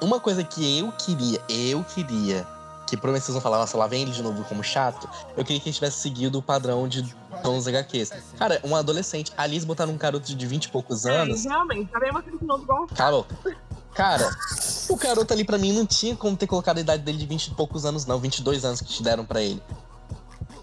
[0.00, 2.46] Uma coisa que eu queria, eu queria,
[2.86, 5.08] que provavelmente vocês vão falar, nossa, lá vem ele de novo como chato.
[5.36, 7.02] Eu queria que ele tivesse seguido o padrão de
[7.42, 8.12] Tons HQs.
[8.38, 11.44] Cara, um adolescente, a Alice botar um garoto de 20 e poucos É, anos.
[11.44, 13.24] realmente, tá aquele novo igual Cara,
[13.94, 14.30] cara,
[14.88, 17.48] o garoto ali pra mim não tinha como ter colocado a idade dele de 20
[17.48, 19.60] e poucos anos, não, 22 anos que te deram pra ele.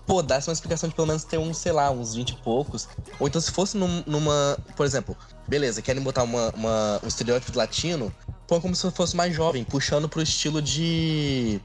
[0.06, 2.90] Pô, dá-se uma explicação de pelo menos ter uns, sei lá, uns 20 e poucos.
[3.20, 4.58] Ou então se fosse num- numa.
[4.76, 5.16] Por exemplo,
[5.48, 8.14] beleza, querem botar uma, uma- um estereótipo latino,
[8.46, 11.62] põe como se fosse mais jovem, puxando pro estilo de.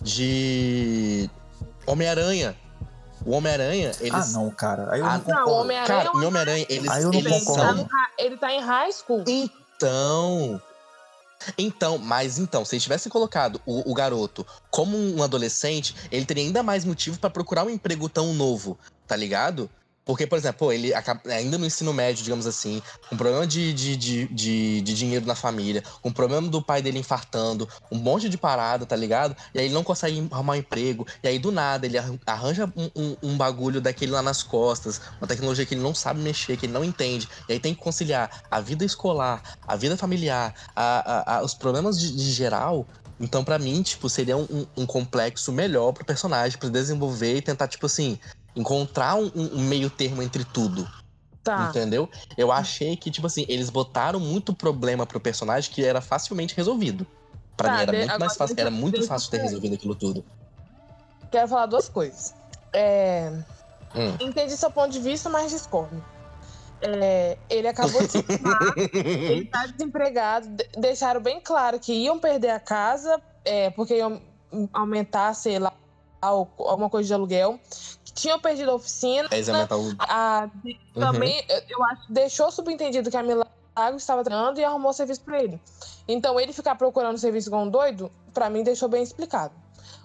[0.00, 1.30] De.
[1.86, 2.56] Homem-Aranha.
[3.24, 4.14] O Homem-Aranha, eles.
[4.14, 4.88] Ah, não, cara.
[4.92, 5.52] Aí eu Ah, não não.
[5.60, 7.76] Homem-Aranha Cara, é em Homem-Aranha, eles, Aí eu não eles ele, tá concordo.
[7.78, 7.86] são.
[7.86, 9.24] hi- ele tá em high school.
[9.26, 10.60] Então.
[11.58, 16.42] Então, mas então, se eles tivessem colocado o, o garoto como um adolescente, ele teria
[16.44, 19.68] ainda mais motivo pra procurar um emprego tão novo, tá ligado?
[20.06, 22.80] Porque, por exemplo, ele acaba, ainda no ensino médio, digamos assim,
[23.10, 27.00] com problema de, de, de, de, de dinheiro na família, com problema do pai dele
[27.00, 29.36] infartando, um monte de parada, tá ligado?
[29.52, 32.72] E aí ele não consegue arrumar um emprego, e aí do nada ele arran- arranja
[32.76, 36.56] um, um, um bagulho daquele lá nas costas, uma tecnologia que ele não sabe mexer,
[36.56, 40.54] que ele não entende, e aí tem que conciliar a vida escolar, a vida familiar,
[40.76, 42.86] a, a- a- os problemas de, de geral.
[43.18, 47.42] Então, pra mim, tipo, seria um, um- um complexo melhor pro personagem, pra desenvolver e
[47.42, 48.18] tentar, tipo assim,
[48.56, 50.88] encontrar um, um- meio termo entre tudo.
[51.44, 51.68] Tá.
[51.70, 52.08] Entendeu?
[52.36, 57.06] Eu achei que, tipo assim, eles botaram muito problema pro personagem que era facilmente resolvido.
[57.56, 60.24] Pra Tá, mim era de- muito mais fácil, era muito fácil ter resolvido aquilo tudo.
[61.30, 62.34] Quero falar duas coisas.
[62.72, 63.32] É,
[63.94, 64.14] Hum.
[64.20, 66.04] Entendi seu ponto de vista, mas discordo.
[66.82, 68.58] É, ele acabou de se formar,
[68.92, 70.48] ele tá desempregado.
[70.48, 74.20] de- deixaram bem claro que iam perder a casa, é, porque iam
[74.72, 75.72] aumentar, sei lá,
[76.20, 77.58] al- alguma coisa de aluguel.
[78.16, 79.28] Tinham perdido a oficina.
[79.76, 79.94] O.
[80.00, 81.00] A- Uhum.
[81.00, 83.46] Também, eu- eu acho, deixou subentendido que a Milagro
[83.96, 85.60] estava treinando e arrumou serviço para ele.
[86.08, 89.52] Então, ele ficar procurando serviço igual um doido, para mim, deixou bem explicado.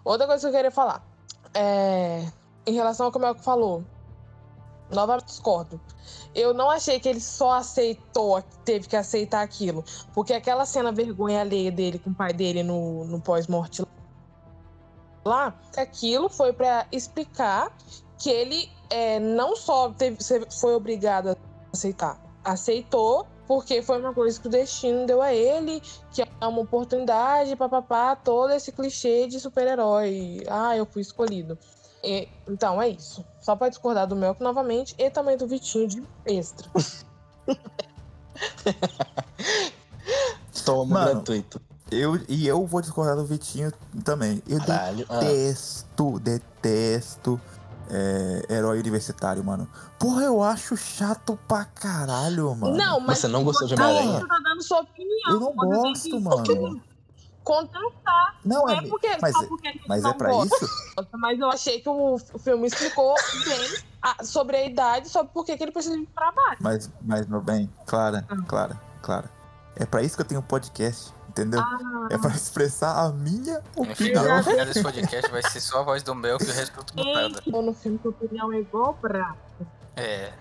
[0.04, 1.02] Outra coisa que eu queria falar,
[1.54, 2.26] é,
[2.66, 3.84] em relação ao que o Melco falou,
[4.92, 5.80] novamente discordo.
[6.36, 9.86] Eu não achei que ele só aceitou, teve que aceitar aquilo.
[10.14, 13.82] Porque aquela cena vergonha alheia dele com o pai dele no, no pós-morte
[15.26, 17.76] lá, aquilo foi para explicar
[18.18, 21.36] que ele é, não só teve, se- foi obrigado a
[21.74, 25.82] aceitar, aceitou porque foi uma coisa que o destino deu a ele,
[26.14, 30.42] que é uma oportunidade, papapá, todo esse clichê de super-herói.
[30.48, 31.58] Ah, eu fui escolhido.
[32.02, 33.26] E- então é isso.
[33.42, 36.70] Só para discordar do Melk novamente e também do Vitinho de extra.
[40.66, 41.62] Toma Mano, gratuito.
[41.92, 43.72] Eu, e eu vou discordar do Vitinho
[44.04, 44.42] também.
[44.48, 45.06] Eu Caralho.
[45.10, 47.42] Ah, detesto, detesto
[47.90, 49.68] é, herói universitário, mano.
[50.00, 52.78] Porra, eu acho chato pra caralho, mano.
[52.78, 53.74] Não, mas você não gostou de.
[53.74, 54.20] Homem-Aranha?
[54.22, 55.32] Você tá dando sua opinião.
[55.32, 56.82] Eu não gosto, que mano.
[57.44, 58.36] Contestar.
[58.46, 61.08] Não, Não é, é porque, mas, só é- porque mas não é pra gosta, isso?
[61.14, 63.16] Mas eu achei que o, filme explicou
[63.46, 66.58] bem a- sobre a idade, sobre por que que ele precisa de trabalho.
[66.62, 68.38] Mas, mas, meu bem, Clara, Ah.
[68.48, 69.30] Clara, Clara.
[69.76, 71.60] É pra isso que eu tenho um podcast, entendeu?
[71.60, 72.08] Ah.
[72.12, 73.96] É pra expressar a minha opinião.
[73.96, 76.84] final, no final desse podcast vai ser só a voz do Mel que o resto
[76.84, 77.02] tudo.
[77.54, 79.36] Ou no filme, sua opinião é igual pra.
[79.96, 80.32] É,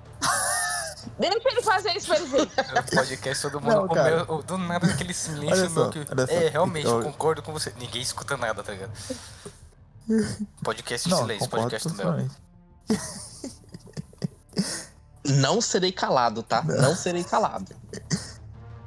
[1.19, 2.43] Deixa ele fazer isso pra ele ver.
[2.93, 4.25] o podcast todo mundo Não, cara.
[4.25, 5.99] Do nada aquele silêncio Olha só, meu que.
[6.11, 6.33] olha só.
[6.33, 7.73] É, realmente, Eu- concordo com você.
[7.79, 8.93] Ninguém escuta nada, tá ligado?
[10.63, 12.07] Podcast de Não, silêncio, podcast do Mel.
[12.07, 12.37] totalmente.
[15.25, 16.63] Não serei calado, tá?
[16.63, 17.75] Não serei calado.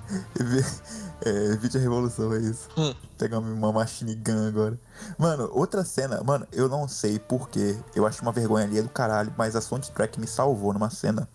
[1.26, 2.67] É, vídeo a revolução, é isso.
[2.78, 2.93] Hum.
[3.17, 4.78] Pegar uma machine gun agora.
[5.17, 7.78] Mano, outra cena, mano, eu não sei porquê.
[7.95, 11.28] Eu acho uma vergonha ali do caralho, mas a soundtrack me salvou numa cena.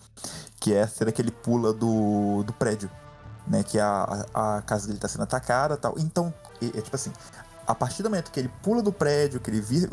[0.60, 2.90] Que é a cena que ele pula do, do prédio.
[3.46, 3.62] Né?
[3.62, 5.94] Que a, a, a casa dele tá sendo atacada e tal.
[5.98, 7.12] Então, é, é tipo assim.
[7.66, 9.88] A partir do momento que ele pula do prédio, que ele, vi,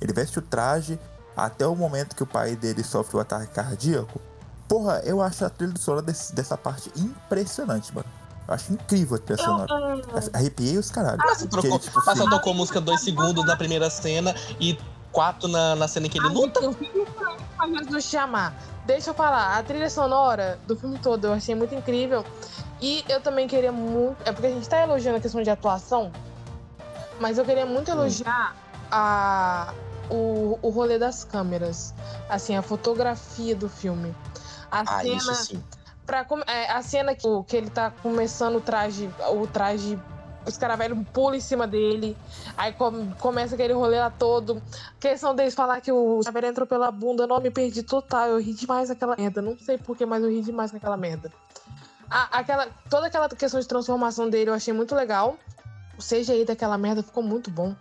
[0.00, 0.98] ele veste o traje,
[1.36, 4.20] até o momento que o pai dele sofre o ataque cardíaco.
[4.68, 8.06] Porra, eu acho a trilha sonora desse- dessa parte impressionante, mano.
[8.48, 9.66] Eu acho incrível a trilha sonora.
[9.70, 11.18] Eu, Arrepiei os caralho.
[11.18, 14.78] Mas você trocou, tipo, mas só tocou música dois segundos na primeira cena e
[15.12, 16.58] quatro na, na cena em que ele luta.
[16.60, 18.54] Eu fico esperando pra Jesus chamar.
[18.86, 22.24] Deixa eu falar, a trilha sonora do filme todo eu achei muito incrível.
[22.80, 24.16] E eu também queria muito.
[24.24, 26.10] É porque a gente tá elogiando a questão de atuação,
[27.20, 28.56] mas eu queria muito elogiar
[28.90, 29.74] a,
[30.08, 31.92] o, o rolê das câmeras.
[32.30, 34.14] Assim, a fotografia do filme.
[34.70, 35.16] A Ah, cena.
[35.16, 35.62] isso sim.
[36.08, 40.00] Pra, come- é, a cena que, que ele tá começando o traje, o traje,
[40.46, 42.16] os caravelhos pulam em cima dele,
[42.56, 44.62] aí com- começa aquele rolê lá todo.
[44.98, 48.54] Questão deles falar que o caravelho entrou pela bunda, não me perdi total, eu ri
[48.54, 51.30] demais daquela merda, não sei porquê, mas eu ri demais daquela merda.
[52.10, 55.36] A- aquela, toda aquela questão de transformação dele eu achei muito legal.
[55.98, 57.76] O CGI daquela merda ficou muito bom.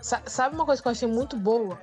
[0.00, 1.76] Sa- sabe uma coisa que eu achei muito boa?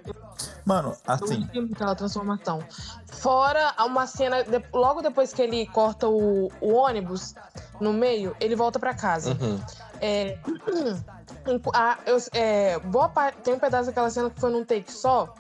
[0.68, 2.60] Mano, Eu assim, gostei muito daquela transformação.
[3.06, 7.34] Fora uma cena, de- logo depois que ele corta o, o ônibus
[7.80, 9.32] no meio, ele volta pra casa.
[9.40, 9.60] Uhum.
[10.02, 10.38] É,
[11.74, 15.34] a- eu- é, boa parte, tem um pedaço daquela cena que foi num take só.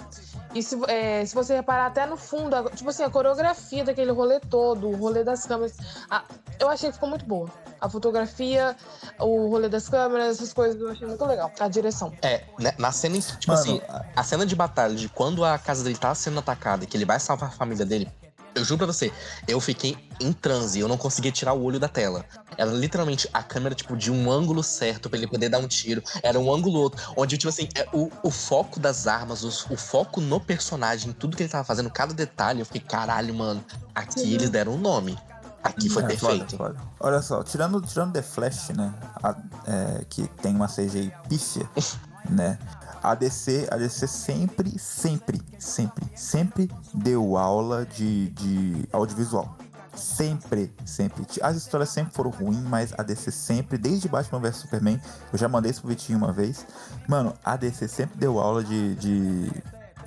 [0.53, 4.11] E se, é, se você reparar até no fundo, a- tipo assim, a coreografia daquele
[4.11, 5.75] rolê todo, o rolê das câmeras,
[6.09, 6.23] a-
[6.59, 7.49] eu achei que ficou muito boa.
[7.79, 8.75] A fotografia,
[9.19, 11.51] o rolê das câmeras, essas coisas, eu achei muito legal.
[11.59, 12.11] A direção.
[12.21, 13.81] É, né, na cena, em- tipo mano, assim,
[14.15, 17.05] a cena de batalha de quando a casa dele tá sendo atacada e que ele
[17.05, 18.09] vai salvar a família dele,
[18.57, 19.11] eu juro pra você,
[19.47, 22.25] eu fiquei em transe, eu não conseguia tirar o olho da tela.
[22.57, 26.01] Era literalmente a câmera, tipo, de um ângulo certo pra ele poder dar um tiro.
[26.23, 29.77] Era um ângulo outro, onde, tipo assim, é, o, o foco das armas, os- o,
[29.77, 33.63] foco no personagem, tudo que ele tava fazendo, cada detalhe, eu fiquei, caralho, mano,
[33.93, 35.17] aqui eles deram um nome.
[35.63, 36.57] Aqui foi é, perfeito.
[36.57, 36.79] foda, foda.
[36.99, 38.93] Olha só, tirando, tirando The Flash, né?
[39.21, 39.35] a-
[39.65, 41.69] é, que tem uma CGI pífia,
[42.29, 42.57] né?
[43.01, 49.57] A DC, a DC sempre, sempre, sempre, sempre deu aula de, de audiovisual.
[49.97, 51.25] Sempre, sempre.
[51.41, 55.01] As histórias sempre foram ruins, mas a DC sempre, desde Batman vs Superman,
[55.33, 56.65] eu já mandei isso pro Vitinho uma vez.
[57.07, 59.51] Mano, a DC sempre deu aula de, de,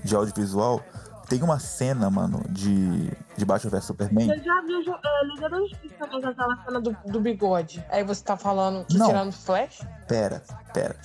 [0.05, 0.81] de audiovisual.
[1.29, 4.31] Tem uma cena, mano, de, de Batman vs Superman.
[4.31, 7.85] Eu já vi é, Liga da Justiça também com aquela A cena do, do bigode.
[7.91, 9.07] Aí você tá falando Não.
[9.07, 9.81] tirando flash?
[10.07, 10.43] Pera,
[10.73, 10.97] pera.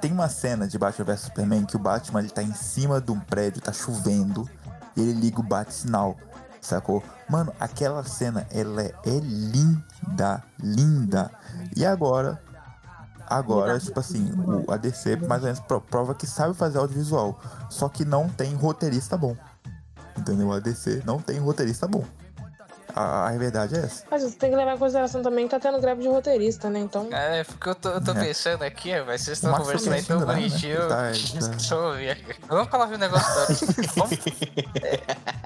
[0.00, 3.10] Tem uma cena de Batman vs Superman que o Batman ele tá em cima de
[3.10, 4.48] um prédio, tá chovendo,
[4.96, 6.16] e ele liga o bate-sinal,
[6.60, 7.02] sacou?
[7.28, 11.30] Mano, aquela cena, ela é, é linda, linda.
[11.76, 12.40] E agora,
[13.28, 14.30] agora, tipo assim,
[14.66, 17.40] o, a DC mais ou menos pro- prova que sabe fazer audiovisual,
[17.70, 19.36] só que não tem roteirista bom.
[20.16, 20.52] Entendeu?
[20.52, 22.04] A DC não tem roteirista bom.
[22.94, 24.04] A, a verdade é essa.
[24.10, 26.80] Mas você tem que levar em consideração também que tá tendo greve de roteirista, né?
[26.80, 27.08] Então.
[27.12, 28.24] É, porque eu tô, eu tô É.
[28.26, 30.48] pensando aqui, mas vocês estão Max conversando aí tá tão mentindo, né?
[30.48, 30.88] bonitinho.
[30.88, 31.12] Tá,
[31.46, 31.48] tá.
[31.56, 32.34] Deixa eu ouvir aqui.
[32.48, 33.46] Vamos falar de um negócio da
[33.96, 34.18] Vamos-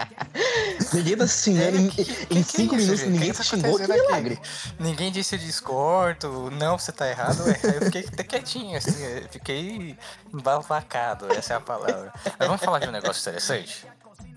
[0.92, 3.10] Ninguém tá xingando em, Que- em que cinco é minutos, gente?
[3.10, 4.38] ninguém que tá xingou, que milagre.
[4.78, 7.42] Ninguém disse eu discordo, não, você tá errado.
[7.46, 9.96] eu fiquei até quietinho, assim, eu fiquei
[10.32, 12.12] embasbacado, essa é a palavra.
[12.38, 13.86] Mas vamos falar de um negócio interessante?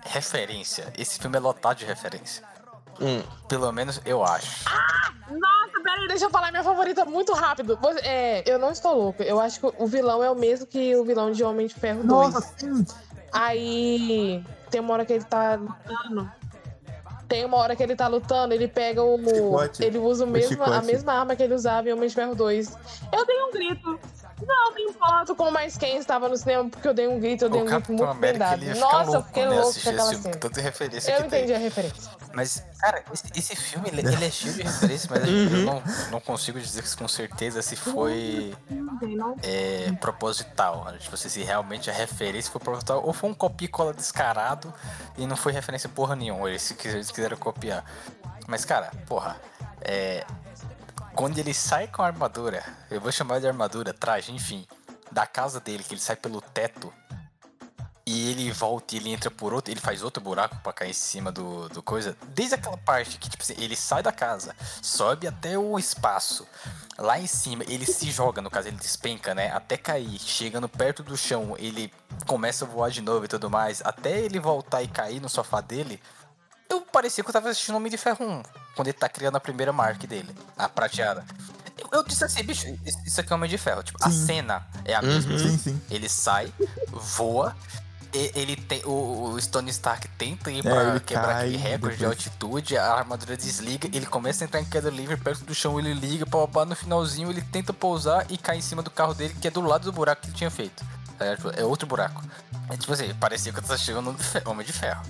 [0.04, 0.86] Referência.
[0.96, 2.42] Esse filme é lotado de referência.
[3.00, 4.64] Hum, Pelo menos eu acho.
[5.30, 7.78] Nossa, peraí, deixa eu falar minha favorita muito rápido.
[8.02, 9.22] É, eu não estou louca.
[9.22, 12.02] Eu acho que o vilão é o mesmo que o vilão de Homem de Ferro
[12.04, 12.34] 2.
[12.58, 12.84] sim!
[13.32, 16.30] Aí tem uma hora que ele tá lutando.
[17.28, 19.16] Tem uma hora que ele tá lutando, ele pega o.
[19.18, 19.84] Chicote.
[19.84, 22.34] Ele usa o O mesmo, a mesma arma que ele usava em Homem de Ferro
[22.34, 22.76] 2.
[23.12, 24.00] Eu dei um grito.
[24.46, 27.50] Não, tem foto com mais quem estava no cinema, porque eu dei um grito, eu
[27.50, 29.68] dei O um grito Capitão muito bem América ele Nossa, eu louco fiquei louco com
[29.70, 30.36] aquela esse filme, cena.
[30.36, 31.38] tanta referência Eu que tem.
[31.40, 32.10] entendi a referência.
[32.32, 36.20] Mas, cara, esse, esse filme, ele, ele é cheio de referências, mas eu não, não
[36.20, 40.86] consigo dizer com certeza se foi Não é, proposital.
[40.98, 44.72] Tipo assim, se realmente a referência foi proposital ou foi um copia e cola descarado
[45.18, 46.48] e não foi referência porra nenhuma.
[46.48, 47.84] Eles, eles quiseram copiar.
[48.46, 49.36] Mas, cara, porra,
[49.82, 50.24] é,
[51.20, 54.66] quando ele sai com a armadura, eu vou chamar de armadura, traje, enfim,
[55.12, 56.90] da casa dele, que ele sai pelo teto
[58.06, 60.94] e ele volta e ele entra por outro, ele faz outro buraco pra cair em
[60.94, 62.16] cima do, do coisa.
[62.28, 66.48] Desde aquela parte que, tipo assim, ele sai da casa, sobe até o espaço.
[66.96, 69.52] Lá em cima, ele se joga, no caso, ele despenca, né?
[69.52, 70.18] Até cair.
[70.18, 71.92] Chegando perto do chão, ele
[72.26, 73.82] começa a voar de novo e tudo mais.
[73.84, 76.00] Até ele voltar e cair no sofá dele.
[76.66, 78.42] Eu parecia que eu tava assistindo Homem de Ferro 1,
[78.74, 81.24] quando ele tá criando a primeira marca dele, a prateada.
[81.78, 82.66] Eu, eu disse assim, bicho,
[83.06, 83.82] isso aqui é Homem de Ferro.
[83.82, 84.26] Tipo, a Sim.
[84.26, 85.06] cena é a Uhum.
[85.06, 85.38] mesma.
[85.38, 85.82] Sim, sim.
[85.90, 86.52] Ele sai,
[86.88, 87.56] voa.
[88.12, 88.82] e- Ele tem.
[88.84, 92.18] O, o Stone Stark tenta ir É, pra ele quebrar cai aquele recorde de depois.
[92.18, 95.94] altitude, a armadura desliga, ele começa a entrar em queda livre perto do chão, ele
[95.94, 99.46] liga, pá, no finalzinho ele tenta pousar e cai em cima do carro dele, que
[99.46, 100.84] é do lado do buraco que ele tinha feito.
[101.20, 102.20] É, tipo, é outro buraco.
[102.68, 105.02] É tipo assim, parecia que eu tava chegando no Homem de Ferro.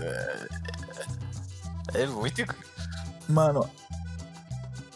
[0.00, 0.48] É,
[1.94, 2.42] é muito.
[3.28, 3.68] Mano,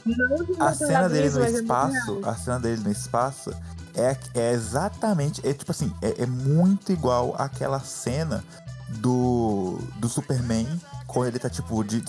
[0.07, 3.51] Não a cena dele no mas é espaço, a cena dele no espaço
[3.95, 5.47] É, é exatamente.
[5.47, 8.45] É tipo assim, é, é muito igual àquela cena
[8.99, 10.67] do, do Superman,
[11.07, 12.03] quando ele tá, tipo, de-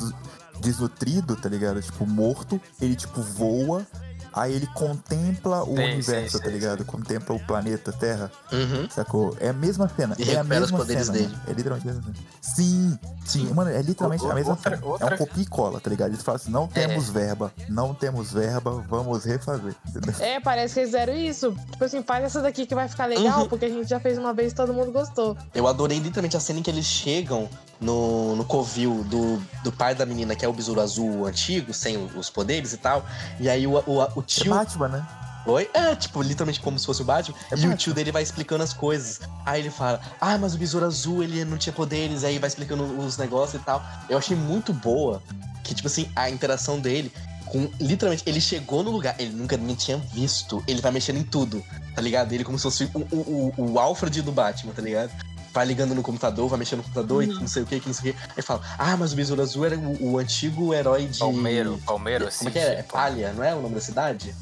[0.60, 1.82] desnutrido, tá ligado?
[1.82, 2.62] Tipo, morto.
[2.80, 3.86] Ele, tipo, voa.
[4.34, 6.86] Aí ele contempla o Sim, universo, sim, tá sim, ligado?
[6.86, 8.88] Contempla o planeta Terra, Uhum.
[8.90, 9.36] sacou?
[9.40, 10.16] É a mesma cena.
[10.18, 11.28] E é a recupera os mesma poderes cena, dele.
[11.34, 11.44] mano.
[11.48, 12.26] É literalmente a mesma cena.
[12.42, 13.54] Sim, sim.
[13.54, 14.86] Mano, é literalmente a mesma Outra- cena.
[14.88, 16.10] outra- É um copia e cola, tá ligado?
[16.10, 19.76] Eles falam assim, não temos verba, não temos verba, vamos refazer.
[19.88, 20.14] Entendeu?
[20.20, 21.56] É, parece que eles fizeram isso.
[21.72, 23.48] Tipo assim, faz essa daqui que vai ficar legal, Uhum.
[23.48, 25.38] porque a gente já fez uma vez e todo mundo gostou.
[25.54, 27.50] Eu adorei literalmente a cena em que eles chegam
[27.80, 31.98] no, no covil do, do pai da menina, que é o besouro azul antigo, sem
[31.98, 33.04] o- os poderes e tal.
[33.40, 34.54] E aí o, o, o É tio.
[34.54, 35.08] Batman, né?
[35.46, 35.70] Oi?
[35.74, 37.36] É, tipo, literalmente como se fosse o Batman.
[37.36, 37.76] É e o Batman.
[37.76, 39.22] tio dele vai explicando as coisas.
[39.46, 42.24] Aí ele fala, ah, mas o besouro azul, ele não tinha poderes.
[42.24, 43.84] Aí vai explicando os negócios e tal.
[44.10, 45.22] Eu achei muito boa
[45.64, 47.12] que, tipo assim, a interação dele
[47.52, 47.70] com.
[47.80, 50.64] Literalmente, ele chegou no lugar, ele nunca nem tinha visto.
[50.68, 51.64] Ele vai mexendo em tudo,
[51.96, 52.32] tá ligado?
[52.34, 55.12] Ele como se fosse o, o, o, o Alfred do Batman, tá ligado?
[55.54, 57.42] Vai ligando no computador, vai mexendo no computador e Uhum.
[57.42, 58.20] não sei o que, que não sei o que.
[58.38, 61.20] Aí fala, ah, mas o Besouro Azul era o, o antigo herói de.
[61.20, 62.74] Palmeiro, Palmeiro, Como é que é?
[62.80, 64.34] É Palha, não é o nome da cidade?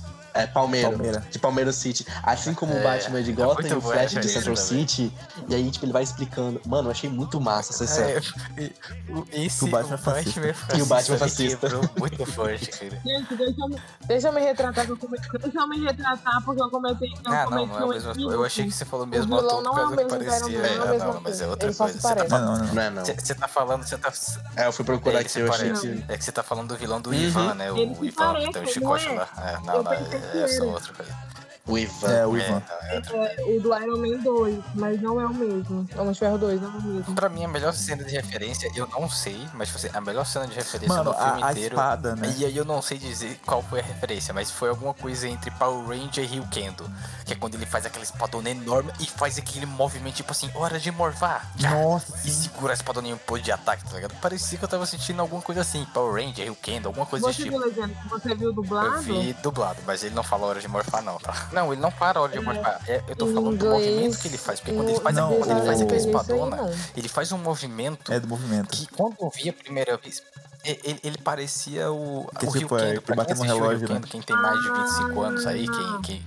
[0.42, 0.90] É Palmeiro.
[0.90, 1.24] Palmeira.
[1.30, 2.06] De Palmeiro City.
[2.24, 4.56] Assim como o É, Batman de é Gotham muito e o Flash de referência Central
[4.56, 4.88] também.
[4.88, 5.14] City.
[5.48, 6.62] E aí, tipo, ele vai explicando.
[6.66, 8.10] Mano, eu achei muito massa essa cena.
[8.10, 8.22] É,
[8.62, 8.76] e-
[9.10, 10.42] o- esse, O Batman o fascista.
[10.42, 11.68] Batman E o Batman ele fascista.
[11.98, 13.02] muito forte, cara.
[13.06, 15.30] Gente, deixa eu, me- Deixa eu me retratar que eu cometi.
[15.40, 17.10] deixa eu me retratar porque eu comecei.
[17.10, 18.12] Eu Ah, não, não é o mesmo ator.
[18.12, 18.34] equívoco.
[18.34, 20.58] Eu achei que você falou o mesmo vilão ator não é o mesmo Venom, parecia.
[20.58, 21.94] não é a É, mesma não, mas é outra coisa.
[21.94, 22.30] Você tá parece.
[22.32, 22.74] Não, não, não.
[22.74, 23.06] Não é, não.
[23.06, 24.12] Você tá falando, você tá.
[24.56, 25.88] É, eu fui procurar aqui, se eu achei parece.
[25.88, 26.06] que.
[26.12, 27.16] É que você tá falando do vilão do Uhum.
[27.16, 27.72] Ivan, né?
[27.72, 29.12] O Ivan, que tem o não chicote é?
[29.12, 29.28] lá.
[29.38, 29.92] É, não, não,
[30.32, 31.29] pensei que é, é
[31.70, 32.08] O Ivan.
[32.12, 32.62] É, o Ivan.
[32.90, 33.16] é outro.
[33.18, 35.88] É, o do Iron Man 2, mas não é o mesmo.
[35.98, 36.70] Homem de Ferro 2, não.
[36.70, 37.16] É o mesmo.
[37.16, 40.48] Pra mim, a melhor cena de referência, eu não sei, mas assim, a melhor cena
[40.48, 41.76] de referência Mano, do filme a, a inteiro.
[41.76, 42.34] espada, né?
[42.38, 45.52] E aí eu não sei dizer qual foi a referência, mas foi alguma coisa entre
[45.52, 46.90] Power Ranger e Rio Kendo.
[47.26, 50.80] Que é quando ele faz aquela espadona enorme e faz aquele movimento tipo assim, hora
[50.80, 51.52] de morfar.
[51.56, 51.70] Já.
[51.72, 54.16] Nossa, E segura a espadona em um ponto de ataque, tá ligado?
[54.20, 57.44] Parecia que eu tava sentindo alguma coisa assim, Power Ranger, Rio Kendo, alguma coisa Você
[57.44, 57.82] desse viu tipo.
[57.82, 57.96] legenda?
[58.10, 59.02] Você viu Eu dublado?
[59.04, 61.48] vi dublado, mas ele não fala hora de morfar não, tá?
[61.60, 62.82] Não, ele não para a hora de morfar.
[62.88, 65.38] É, eu tô falando do movimento que ele faz, porque quando ele faz, a- Não,
[65.38, 68.70] quando ele faz o- aquela espadona, ele faz um movimento é do movimento.
[68.70, 70.24] que quando eu vi a primeira vez,
[70.64, 73.16] e- ele, ele parecia o, Que o tipo, Rio é, Kendo.
[73.16, 73.96] bateu o relógio, né?
[73.96, 76.02] Kendo, quem tem mais de 25 anos aí, quem...
[76.02, 76.26] quem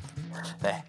[0.60, 0.82] né?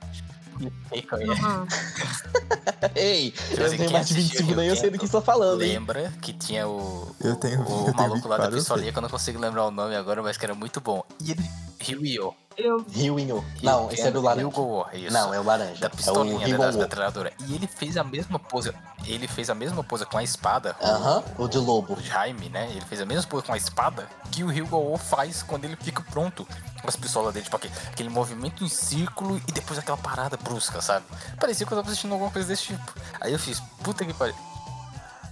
[1.12, 1.68] Aham.
[2.96, 5.12] Ei, eu assim, tenho quem mais de assistiu 25 nem eu sei do que você
[5.14, 5.72] tá falando, hein?
[5.74, 8.60] Lembra que tinha o, Eu tenho- o, eu tenho maluco lá da 24, eu sei.
[8.60, 11.04] pistolinha, que eu não consigo lembrar o nome agora, mas que era muito bom.
[11.22, 11.44] E ele...
[11.80, 12.34] Ryu-Yo.
[12.58, 13.44] Eu, Rio Inho.
[13.62, 14.48] Não, esse é do laranja.
[14.48, 15.12] Ryugo, isso.
[15.14, 15.80] Não, é o laranja.
[15.80, 17.34] Da É o pistolinha né, Rio da, da metralhadora.
[17.48, 18.74] E ele fez a mesma pose.
[19.06, 20.76] Ele fez a mesma pose com a espada.
[20.82, 21.94] Aham, o de lobo.
[21.94, 22.70] O Jaime, né?
[22.70, 26.02] Ele fez a mesma pose com a espada que o Ryugo faz quando ele fica
[26.02, 26.48] pronto.
[26.82, 30.82] Com as pistolas dele, tipo aquele, aquele movimento em círculo e depois aquela parada brusca,
[30.82, 31.06] sabe?
[31.40, 32.94] Parecia que eu tava assistindo alguma coisa desse tipo.
[33.22, 34.36] Aí eu fiz, puta que pariu.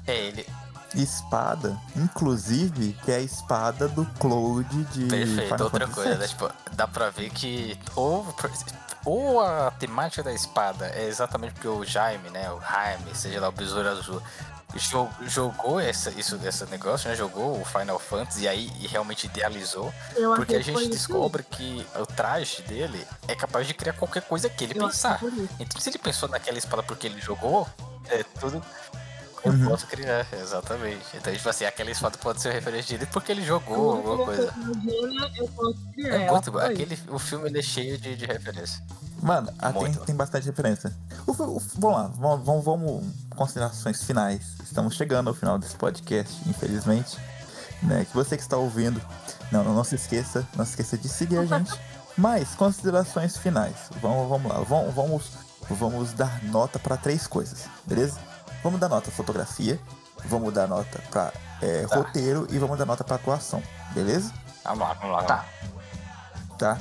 [0.08, 0.46] É ele.
[0.96, 6.28] Espada, inclusive, que é a espada do Cloud de Perfeito, Final outra Fantasy coisa, né?
[6.28, 8.28] Tipo, dá pra ver que ou,
[9.06, 12.52] ou a temática da espada é exatamente porque o Jaime, né?
[12.52, 14.22] O Jaime, seja lá o Besouro Azul,
[14.76, 17.16] jo- jogou essa, isso, esse negócio, né?
[17.16, 19.94] Jogou o Final Fantasy e aí e realmente idealizou.
[20.16, 24.24] eu Porque a gente isso descobre que o traje dele é capaz de criar qualquer
[24.24, 24.78] coisa que ele.
[24.78, 25.20] Eu pensar.
[25.60, 27.68] Então, se ele pensou naquela espada porque ele jogou,
[28.10, 28.62] é tudo.
[29.44, 29.70] Eu Uhum.
[29.70, 31.04] posso criar, exatamente.
[31.16, 34.54] Então, tipo assim, aquela espada pode ser referência dele porque ele jogou alguma coisa.
[34.56, 36.16] imagina, eu posso criar.
[36.16, 36.60] É Ela muito.
[36.60, 38.84] Aquele, o filme ele é cheio de, de referência.
[39.22, 40.96] Mano, ah, tem, tem bastante referência.
[41.26, 43.06] O, o, vamos lá, vamos, vamos, vamos.
[43.36, 44.44] Considerações finais.
[44.64, 47.18] Estamos chegando ao final desse podcast, infelizmente.
[47.82, 48.06] Né?
[48.06, 49.02] Que você que está ouvindo,
[49.52, 51.72] não, não, não se esqueça, não se esqueça de seguir a gente.
[52.18, 53.76] Mas, considerações finais.
[54.02, 55.32] Vamos, vamos lá, vamos, vamos,
[55.70, 58.20] vamos dar nota para três coisas, beleza?
[58.64, 59.80] Vamos dar nota fotografia,
[60.26, 61.32] vamos dar nota para
[61.88, 61.96] Tá.
[61.96, 63.62] roteiro e vamos dar nota para atuação,
[63.94, 64.32] beleza?
[64.64, 65.24] Vamos lá, vamos lá.
[65.24, 65.46] Tá.
[66.58, 66.78] Tá?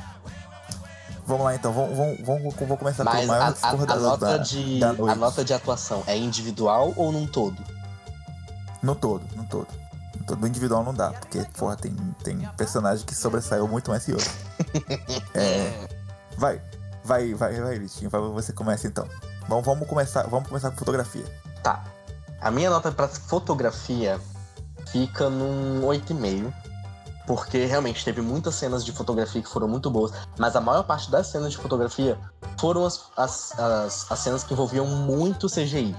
[1.26, 4.02] Vamos lá então, vamos, vamos, vamos, vamos começar Mas pelo a, maior a- a discordador
[4.02, 7.62] nota da, de, da a nota de atuação é individual ou num todo?
[8.82, 9.68] No todo, no todo.
[10.18, 10.46] No todo.
[10.46, 11.94] Individual não dá, porque, porra, tem,
[12.24, 14.30] tem personagem que sobressaiu muito mais que outro.
[15.34, 15.88] é.
[16.36, 16.60] Vai,
[17.04, 18.10] vai, vai, vai, Vitinho.
[18.10, 19.06] Vai, você começa então.
[19.48, 21.24] Vamos, vamos começar, vamos começar com fotografia.
[21.62, 21.84] Tá.
[22.40, 24.20] A minha nota pra fotografia
[24.86, 26.52] fica num 8,5.
[27.26, 30.10] Porque realmente teve muitas cenas de fotografia que foram muito boas.
[30.36, 32.18] Mas a maior parte das cenas de fotografia
[32.58, 35.94] foram as, as, as, as cenas que envolviam muito CGI.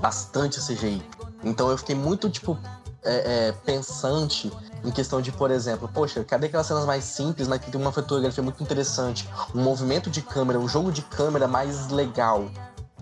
[0.00, 1.02] Bastante CGI.
[1.42, 2.56] Então eu fiquei muito, tipo,
[3.02, 4.52] é, é, pensante
[4.84, 7.92] em questão de, por exemplo, poxa, cadê aquelas cenas mais simples, mas que tem uma
[7.92, 12.48] fotografia muito interessante, um movimento de câmera, um jogo de câmera mais legal.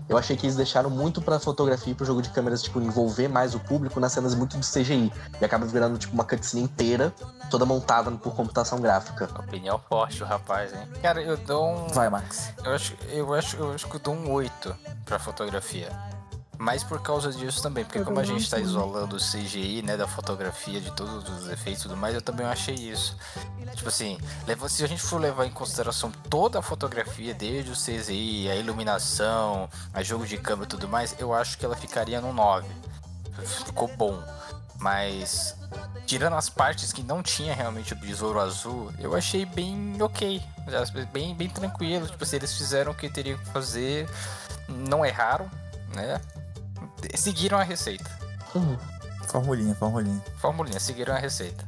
[0.09, 3.27] Eu achei que eles deixaram muito pra fotografia e pro jogo de câmeras, tipo, envolver
[3.27, 5.13] mais o público nas cenas muito de CGI.
[5.39, 7.13] E acaba virando, tipo, uma cutscene inteira,
[7.51, 9.29] toda montada por computação gráfica.
[9.39, 10.87] Opinião forte o rapaz, hein?
[11.01, 11.87] Cara, eu dou um.
[11.89, 12.51] Vai, Max.
[12.65, 14.75] Eu acho, eu acho, eu acho que eu dou um 8
[15.05, 15.89] pra fotografia.
[16.61, 18.67] Mas por causa disso também, porque como a gente tá achei.
[18.67, 22.45] isolando o CGI, né, da fotografia, de todos os efeitos e tudo mais, eu também
[22.45, 23.15] achei isso.
[23.73, 24.19] Tipo assim,
[24.67, 29.69] se a gente for levar em consideração toda a fotografia, desde o CGI, a iluminação,
[29.93, 32.67] a jogo de câmera e tudo mais, eu acho que ela ficaria no 9.
[33.65, 34.21] Ficou bom.
[34.77, 35.55] Mas
[36.05, 40.43] tirando as partes que não tinha realmente o besouro azul, eu achei bem ok.
[41.13, 42.05] Bem, bem tranquilo.
[42.05, 44.09] Tipo assim, eles fizeram o que teriam que fazer,
[44.67, 45.49] não erraram,
[45.95, 46.19] né?
[47.15, 48.09] Seguiram a receita.
[49.27, 50.23] Formulinha, formulinha.
[50.37, 51.65] Formulinha, seguiram a receita.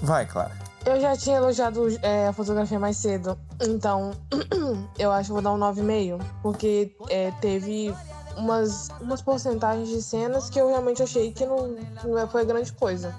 [0.00, 0.52] Vai, Clara.
[0.84, 4.12] Eu já tinha elogiado é, a fotografia mais cedo, então
[4.96, 7.92] eu acho que vou dar um 9,5, porque é, teve
[8.36, 13.12] umas, umas porcentagens de cenas que eu realmente achei que não, não foi grande coisa.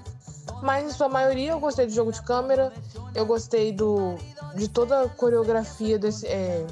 [0.62, 2.72] Mas em sua maioria eu gostei do jogo de câmera,
[3.14, 4.14] eu gostei do,
[4.54, 6.66] de toda a coreografia desse, é,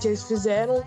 [0.00, 0.82] que eles fizeram,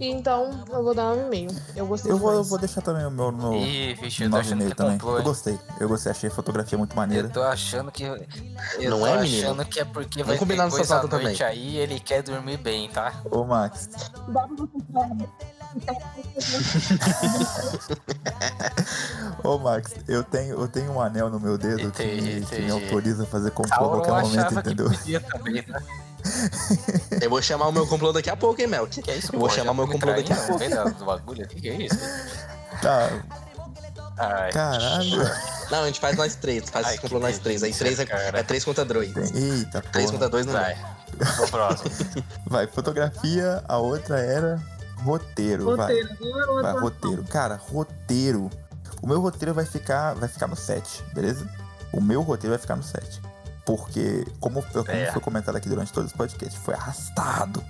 [0.00, 1.54] então eu vou dar 9,5.
[1.76, 4.36] Eu gostei Eu vou, eu vou deixar também o meu no Ih, bicho, eu tô
[4.36, 4.98] achando 9,5 que também.
[5.02, 5.58] Eu gostei.
[5.80, 7.28] Eu gostei, achei a fotografia muito maneira.
[7.28, 8.04] Eu tô achando que.
[8.04, 9.48] Eu Não tô é, menino?
[9.50, 11.42] achando que é porque vai ter combinar nessa coisa à noite também.
[11.42, 13.12] aí e ele quer dormir bem, tá?
[13.30, 13.88] Ô, Max.
[19.42, 22.54] Ô, Max, eu tenho, eu tenho um anel no meu dedo que, Entendi, me- que
[22.56, 22.70] me entendi.
[22.70, 24.90] autoriza a fazer complô a Sauron qualquer momento, achava que entendeu?
[24.90, 25.82] podia também, tá?
[27.20, 29.02] Eu vou chamar o meu complô daqui a pouco, hein, Melk?
[29.02, 29.54] Que é isso, Eu vou pô?
[29.54, 30.98] chamar Já meu me complô daqui a pouco.
[30.98, 31.60] do bagulho aqui?
[31.60, 31.98] Que é isso?
[32.82, 33.10] Tá,
[34.16, 35.18] Ai, caralho.
[35.70, 37.62] Não, a gente faz nós três, faz Ai, esse que complô nós três.
[37.62, 39.12] Aí três é, é três contra dois.
[39.34, 40.12] Eita, Três porra.
[40.12, 40.74] contra dois não vai.
[40.74, 41.44] vai.
[41.46, 41.90] O próximo.
[42.46, 44.60] Vai, fotografia, a outra era
[45.04, 45.92] roteiro, vai.
[45.94, 47.24] Roteiro, Vai, outra- roteiro.
[47.24, 48.50] Cara, roteiro.
[49.02, 51.48] O meu roteiro vai ficar, vai ficar no 7, beleza?
[51.92, 53.20] O meu roteiro vai ficar no 7.
[53.66, 55.10] Porque, como, como É.
[55.12, 57.64] foi comentado aqui durante todo esse podcast, foi arrastado.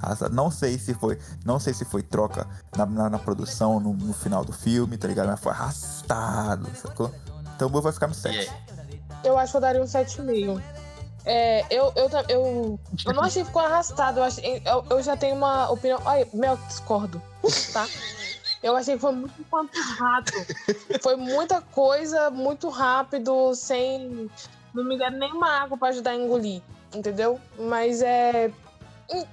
[0.00, 0.34] Arrastado.
[0.34, 1.18] Não sei se foi.
[1.44, 2.46] Não sei se foi troca
[2.76, 5.26] na, na, na produção, no, no final do filme, tá ligado?
[5.28, 7.12] Mas foi arrastado, sacou?
[7.56, 8.38] Então o meu vai ficar no E 7.
[8.38, 8.48] aí?
[9.24, 10.62] Eu acho que eu daria um 7,5.
[11.24, 14.20] É, eu, eu, eu, eu não achei que ficou arrastado.
[14.20, 16.00] Eu, achei, eu, eu já tenho uma opinião.
[16.06, 17.20] Ai, Mel, discordo.
[17.72, 17.86] Tá?
[18.62, 20.46] Eu achei que foi muito quanto rápido.
[21.02, 24.30] Foi muita coisa, muito rápido, sem.
[24.78, 26.62] Não me deram nenhuma água pra ajudar a engolir.
[26.94, 27.38] Entendeu?
[27.58, 28.50] Mas é.
[29.12, 29.24] hum,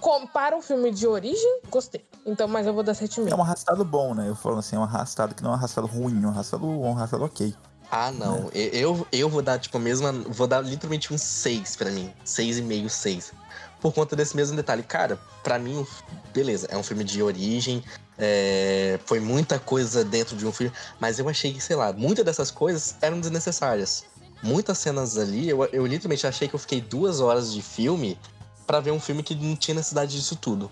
[0.00, 2.04] com- Para um filme de origem, gostei.
[2.24, 3.36] Então, mas eu vou dar É 7,5.
[3.36, 4.28] um arrastado bom, né?
[4.28, 6.66] Eu falo assim, é um arrastado que não é um arrastado ruim, é um arrastado,
[6.66, 7.52] um arrastado ok.
[7.90, 8.48] Ah, não.
[8.54, 10.12] Eu, eu, eu vou dar, tipo, a mesma.
[10.12, 12.10] Vou dar literalmente um 6 pra mim.
[12.24, 13.32] 6,5, 6.
[13.80, 14.82] Por conta desse mesmo detalhe.
[14.84, 15.84] Cara, pra mim,
[16.32, 17.82] beleza, é um filme de origem.
[18.16, 20.72] é, foi muita coisa dentro de um filme.
[21.00, 24.04] Mas eu achei que, sei lá, muitas dessas coisas eram desnecessárias.
[24.42, 28.18] Muitas cenas ali, eu, eu literalmente achei que eu fiquei duas horas de filme
[28.66, 30.70] pra ver um filme que não tinha necessidade disso tudo.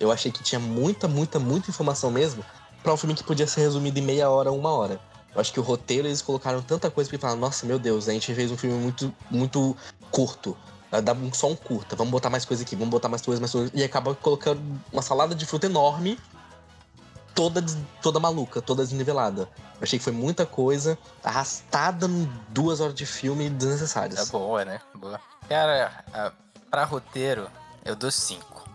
[0.00, 2.44] Eu achei que tinha muita, muita, muita informação mesmo
[2.82, 5.00] pra um filme que podia ser resumido em meia hora, uma hora.
[5.34, 8.12] Eu acho que o roteiro eles colocaram tanta coisa que falaram, nossa, meu Deus, a
[8.12, 9.76] gente fez um filme muito, muito
[10.10, 10.56] curto.
[10.92, 13.70] Um- só um curta, vamos botar mais coisa aqui, vamos botar mais coisa, mais coisa.
[13.74, 14.60] E acaba colocando
[14.92, 16.18] uma salada de fruta enorme,
[17.36, 17.64] toda,
[18.02, 19.42] toda maluca, toda desnivelada.
[19.74, 24.30] Eu achei que foi muita coisa, arrastada em duas horas de filme É desnecessárias.
[24.30, 24.80] boa, né?
[24.94, 25.20] Boa.
[25.48, 26.02] Cara,
[26.70, 27.48] pra roteiro,
[27.84, 28.68] eu dou 5.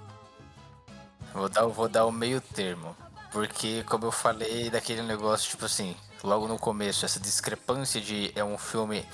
[1.34, 2.96] Vou dar, vou dar o meio termo.
[3.32, 8.44] Porque, como eu falei, daquele negócio, tipo assim, logo no começo, essa discrepância de é
[8.44, 9.06] um filme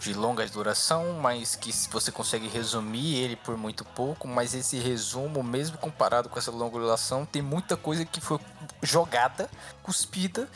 [0.00, 5.42] de longa duração, mas que você consegue resumir ele por muito pouco, mas esse resumo,
[5.42, 8.38] mesmo comparado com essa longa duração, tem muita coisa que foi
[8.82, 9.48] jogada,
[9.82, 10.48] cuspida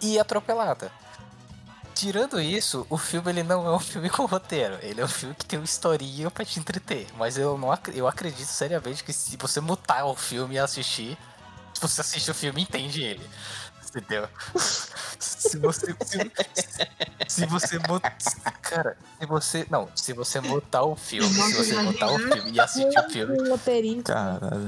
[0.00, 0.90] e atropelada.
[1.94, 4.78] Tirando isso, o filme ele não é um filme com roteiro.
[4.82, 7.06] Ele é um filme que tem uma historinha pra te entreter.
[7.16, 11.16] Mas eu não ac- eu acredito seriamente que se você mutar o filme e assistir,
[11.72, 13.26] se você assiste o filme, entende ele.
[13.96, 14.28] Entendeu?
[15.18, 15.96] Se você.
[16.04, 16.30] Se,
[17.28, 18.16] se você mutar.
[18.60, 19.66] Cara, se você.
[19.70, 23.36] Não, se você mutar o filme, se você mutar o filme e assistir o filme.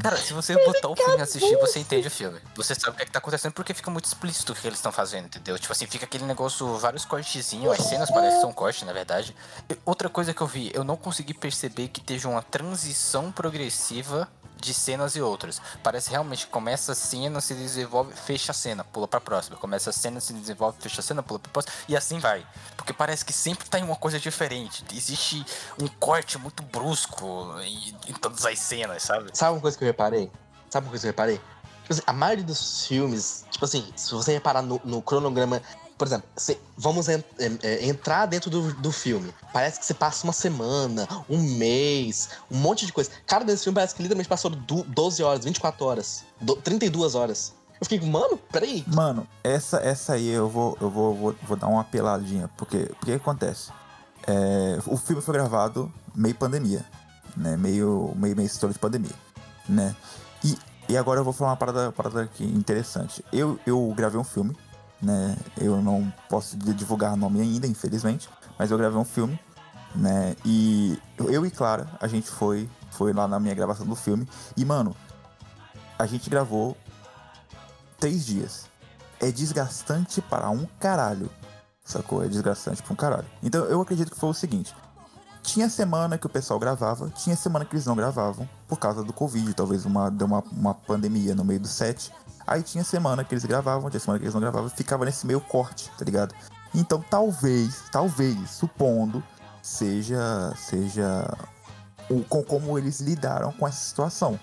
[0.03, 2.41] Cara, se você botar o filme e assistir, você entende o filme.
[2.57, 4.79] Você sabe o que, é que tá acontecendo porque fica muito explícito o que eles
[4.79, 5.59] estão fazendo, entendeu?
[5.59, 9.37] Tipo assim, fica aquele negócio, vários cortezinhos, as cenas parecem que são cortes, na verdade.
[9.69, 14.29] E outra coisa que eu vi, eu não consegui perceber que teve uma transição progressiva
[14.61, 15.61] de cenas e outras.
[15.83, 19.57] Parece realmente que começa a cena, se desenvolve, fecha a cena, pula pra próxima.
[19.57, 21.75] Começa a cena, se desenvolve, fecha a cena, pula pra próxima.
[21.89, 22.47] E assim vai.
[22.77, 24.85] Porque parece que sempre tem uma coisa diferente.
[24.93, 25.45] Existe
[25.81, 27.27] um corte muito brusco
[27.61, 29.31] em, em todas as cenas, sabe?
[29.33, 30.31] Sabe uma coisa que eu reparei?
[30.71, 31.41] Sabe uma coisa que eu reparei?
[31.83, 35.63] Tipo assim, a maioria dos filmes, tipo assim, se você reparar no, no cronograma,
[35.99, 37.23] por exemplo, você- vamos en-
[37.63, 39.35] é, entrar dentro do, do filme.
[39.53, 43.11] Parece que você passa uma semana, um mês, um monte de coisa.
[43.27, 47.53] Cada desse filme parece que literalmente passou du- 12 horas, 24 horas, do- 32 horas.
[47.81, 48.85] Eu fiquei, mano, peraí.
[48.87, 53.13] Mano, essa, essa aí eu vou, eu vou, vou, vou dar uma apeladinha, porque porque
[53.13, 53.71] o que acontece?
[54.27, 56.85] É, o filme foi gravado meio pandemia,
[57.37, 57.57] né?
[57.57, 59.13] Meio, meio, meio história de pandemia,
[59.69, 59.95] né?
[60.45, 60.59] E,
[60.89, 63.25] e agora eu vou falar uma parada, parada aqui interessante.
[63.33, 64.57] Eu, eu gravei um filme,
[65.01, 65.37] né?
[65.57, 69.39] Eu não posso di- divulgar nome ainda, infelizmente, mas eu gravei um filme,
[69.95, 70.37] né?
[70.45, 74.65] E eu e Clara, a gente foi, foi lá na minha gravação do filme, e
[74.65, 74.95] mano,
[75.99, 76.77] a gente gravou
[77.99, 78.67] três dias.
[79.21, 81.29] É desgastante para um caralho.
[81.85, 82.23] Sacou?
[82.23, 83.27] É desgastante para um caralho.
[83.43, 84.75] Então eu acredito que foi o seguinte.
[85.43, 89.13] Tinha semana que o pessoal gravava, tinha semana que eles não gravavam, por causa do
[89.13, 92.13] Covid, talvez uma, deu uma, uma pandemia no meio do set.
[92.49, 95.41] Aí tinha semana que eles gravavam, tinha semana que eles não gravavam, ficava nesse meio
[95.41, 96.35] corte, tá ligado?
[96.75, 99.23] Então talvez, talvez, supondo,
[99.63, 100.53] seja.
[100.57, 101.37] seja.
[102.11, 104.41] O, com como eles lidaram com essa situação.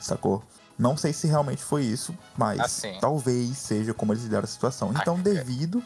[0.00, 0.42] Sacou?
[0.76, 2.98] Não sei se realmente foi isso, mas Assim.
[3.00, 4.92] talvez seja como eles lidaram a situação.
[4.98, 5.82] Então, Ah, devido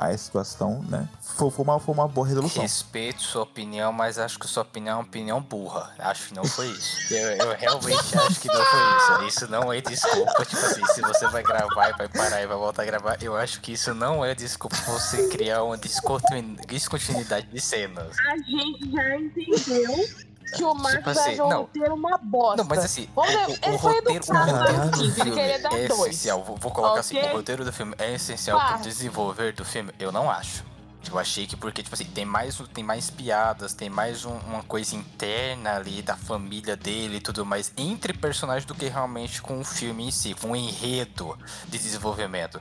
[0.00, 1.08] a essa situação, né?
[1.20, 2.62] Foi, foi uma, foi uma boa resolução.
[2.62, 5.92] Respeito sua opinião, mas acho que sua opinião é uma opinião burra.
[5.98, 7.12] Acho que não foi isso.
[7.14, 9.24] Eu, eu realmente acho que não foi isso.
[9.40, 10.44] Isso não é desculpa.
[10.44, 13.36] Tipo assim, se você vai gravar e vai parar e vai voltar a gravar, eu
[13.36, 18.16] acho que isso não é desculpa pra você criar uma descontinu- descontinuidade de cenas.
[18.18, 20.08] A gente já entendeu
[20.56, 22.56] que o Marcos Tipo assim, achou o roteiro uma bosta.
[22.62, 24.32] Não, mas assim, Vamos ver, o, o roteiro, o roteiro do
[24.78, 25.90] assim, ele filme é dois.
[25.90, 26.44] essencial.
[26.44, 27.30] Vou, vou colocar assim, Ok?
[27.30, 28.84] o roteiro do filme é essencial pro Quatro.
[28.84, 29.92] desenvolver do filme?
[29.98, 30.64] Eu não acho.
[31.10, 34.62] Eu achei que porque, tipo assim, tem mais, tem mais piadas, tem mais um- uma
[34.62, 39.58] coisa interna ali da família dele e tudo mais entre personagens do que realmente com
[39.58, 42.60] o filme em si, com o enredo de desenvolvimento.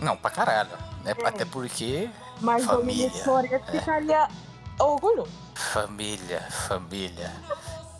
[0.00, 0.70] Não, pra caralho.
[1.04, 1.14] Né?
[1.16, 1.28] É.
[1.28, 2.10] Até porque
[2.40, 4.28] Mas o família, Dominic Toretto ficaria
[4.80, 5.30] orgulhoso.
[5.72, 7.32] Família, família.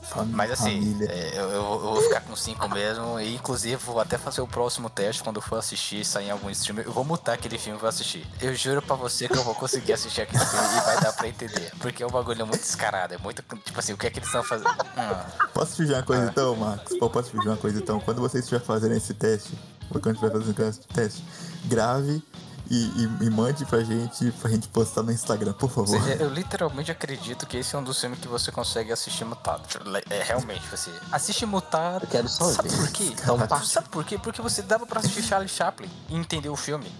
[0.03, 1.11] Fam- Mas assim, família.
[1.11, 3.19] é, eu, eu- vou ficar com 5 mesmo.
[3.19, 6.49] E inclusive vou até fazer o próximo teste quando eu for assistir, sair em algum
[6.51, 6.79] stream.
[6.79, 8.25] Eu vou mutar aquele filme e vou assistir.
[8.41, 11.27] Eu juro pra você que eu vou conseguir assistir aquele filme e vai dar pra
[11.29, 11.73] entender.
[11.81, 13.15] Porque é um bagulho muito descarado.
[13.15, 13.43] É muito.
[13.65, 14.71] Tipo assim, o que é que eles estão fazendo?
[14.71, 16.97] Hum, Posso te uma coisa então, Marcos?
[16.99, 17.99] Pô, posso te uma coisa então?
[17.99, 19.59] Quando você estiver fazendo esse teste,
[19.91, 21.25] quando estiver fazendo esse teste,
[21.65, 22.23] grave
[22.71, 25.89] e, e- e mande pra gente, pra gente postar no Instagram, por favor.
[26.01, 29.63] seja, eu literalmente acredito que esse é um dos filmes que você consegue assistir mutado.
[30.11, 32.05] É realmente, você assiste mutado.
[32.05, 32.77] Eu quero só Sabe ver.
[32.77, 33.15] por quê?
[33.27, 33.65] Então.
[33.65, 34.19] Sabe por quê?
[34.19, 36.91] Porque você dava pra assistir Charlie Chaplin e entender o filme.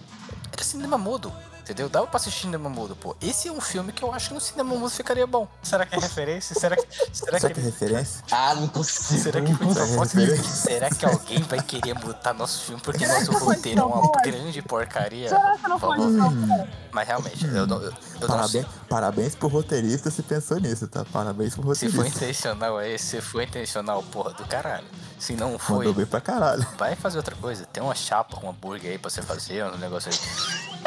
[0.51, 1.31] Era cinema mudo.
[1.67, 1.89] Entendeu?
[1.89, 3.13] Dava pra assistir cinema mudo, pô.
[3.21, 5.47] Esse é um filme que eu acho que no cinema mudo ficaria bom.
[5.61, 6.57] Será que é referência?
[6.57, 6.87] Será que.
[7.13, 8.23] Será Será que, que é referência?
[8.31, 9.19] Ah, não consigo.
[9.21, 10.17] Será que foi é propósito?
[10.19, 10.43] referência?
[10.43, 15.27] Será que alguém vai querer mutar nosso filme porque nosso roteiro é uma grande porcaria?
[15.29, 16.67] Será que não foi não?
[16.91, 17.91] Mas realmente, eu não, eu,
[18.21, 18.61] eu não sei.
[18.63, 21.05] Parabéns, parabéns pro roteirista se pensou nisso, tá?
[21.11, 22.01] Parabéns pro Se roteirista.
[22.01, 24.87] foi intencional aí, se foi intencional, porra do caralho.
[25.19, 26.65] Se não foi, Mandou bem pra caralho.
[26.77, 27.65] vai fazer outra coisa.
[27.65, 30.17] Tem uma chapa com hambúrguer aí pra você fazer, um negócio aí.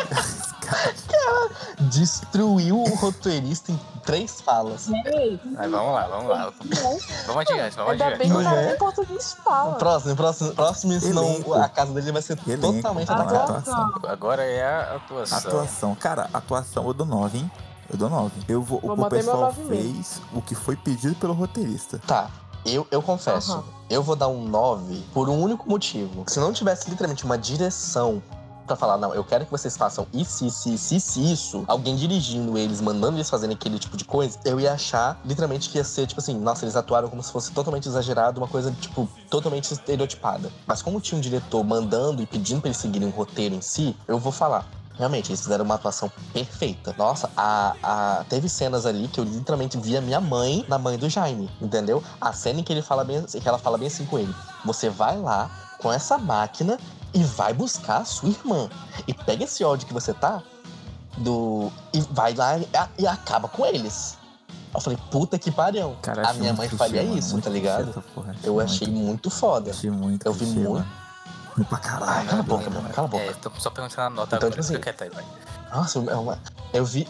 [1.91, 4.89] Destruiu o roteirista em três falas.
[4.89, 6.53] Mas vamos lá, vamos lá.
[7.27, 8.19] Vamos adiante, vamos Ainda adiante.
[8.19, 9.75] bem que o cara nem português fala.
[9.77, 11.55] Próximo, próximo, próximo, senão Elenco.
[11.55, 12.73] a casa dele vai ser Elenco.
[12.75, 13.39] totalmente Ah, atacada.
[13.59, 13.95] atuação.
[14.09, 15.39] Agora é a atuação.
[15.39, 15.95] Atuação.
[15.95, 17.51] Cara, atuação eu dou 9, hein?
[17.91, 18.33] Eu dou 9.
[18.49, 22.01] Eu vou, Vou o pessoal fez o que foi pedido pelo roteirista.
[22.07, 22.31] Tá,
[22.65, 23.65] eu, eu confesso, Aham.
[23.89, 26.25] eu vou dar um 9 por um único motivo.
[26.27, 28.23] Se não tivesse literalmente uma direção
[28.71, 32.57] pra falar, não, eu quero que vocês façam isso, isso, isso, isso, isso, alguém dirigindo
[32.57, 36.07] eles, mandando eles fazerem aquele tipo de coisa, eu ia achar literalmente que ia ser,
[36.07, 40.53] tipo assim, nossa, eles atuaram como se fosse totalmente exagerado, uma coisa, tipo, totalmente estereotipada.
[40.69, 43.97] Mas como tinha um diretor mandando e pedindo pra eles seguirem um roteiro em si,
[44.07, 44.65] eu vou falar.
[44.97, 46.95] Realmente, eles fizeram uma atuação perfeita.
[46.97, 51.09] Nossa, a, a- teve cenas ali que eu literalmente via minha mãe na mãe do
[51.09, 52.03] Jaime, entendeu?
[52.21, 54.35] A cena em que ele fala bem, que ela fala bem assim com ele.
[54.65, 56.79] Você vai lá com essa máquina
[57.13, 58.69] e vai buscar a sua irmã.
[59.07, 60.43] E pega esse ódio que você tá
[61.19, 64.17] do e vai lá e, a- e acaba com eles.
[64.73, 65.97] Eu falei, puta que pariu.
[66.01, 68.05] Cara, a achei minha mãe faria mano, isso, tá ligado?
[68.15, 69.71] porra, Eu muito, achei muito foda.
[69.73, 70.25] Achei muito.
[70.27, 70.73] Eu vi clichê, muito.
[70.73, 71.67] mano.
[71.69, 72.29] Pra Ai, caralho.
[72.29, 72.89] cala a boca, mano.
[72.91, 73.25] cala a boca.
[73.25, 74.51] É, tô só perguntando a nota Então, agora.
[74.51, 75.25] tipo assim, quieto aí, vai.
[75.75, 76.39] Nossa, é uma-
[76.73, 77.07] eu vi,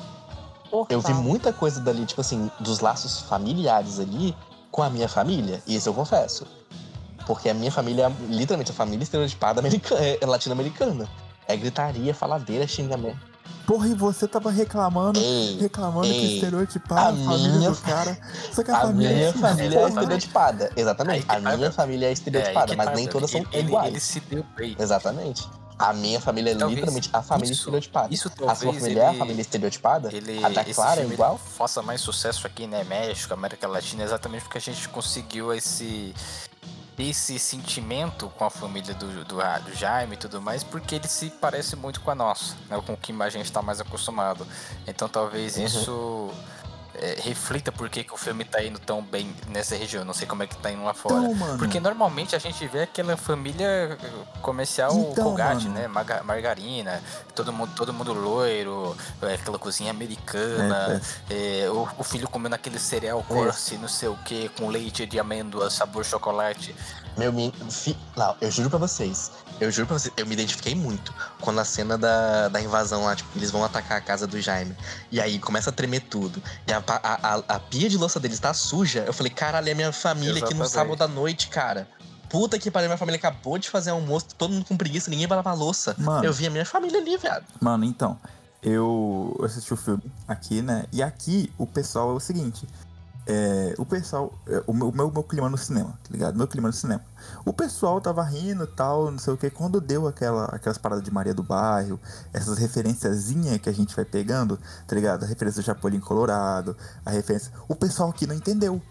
[0.89, 4.35] Eu vi muita coisa dali, tipo assim, dos laços familiares ali
[4.71, 5.61] com a minha família.
[5.67, 6.47] E isso eu confesso.
[7.27, 11.09] Porque a minha família é literalmente a família estereotipada americana, é latino-americana.
[11.47, 13.19] É gritaria, faladeira, xingamento.
[13.67, 17.77] Porra, e você tava reclamando, Ei, reclamando que ei, estereotipava a a família minha do
[17.77, 18.19] cara.
[18.53, 20.71] Só que a, A família minha assim, família é estereotipada.
[20.77, 21.25] Exatamente.
[21.29, 23.45] Aí A que tá, minha família é É, estereotipada, que mas tá, nem todas são
[23.53, 23.89] ele, iguais.
[23.89, 24.77] ele se deu bem.
[24.79, 25.49] Exatamente.
[25.79, 28.13] A minha família é Talvez literalmente a família isso- estereotipada.
[28.15, 30.09] isso a sua talvez família é a família estereotipada?
[30.15, 31.39] Ele, a da Clara é igual?
[31.39, 32.85] faça mais sucesso aqui, né?
[32.85, 36.15] México, América Latina, exatamente porque a gente conseguiu esse
[37.01, 41.31] esse sentimento com a família do, do, do Jaime e tudo mais, porque ele se
[41.31, 42.81] parece muito com a nossa, né?
[42.85, 44.47] Com o que a gente está mais acostumado.
[44.87, 45.65] Então talvez Uhum.
[45.65, 46.31] isso
[47.01, 50.05] é, reflita por que, que o filme tá indo tão bem nessa região.
[50.05, 51.15] Não sei como é que tá indo lá fora.
[51.17, 51.59] Então, mano.
[51.59, 53.97] Porque normalmente a gente vê aquela família
[54.43, 55.81] comercial Então, Colgate, mano.
[55.81, 55.89] né?
[55.89, 57.03] Marga- margarina,
[57.35, 61.01] todo mundo, todo mundo loiro, é, aquela cozinha americana,
[61.31, 65.07] É, é, o, o filho comendo aquele cereal corse, não sei o que, com leite
[65.07, 66.75] de amêndoa, sabor chocolate.
[67.17, 67.33] Meu.
[67.71, 67.97] Fi...
[68.17, 69.31] Não, eu juro pra vocês.
[69.61, 73.15] Eu juro pra vocês, eu me identifiquei muito quando a cena da, da invasão lá,
[73.15, 74.75] tipo, eles vão atacar a casa do Jaime.
[75.11, 76.43] E aí começa a tremer tudo.
[76.67, 79.05] E a, a, a, a pia de louça deles tá suja.
[79.07, 80.99] Eu falei, caralho, é minha família aqui no Exatamente.
[80.99, 81.89] sábado à noite, cara.
[82.29, 85.37] Puta que pariu, minha família acabou de fazer almoço, todo mundo com preguiça, ninguém vai
[85.37, 85.97] lavar louça.
[85.99, 86.25] Mano.
[86.25, 87.45] Eu vi a minha família ali, viado.
[87.61, 88.19] Mano, então,
[88.63, 90.85] eu assisti o filme aqui, né?
[90.93, 92.67] E aqui o pessoal é o seguinte.
[93.33, 94.33] É, o pessoal.
[94.49, 96.37] é, o meu, o meu, clima no cinema, tá ligado?
[96.37, 97.01] Meu clima no cinema.
[97.45, 99.49] O pessoal tava rindo e tal, não sei o que.
[99.51, 102.01] Quando deu aquela, aquelas paradas de Maria do Bairro,
[102.33, 105.23] essas referenciazinhas que a gente vai pegando, tá ligado?
[105.23, 106.77] A referência do Chapolin Colorado,
[107.07, 107.53] a referência.
[107.69, 108.83] O pessoal aqui não entendeu.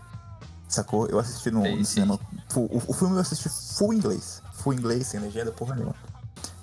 [0.69, 1.07] Sacou?
[1.07, 2.17] Eu assisti no, no cinema.
[2.55, 4.41] o, o filme eu assisti full inglês.
[4.53, 5.95] Full inglês, sem legenda, porra nenhuma.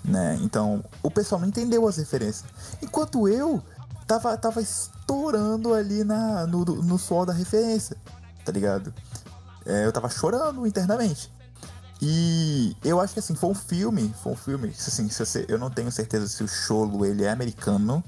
[0.02, 0.38] Né?
[0.40, 2.44] Então, o pessoal não entendeu as referências.
[2.80, 3.62] Enquanto eu
[4.06, 7.96] tava, tava estourando ali na, no, no suor da referência,
[8.44, 8.92] tá ligado?
[9.64, 11.32] É, eu tava chorando internamente.
[12.00, 15.58] E eu acho que assim, foi um filme, foi um filme, assim, se você, eu
[15.58, 18.04] não tenho certeza se o Cholo ele é americano,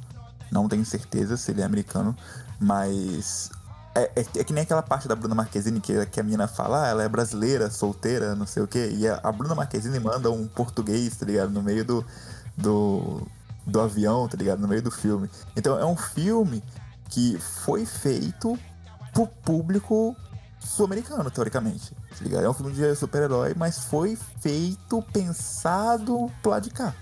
[0.50, 2.14] não tenho certeza se ele é americano,
[2.60, 3.50] mas
[3.94, 6.84] é, é- é que nem aquela parte da Bruna Marquezine que, que a menina fala,
[6.84, 10.30] ah, ela é brasileira, solteira, não sei o quê, e a, a Bruna Marquezine manda
[10.30, 12.04] um português, tá ligado, no meio do,
[12.58, 13.26] do,
[13.68, 15.30] do avião, tá ligado, no meio do filme.
[15.56, 16.62] Então é um filme
[17.08, 18.58] que foi feito
[19.12, 20.16] pro público
[20.58, 21.94] sul-americano, teoricamente.
[21.94, 22.44] Tá ligado?
[22.44, 26.94] É um filme de super-herói, mas foi feito, pensado pro lado de cá.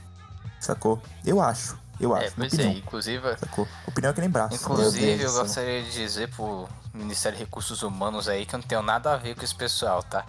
[0.61, 1.01] Sacou?
[1.25, 1.79] Eu acho.
[1.99, 2.27] Eu acho.
[2.27, 2.79] É, pois é, opinião.
[2.79, 3.67] inclusive, Sacou?
[3.87, 4.55] Opinião é que nem braço.
[4.55, 8.83] inclusive eu gostaria de dizer pro Ministério de Recursos Humanos aí que eu não tenho
[8.83, 10.25] nada a ver com esse pessoal, tá?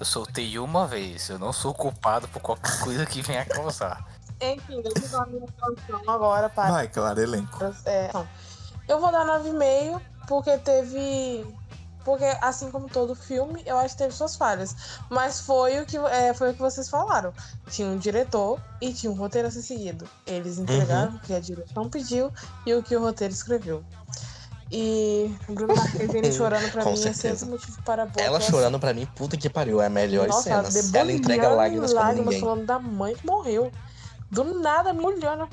[0.00, 4.04] Eu soltei uma vez, eu não sou culpado por qualquer coisa que venha causar.
[4.42, 6.70] Enfim, deixa eu dar a minha posição agora para.
[6.72, 7.58] Vai, claro, elenco.
[7.84, 8.26] É, não.
[8.88, 11.46] eu vou dar 9,5 porque teve.
[12.04, 14.74] Porque, assim como todo filme, eu acho que teve suas falhas.
[15.08, 17.32] Mas foi o que, é, foi o que vocês falaram.
[17.70, 20.04] Tinha um diretor e tinha um roteiro a ser seguido.
[20.26, 22.32] Eles entregaram o que a direção pediu
[22.66, 23.84] e o que o roteiro escreveu.
[24.72, 27.36] E Bruno Marquezine chorando pra Com mim é certeza.
[27.36, 30.62] sempre motivo para boa Ela chorando pra mim, puta que pariu, é a melhor Nossa,
[30.62, 32.40] debulhando Ela entrega lágrimas lágrimas ninguém.
[32.40, 33.70] falando da mãe que morreu.
[34.32, 35.46] Do nada, me olhando.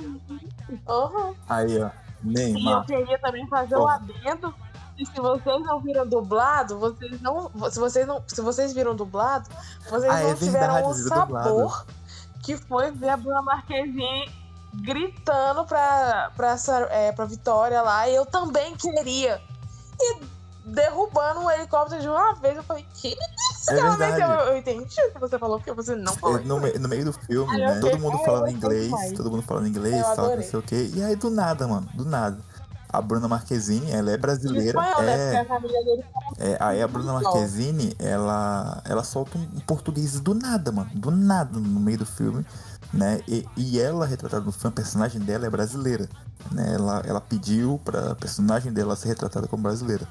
[0.88, 1.36] Aham.
[1.48, 1.90] Aí, ó.
[2.24, 2.86] E eu Neymar.
[2.86, 3.96] queria também fazer um Porra.
[3.96, 4.54] adendo.
[4.98, 7.52] E se vocês não viram dublado, vocês não.
[7.70, 8.24] Se vocês não.
[8.28, 9.48] Se vocês viram dublado,
[9.90, 11.86] vocês Ah, é não tiveram verdade, o sabor
[12.42, 14.30] que foi ver a Bruna Marquezine
[14.74, 18.08] gritando pra, pra, essa, é, pra Vitória lá.
[18.08, 19.42] E eu também queria.
[20.00, 20.20] E
[20.74, 22.58] derrubando um helicóptero de uma vez.
[22.58, 23.72] Eu falei, que isso?
[23.72, 26.38] É eu, eu entendi o que você falou, porque você não falou.
[26.40, 27.80] É, no, me- no meio do filme, Aí né?
[27.80, 30.92] Todo mundo "Ai, falando inglês, demais." todo mundo falando inglês, tal, não sei o quê.
[30.94, 32.38] E aí, do nada, mano, do nada.
[32.92, 34.70] A Bruna Marquezine, ela é brasileira.
[34.70, 35.34] espanhol, né?
[35.36, 36.04] É, a família dele
[36.40, 37.14] é, aí a Bruna.
[37.14, 40.90] Marquezine, ela, ela solta um, português do nada, mano.
[40.96, 42.44] Do nada, no meio do filme.
[42.92, 43.22] Né?
[43.28, 46.10] E, e ela, retratada no filme, a personagem dela é brasileira.
[46.52, 46.74] Né?
[46.74, 50.08] Ela, ela pediu pra personagem dela ser retratada como brasileira.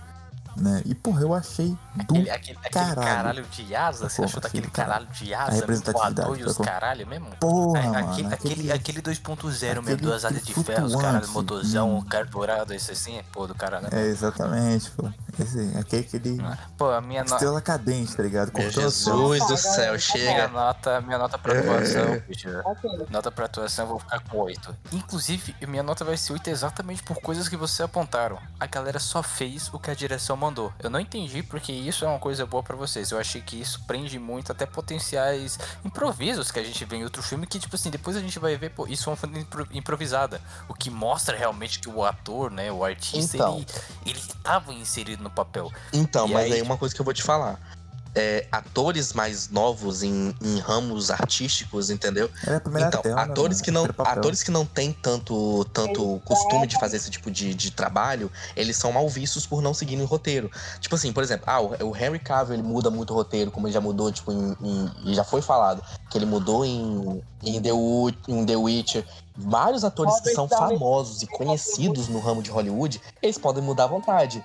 [0.60, 0.82] Né?
[0.84, 2.94] E, porra, eu achei do Aquele, aquele, aquele caralho.
[2.96, 3.44] caralho.
[3.44, 5.06] de asa, você Porra, achou daquele aquele caralho.
[5.06, 7.26] caralho de A asa, representatividade, voador e os caralho mesmo?
[7.38, 8.08] porra, A- mano.
[8.10, 12.02] aquele, aquele, aquele 2.0 mesmo, duas asas de ferro, os caralho, motorzão, Hum.
[12.02, 13.86] carburado, esse assim, pô, do caralho.
[13.92, 15.08] É, exatamente, pô.
[15.38, 16.38] Esse, aquele, aquele
[16.76, 17.30] Pô, a minha, no...
[17.30, 18.50] estrela cadente, tá ligado?
[18.52, 20.48] Cortando Jesus do céu, minha chega.
[20.48, 22.48] nota, minha nota pra atuação, bicho.
[22.64, 22.90] Ok.
[23.10, 24.76] Nota pra atuação, eu vou ficar com 8.
[24.92, 28.38] Inclusive, minha nota vai ser 8 exatamente por coisas que vocês apontaram.
[28.58, 30.72] A galera só fez o que a direção mandou.
[30.78, 33.10] Eu não entendi porque isso é uma coisa boa pra vocês.
[33.10, 37.22] Eu achei que isso prende muito até potenciais improvisos que a gente vê em outro
[37.22, 40.40] filme que, tipo assim, depois a gente vai ver, pô, isso é uma coisa improvisada.
[40.68, 43.56] O que mostra realmente que o ator, né, o artista, Então.
[43.56, 43.66] ele,
[44.06, 45.70] ele tava inserido no papel.
[45.92, 47.58] Então, E mas aí, aí uma coisa que eu vou te falar.
[48.14, 52.28] é, atores mais novos em, em ramos artísticos, entendeu?
[52.44, 53.64] É a primeira Então, tela, atores né?
[53.64, 57.70] que não, atores que não têm tanto, tanto costume de fazer esse tipo de, de
[57.70, 60.50] trabalho, eles são mal vistos por não seguirem o roteiro.
[60.80, 63.66] Tipo assim, por exemplo, ah, o, o Henry Cavill ele muda muito o roteiro, como
[63.68, 65.80] ele já mudou, tipo, em, em- e já foi falado,
[66.10, 67.70] que ele mudou em, em, The,
[68.26, 69.04] em The Witcher.
[69.40, 73.84] Vários atores que são Downey famosos e conhecidos no ramo de Hollywood, eles podem mudar
[73.84, 74.42] à vontade.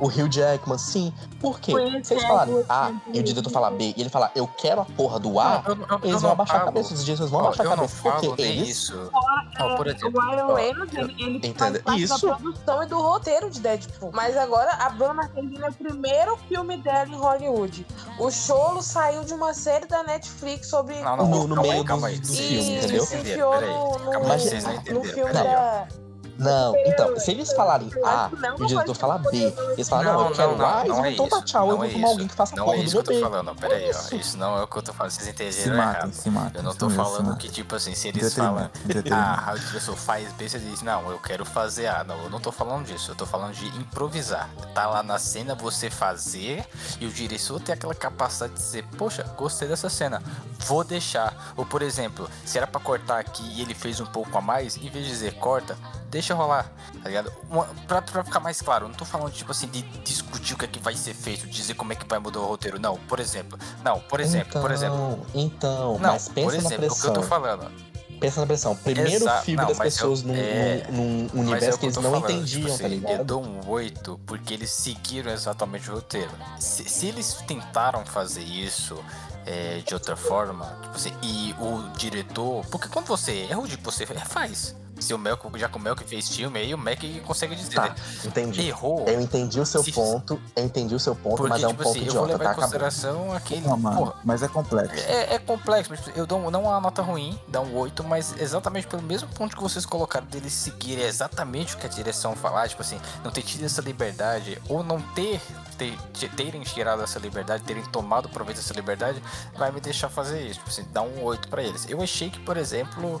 [0.00, 1.12] O Hugh Jackman, sim.
[1.40, 1.72] Por quê?
[2.02, 4.46] Se eles falarem algo A assim, e o diretor falar B e ele falar eu
[4.48, 6.94] quero a porra do A, Não, eu- eu- eu eles não vão abaixar a cabeça.
[6.94, 8.02] Os diretores vão abaixar a eu não cabeça.
[8.02, 9.10] Porque eles isso.
[9.58, 12.26] É, Ó, por exemplo, o Ryan Reynolds, ele, ele faz parte Isso.
[12.26, 14.10] da produção e do roteiro de Deadpool.
[14.12, 17.86] Mas agora a Bruna Marquezine é o primeiro filme dela em Hollywood.
[18.18, 21.00] O Cholo saiu de uma série da Netflix sobre...
[21.00, 22.20] Não, não, No- no calma aí, meio calma dos- aí.
[22.20, 22.98] dos Vocês- filmes, vocês entendeu?
[22.98, 23.70] não se entenderam, enfiou peraí.
[23.70, 24.34] no, no, não no
[24.74, 25.04] entenderam.
[25.04, 25.44] filme ó.
[25.44, 25.88] da...
[26.38, 30.28] Não, então, se eles falarem A não, e o diretor falar B, eles falam, não,
[30.28, 32.56] eu quero A, eles vão é tchau, eu não vou é tomar alguém que faça
[32.56, 34.08] Não porra é do isso meu que eu tô falando, peraí, Isso.
[34.12, 34.16] ó.
[34.16, 36.12] Isso não é o que eu tô falando, vocês Se entenderam matem, errado.
[36.12, 36.56] se matem.
[36.56, 37.38] Eu não tô se falando matem.
[37.38, 38.70] que, tipo assim, se eles falam,
[39.12, 42.04] ah, a pessoa faz B, você diz, não, eu quero fazer A.
[42.04, 44.48] Não, eu não tô falando disso, eu tô falando de improvisar.
[44.74, 46.64] Tá lá na cena você fazer
[47.00, 50.22] e o diretor tem aquela capacidade de dizer, poxa, gostei dessa cena,
[50.66, 51.52] vou deixar.
[51.56, 54.76] Ou, por exemplo, se era pra cortar aqui e ele fez um pouco a mais,
[54.76, 55.76] em vez de dizer corta,
[56.10, 56.70] deixa rolar,
[57.02, 57.32] tá ligado?
[57.50, 60.58] Uma, pra, pra ficar mais claro, eu não tô falando, tipo assim, de discutir o
[60.58, 62.78] que é que vai ser feito, dizer como é que vai mudar o roteiro.
[62.78, 63.58] Não, por exemplo.
[63.82, 65.26] Não, por exemplo, então, por exemplo.
[65.34, 67.14] Então, Não, mas por pensa na exemplo, o que eu pressão.
[67.14, 67.92] tô falando.
[68.20, 68.76] Pensa na pressão.
[68.76, 71.80] Primeiro Exa- filme não, das mas eu- pessoas num, é, num- num é universo o
[71.80, 73.24] que eu eles não falando, entendiam, tipo tá assim, Eu ligado?
[73.24, 76.30] dou um 8 porque eles seguiram exatamente o roteiro.
[76.56, 78.96] Se, se eles tentaram fazer isso
[79.44, 82.64] é, de outra forma, tipo assim, e o diretor.
[82.66, 84.76] Porque quando você erra o você faz.
[85.02, 87.74] Se o Melk, já que o Melk fez filme, aí o Melk consegue dizer.
[87.74, 87.94] Tá, né?
[88.24, 88.68] entendi.
[88.68, 89.04] Errou.
[89.06, 91.70] Eu entendi o seu Se- ponto, eu entendi o seu ponto, Porque, mas é um
[91.70, 92.44] tipo pouco assim, eu vou idiota, levar tá?
[92.44, 92.64] em Acabou.
[92.64, 93.60] consideração aquele.
[93.66, 95.04] Não, mano, porra, mas é complexo.
[95.08, 98.86] é, é complexo, mas eu dou não uma nota ruim, dá um 8, mas exatamente
[98.86, 102.82] pelo mesmo ponto que vocês colocaram deles seguirem exatamente o que a direção falar, tipo
[102.82, 105.40] assim, não ter tido essa liberdade, ou não ter,
[105.76, 109.22] ter te- terem tirado essa liberdade, terem tomado proveito dessa liberdade,
[109.56, 111.86] vai me deixar fazer isso, tipo assim, dá um 8 pra eles.
[111.88, 113.20] Eu achei que, por exemplo,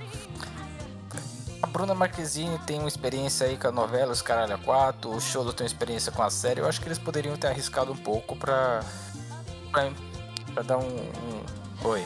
[1.72, 5.52] Bruna Marquezine tem uma experiência aí com a novela, os caralho a 4, o Cholo
[5.52, 8.36] tem uma experiência com a série, eu acho que eles poderiam ter arriscado um pouco
[8.36, 8.82] pra,
[9.70, 9.90] pra,
[10.52, 11.44] pra dar um, um...
[11.88, 12.04] Oi.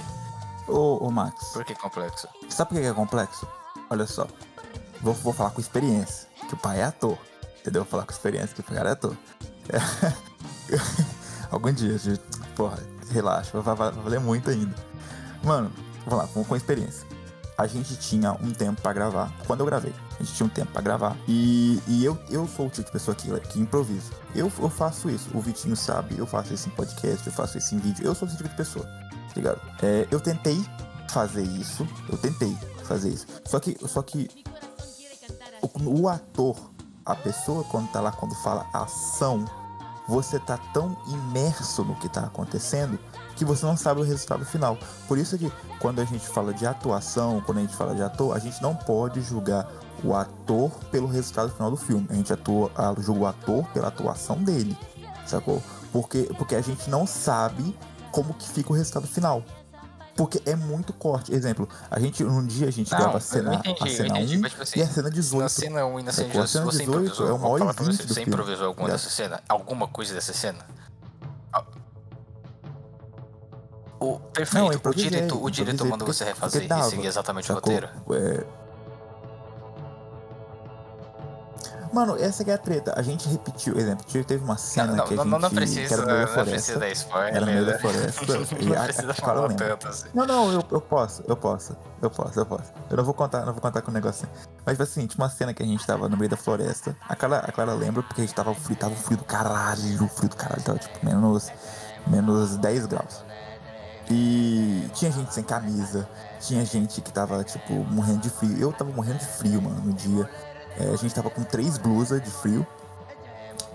[0.69, 2.29] Ô, ô, Max, Por que complexo?
[2.49, 3.47] sabe por que é complexo?
[3.91, 4.27] Olha só.
[5.01, 7.19] Vou, vou falar com experiência, que o pai é ator.
[7.61, 7.83] Entendeu?
[7.83, 9.17] Vou falar com experiência, que o pai é ator.
[9.69, 9.79] É.
[11.51, 12.21] Algum dia, gente,
[12.57, 12.79] porra,
[13.11, 14.75] relaxa, vai, vai- vai valer muito ainda.
[15.45, 15.71] Mano,
[16.05, 17.07] vamos lá, vamos com experiência.
[17.59, 19.33] A gente tinha um tempo pra gravar.
[19.47, 21.17] Quando eu gravei, a gente tinha um tempo pra gravar.
[21.27, 24.13] E, e eu, eu sou o tipo de pessoa que, que improvisa.
[24.35, 25.31] Eu, eu faço isso.
[25.35, 28.05] O Vitinho sabe, eu faço isso em podcast, eu faço isso em vídeo.
[28.05, 29.61] Eu sou esse tipo de pessoa, tá ligado?
[29.83, 30.63] É, eu tentei
[31.09, 31.89] fazer isso.
[32.11, 33.27] Eu tentei fazer isso.
[33.47, 34.29] Só que, só que
[35.63, 36.57] o, o ator,
[37.05, 39.45] a pessoa quando tá lá, quando fala ação,
[40.07, 42.99] você tá tão imerso no que tá acontecendo
[43.37, 44.79] que você não sabe o resultado final.
[45.07, 48.35] Por isso que quando a gente fala de atuação, quando a gente fala de ator,
[48.35, 49.71] a gente não pode julgar
[50.03, 52.07] o ator pelo resultado final do filme.
[52.11, 54.77] A gente atua, julga o ator pela atuação dele,
[55.27, 55.63] sacou?
[55.93, 57.77] Porque, porque a gente não sabe
[58.11, 59.43] como que fica o resultado final.
[60.17, 61.33] Porque é muito corte.
[61.33, 64.39] Exemplo, a gente, um dia a gente Não, grava a cena, entendi, a cena entendi,
[64.39, 65.43] 1 mas, tipo assim, e a cena 18.
[65.43, 66.41] Na cena 1 e na cena Sacou?
[66.41, 67.29] A 18, cena você 18 improvisou.
[67.29, 69.43] é uma hora e você, filme, improvisou alguma dessa cena?
[69.47, 70.59] Alguma coisa dessa cena?
[73.99, 77.07] O, Não, perfeito, eu o diretor, o diretor improvisei, mandou você refazer e dava, seguir
[77.07, 77.73] exatamente o Sacou?
[77.73, 77.89] roteiro?
[78.13, 78.67] É...
[81.93, 82.93] Mano, essa que é a treta.
[82.95, 85.55] A gente repetiu, exemplo, teve uma cena Não, que a não, gente não, não que
[85.55, 86.51] precisa, era no meio da não floresta.
[86.53, 87.37] precisa dar spoiler.
[87.37, 87.79] Era no meio da né?
[87.79, 88.25] floresta.
[88.61, 90.09] e Não a, precisa a falar tanto assim.
[90.13, 92.73] Não, não, eu, eu posso, eu posso, eu posso, eu posso.
[92.91, 94.31] Eu não vou contar, não vou contar com o negocinho.
[94.65, 96.95] Mas tipo assim, tinha uma cena que a gente tava no meio da floresta.
[97.09, 100.29] A Clara, a Clara lembra porque a gente tava frio, tava frio do caralho, frio
[100.29, 101.51] do caralho, tava tipo menos,
[102.07, 103.25] menos 10 graus.
[104.11, 106.09] E tinha gente sem camisa,
[106.41, 108.57] tinha gente que tava, tipo, morrendo de frio.
[108.59, 110.29] Eu tava morrendo de frio, mano, no dia.
[110.79, 112.67] É, a gente tava com três blusas de frio.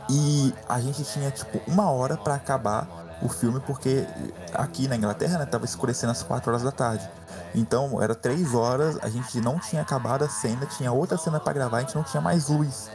[0.10, 2.88] E a gente tinha, tipo, uma hora pra acabar
[3.22, 4.06] o filme, porque
[4.54, 7.08] aqui na Inglaterra, né, tava escurecendo às 4 horas da tarde.
[7.54, 11.54] Então, era 3 horas, a gente não tinha acabado a cena, tinha outra cena pra
[11.54, 12.90] gravar, a gente não tinha mais luz,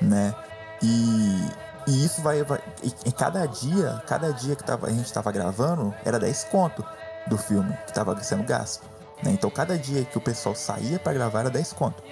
[0.00, 0.34] né?
[0.82, 1.48] E,
[1.88, 5.94] e isso vai, vai e, cada dia, cada dia que tava, a gente tava gravando,
[6.04, 6.84] era 10 conto
[7.26, 8.84] do filme que tava sendo gasto,
[9.22, 9.30] né?
[9.30, 12.02] Então, cada dia que o pessoal saía pra gravar era 10 conto.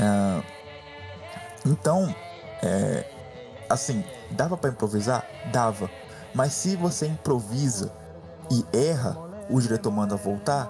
[0.00, 0.42] Ah,
[1.64, 2.12] então,
[2.60, 3.08] é,
[3.70, 5.24] assim, dava pra improvisar?
[5.52, 5.88] Dava.
[6.34, 7.92] Mas se você improvisa
[8.50, 9.16] e erra,
[9.48, 10.68] o diretor manda voltar.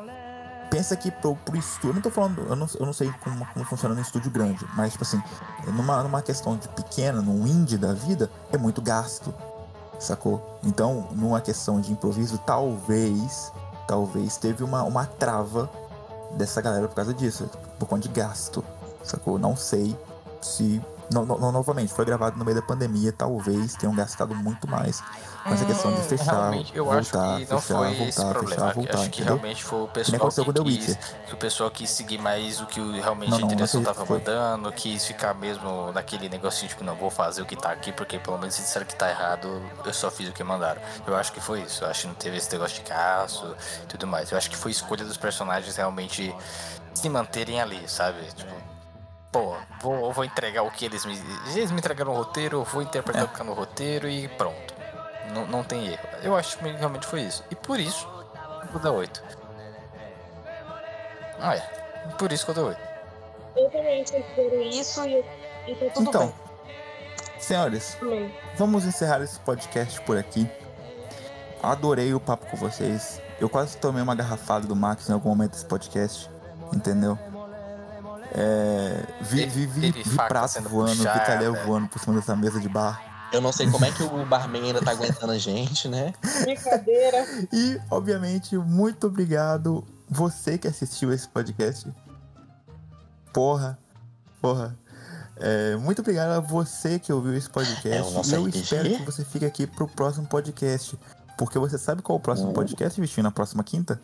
[0.71, 1.91] Pensa que pro, pro estúdio.
[1.91, 2.43] Eu não tô falando.
[2.43, 4.65] Eu não, eu não sei como, como funciona no estúdio grande.
[4.75, 5.23] Mas, tipo assim,
[5.67, 9.33] numa, numa questão de pequena, num indie da vida, é muito gasto.
[9.99, 10.59] Sacou?
[10.63, 13.53] Então, numa questão de improviso, talvez.
[13.87, 15.71] Talvez teve uma, uma trava
[16.33, 17.51] dessa galera por causa disso.
[17.79, 18.63] Por conta de gasto.
[19.03, 19.39] Sacou?
[19.39, 19.99] Não sei
[20.43, 25.05] se no, no, novamente, foi gravado no meio da pandemia, talvez tenham gastado muito mais.
[25.49, 28.71] Mas a questão de Hum, fechar, voltar, acho que não fechar, foi voltar, esse problema.
[28.71, 29.23] fechar, voltar, acho que entendeu?
[29.23, 33.31] realmente foi o pessoal que quis, que o pessoal quis seguir mais o que realmente
[33.31, 34.27] Não, não, a não direção acredito tava que foi.
[34.27, 38.19] mandando, quis ficar mesmo naquele negocinho, tipo, não vou fazer o que tá aqui, porque
[38.19, 39.49] pelo menos se disseram que tá errado,
[39.85, 40.81] eu só fiz o que mandaram.
[41.07, 41.85] Eu acho que foi isso.
[41.85, 44.31] Eu acho que não teve esse negócio de caço e tudo mais.
[44.31, 46.37] Eu acho que foi escolha dos personagens realmente
[46.95, 48.21] se manterem ali, sabe?
[48.35, 48.55] Tipo,
[49.33, 51.19] pô, vou, vou entregar o que eles me.
[51.55, 53.25] Eles me entregaram o roteiro, eu vou interpretar É.
[53.25, 54.75] o que tá no roteiro e pronto.
[55.35, 56.09] Não, não tem erro.
[56.23, 57.45] Eu acho que realmente foi isso.
[57.51, 58.09] E por isso,
[58.73, 59.23] vou dar 8.
[61.41, 61.61] Ah, é.
[62.19, 62.81] Por isso que eu dou 8.
[63.57, 65.25] Eu também espero isso e,
[65.67, 66.35] e tá tudo Então, bem.
[67.39, 68.35] senhores, Também.
[68.57, 70.49] vamos encerrar esse podcast por aqui.
[71.63, 73.21] Adorei o papo com vocês.
[73.41, 76.31] Eu quase tomei uma garrafada do Max em algum momento desse podcast.
[76.73, 77.19] Entendeu?
[78.33, 81.21] É, vi, vi, vi, vi prato voando, vi puxada.
[81.21, 83.03] talher voando por cima dessa mesa de bar.
[83.33, 86.15] Eu não sei como é que o barman ainda tá aguentando a gente, né?
[86.43, 87.27] Brincadeira.
[87.53, 91.93] E, obviamente, muito obrigado você que assistiu esse podcast.
[93.33, 93.79] Porra,
[94.41, 94.77] porra.
[95.37, 97.89] É, muito obrigado a você que ouviu esse podcast.
[97.89, 98.59] É e eu RPG?
[98.59, 100.99] espero que você fique aqui pro próximo podcast.
[101.37, 102.55] Porque você sabe qual é o próximo Hum.
[102.55, 104.01] podcast, Vitinho, na próxima quinta?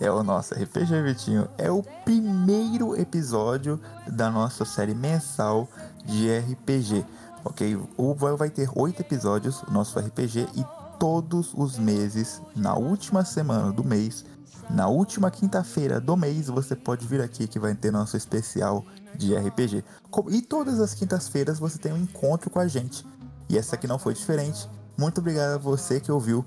[0.00, 1.46] É o nosso RPG, Vitinho.
[1.58, 5.68] É o primeiro episódio da nossa série mensal
[6.06, 7.04] de RPG.
[7.44, 7.78] Ok?
[7.98, 10.64] O vai ter oito episódios, nosso RPG, e
[10.98, 14.24] todos os meses, na última semana do mês,
[14.70, 19.34] na última quinta-feira do mês, você pode vir aqui que vai ter nosso especial de
[19.34, 19.84] RPG.
[20.30, 23.04] E todas as quintas-feiras você tem um encontro com a gente.
[23.50, 24.66] E essa aqui não foi diferente.
[24.96, 26.42] Muito obrigado a você que ouviu.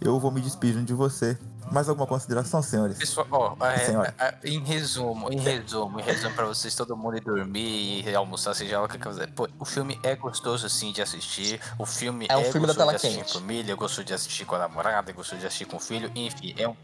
[0.00, 1.38] Eu vou me despedindo de você.
[1.72, 2.98] Mais alguma consideração, senhores?
[2.98, 4.14] Pessoal, ó, é, Senhora.
[4.18, 8.52] é, em resumo, em resumo, em resumo pra vocês todo mundo ir dormir e almoçar,
[8.54, 9.28] seja lá o que quiser.
[9.32, 11.58] Pô, o filme é gostoso assim de assistir.
[11.78, 13.30] O filme É um filme da gostoso tela de assistir quente.
[13.30, 16.54] em família, gostoso de assistir com a namorada, gostoso de assistir com o filho, enfim,
[16.58, 16.76] é um,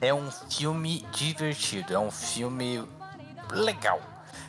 [0.00, 2.88] é um filme divertido, é um filme
[3.50, 4.00] legal.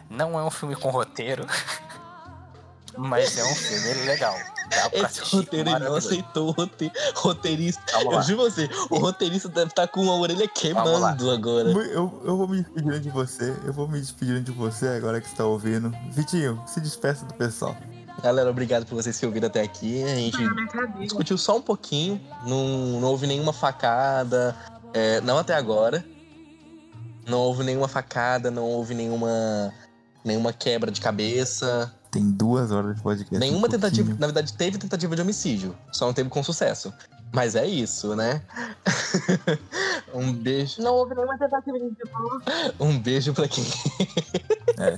[0.07, 1.47] Não é um filme com roteiro,
[2.95, 4.35] mas é um filme legal.
[4.69, 7.81] Pra Esse roteiro ele não aceitou o rote- roteirista.
[7.99, 11.69] Eu juro você, o roteirista deve estar com a orelha queimando agora.
[11.71, 13.55] Eu, eu vou me despedindo de você.
[13.65, 15.91] Eu vou me despedindo de você agora que está ouvindo.
[16.11, 17.75] Vitinho, se despeça do pessoal.
[18.21, 20.03] Galera, obrigado por vocês que ouviram até aqui.
[20.03, 20.37] A gente
[20.99, 24.55] discutiu só um pouquinho, não, não houve nenhuma facada,
[24.93, 26.03] é, não até agora.
[27.27, 29.73] Não houve nenhuma facada, não houve nenhuma,
[30.23, 31.93] nenhuma quebra de cabeça.
[32.11, 33.37] Tem duas horas de podcast.
[33.39, 34.15] Nenhuma um tentativa.
[34.19, 35.75] Na verdade, teve tentativa de homicídio.
[35.91, 36.91] Só não teve com sucesso.
[37.31, 38.41] Mas é isso, né?
[40.13, 40.81] um beijo.
[40.81, 42.41] Não houve nenhuma tentativa de diplo.
[42.79, 43.63] Um beijo pra quem.
[44.79, 44.97] É.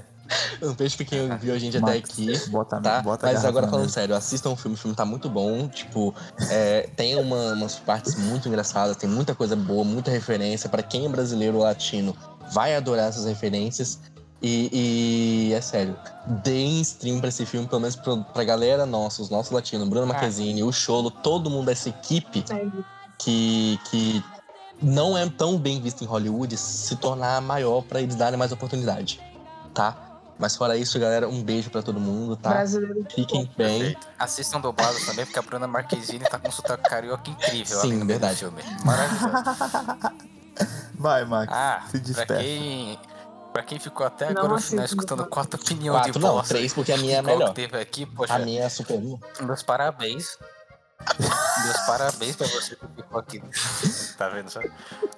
[0.61, 2.49] Um beijo pra quem viu a gente até Max, aqui.
[2.51, 3.01] Bota, Tá?
[3.01, 3.93] bota a Mas agora falando mesa.
[3.95, 5.67] sério, assistam o filme, o filme tá muito bom.
[5.67, 6.13] Tipo,
[6.51, 10.69] é, tem uma- umas partes muito engraçadas, tem muita coisa boa, muita referência.
[10.69, 12.15] Pra quem é brasileiro ou latino,
[12.53, 13.99] vai adorar essas referências.
[14.41, 15.95] E, e é sério,
[16.43, 20.07] deem stream pra esse filme, pelo menos pra, pra galera nossa, os nossos latinos, Bruno
[20.07, 22.43] Marquezine, o Cholo, todo mundo dessa equipe
[23.19, 24.23] que, que
[24.81, 29.21] não é tão bem visto em Hollywood se tornar maior pra eles darem mais oportunidade,
[29.75, 30.07] tá?
[30.39, 32.49] Mas fora isso, galera, um beijo pra todo mundo, tá?
[32.49, 33.05] Brasileiro.
[33.13, 33.79] Fiquem bem.
[33.79, 34.07] Perfeito.
[34.17, 38.39] Assistam dublados também, porque a Bruna Marquezine tá com um sotaque carioca incrível Sim, verdade.
[38.39, 38.63] filme.
[38.83, 40.13] Maravilhoso.
[40.95, 41.53] Vai, Max.
[41.53, 42.41] Ah, se pra despeça.
[42.41, 42.99] quem,
[43.51, 46.33] pra quem ficou até Não agora no final assisto escutando quatro opiniões Quatro de não,
[46.35, 47.53] bosta, três, porque a minha é melhor.
[47.53, 48.99] teve aqui, poxa, A minha é super.
[49.41, 50.37] meus parabéns.
[51.65, 53.41] Meus parabéns pra você que ficou aqui.
[54.17, 54.59] Tá vendo só?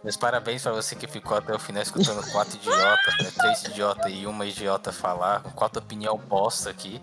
[0.02, 3.32] Meus parabéns pra você que ficou até o final escutando quatro idiotas, né?
[3.38, 7.02] Três idiotas e uma idiota falar, com quatro opinião bosta aqui.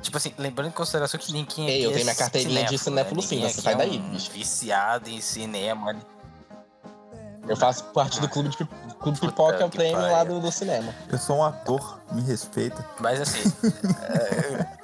[0.00, 2.78] Tipo assim, lembrando em consideração que ninguém aqui Ei, eu é tenho minha carteirinha de
[2.78, 4.30] cinéfilo sim, Ninguém você aqui sai é daí, um bicho.
[4.30, 5.94] Viciado em cinema.
[7.48, 8.70] Eu faço parte do clube de clube
[9.18, 10.94] Puta pipoca, é o que prêmio lá do, do cinema.
[11.08, 12.84] Eu sou um ator, me respeita.
[13.00, 13.52] Mas assim.
[14.00, 14.82] é,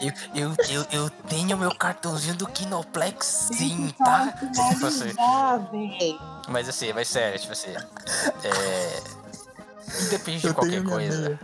[0.00, 4.32] eu, eu, eu, eu tenho meu cartãozinho do Kinoplex sim, tá?
[4.72, 5.60] Tipo assim, Ah,
[6.48, 7.74] mas assim, mas sério, tipo assim.
[8.42, 9.02] É,
[10.06, 11.20] independente de Eu qualquer coisa.
[11.20, 11.40] meia.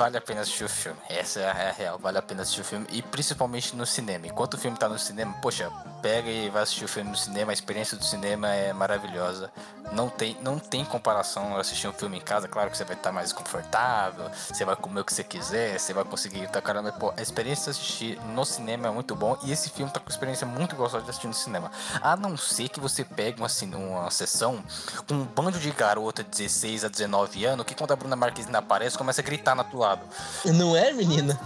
[0.00, 0.98] Vale a pena assistir o filme.
[1.10, 2.86] Essa é a real, vale a pena assistir o filme.
[2.90, 4.26] E principalmente no cinema.
[4.26, 5.70] Enquanto o filme tá no cinema, poxa,
[6.00, 7.52] pega e vai assistir o filme no cinema.
[7.52, 9.52] A experiência do cinema é maravilhosa.
[9.92, 12.48] Não tem, não tem comparação assistir um filme em casa.
[12.48, 15.92] Claro que você vai estar mais confortável, você vai comer o que você quiser, você
[15.92, 16.92] vai conseguir tá, caramba.
[16.92, 19.36] Pô, a experiência de assistir no cinema é muito bom.
[19.44, 21.70] E esse filme tá com experiência muito gostosa de assistir no cinema.
[22.00, 24.64] A não ser que você pegue uma, uma sessão
[25.06, 28.56] com um bando de garota de 16 a 19 anos que quando a Bruna Marquezine
[28.56, 30.02] aparece, começa a gritar na tua lado.
[30.46, 31.38] Não é, menina?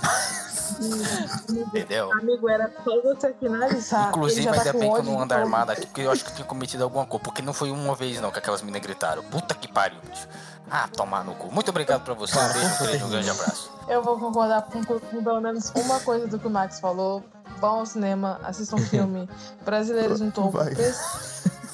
[1.48, 2.12] Entendeu?
[2.12, 4.08] Amigo, era só você finalizar.
[4.08, 6.30] Inclusive, tá ainda com bem que eu não ando armado aqui, porque eu acho que
[6.30, 7.22] eu tinha cometido alguma coisa.
[7.22, 9.22] Porque não foi uma vez, não, que aquelas meninas gritaram.
[9.24, 10.28] Puta que pariu, bicho.
[10.70, 11.52] Ah, tomar no cu.
[11.52, 12.38] Muito obrigado pra você.
[12.38, 13.70] Um beijo, um beijo, um grande abraço.
[13.88, 17.22] Eu vou concordar com, com pelo menos uma coisa do que o Max falou.
[17.60, 19.28] Vão ao cinema, assistam um filme.
[19.64, 20.58] Brasileiros no topo.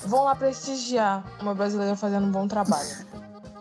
[0.05, 2.89] Vão lá prestigiar uma brasileira fazendo um bom trabalho.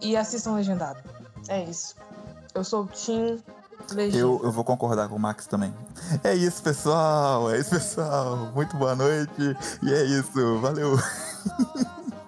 [0.02, 1.00] E assistam legendado.
[1.48, 1.96] É isso.
[2.54, 3.42] Eu sou o Tim.
[4.14, 5.74] Eu, eu vou concordar com o Max também.
[6.24, 7.50] É isso, pessoal.
[7.50, 8.52] É isso, pessoal.
[8.54, 9.56] Muito boa noite.
[9.82, 10.60] E é isso.
[10.60, 10.98] Valeu.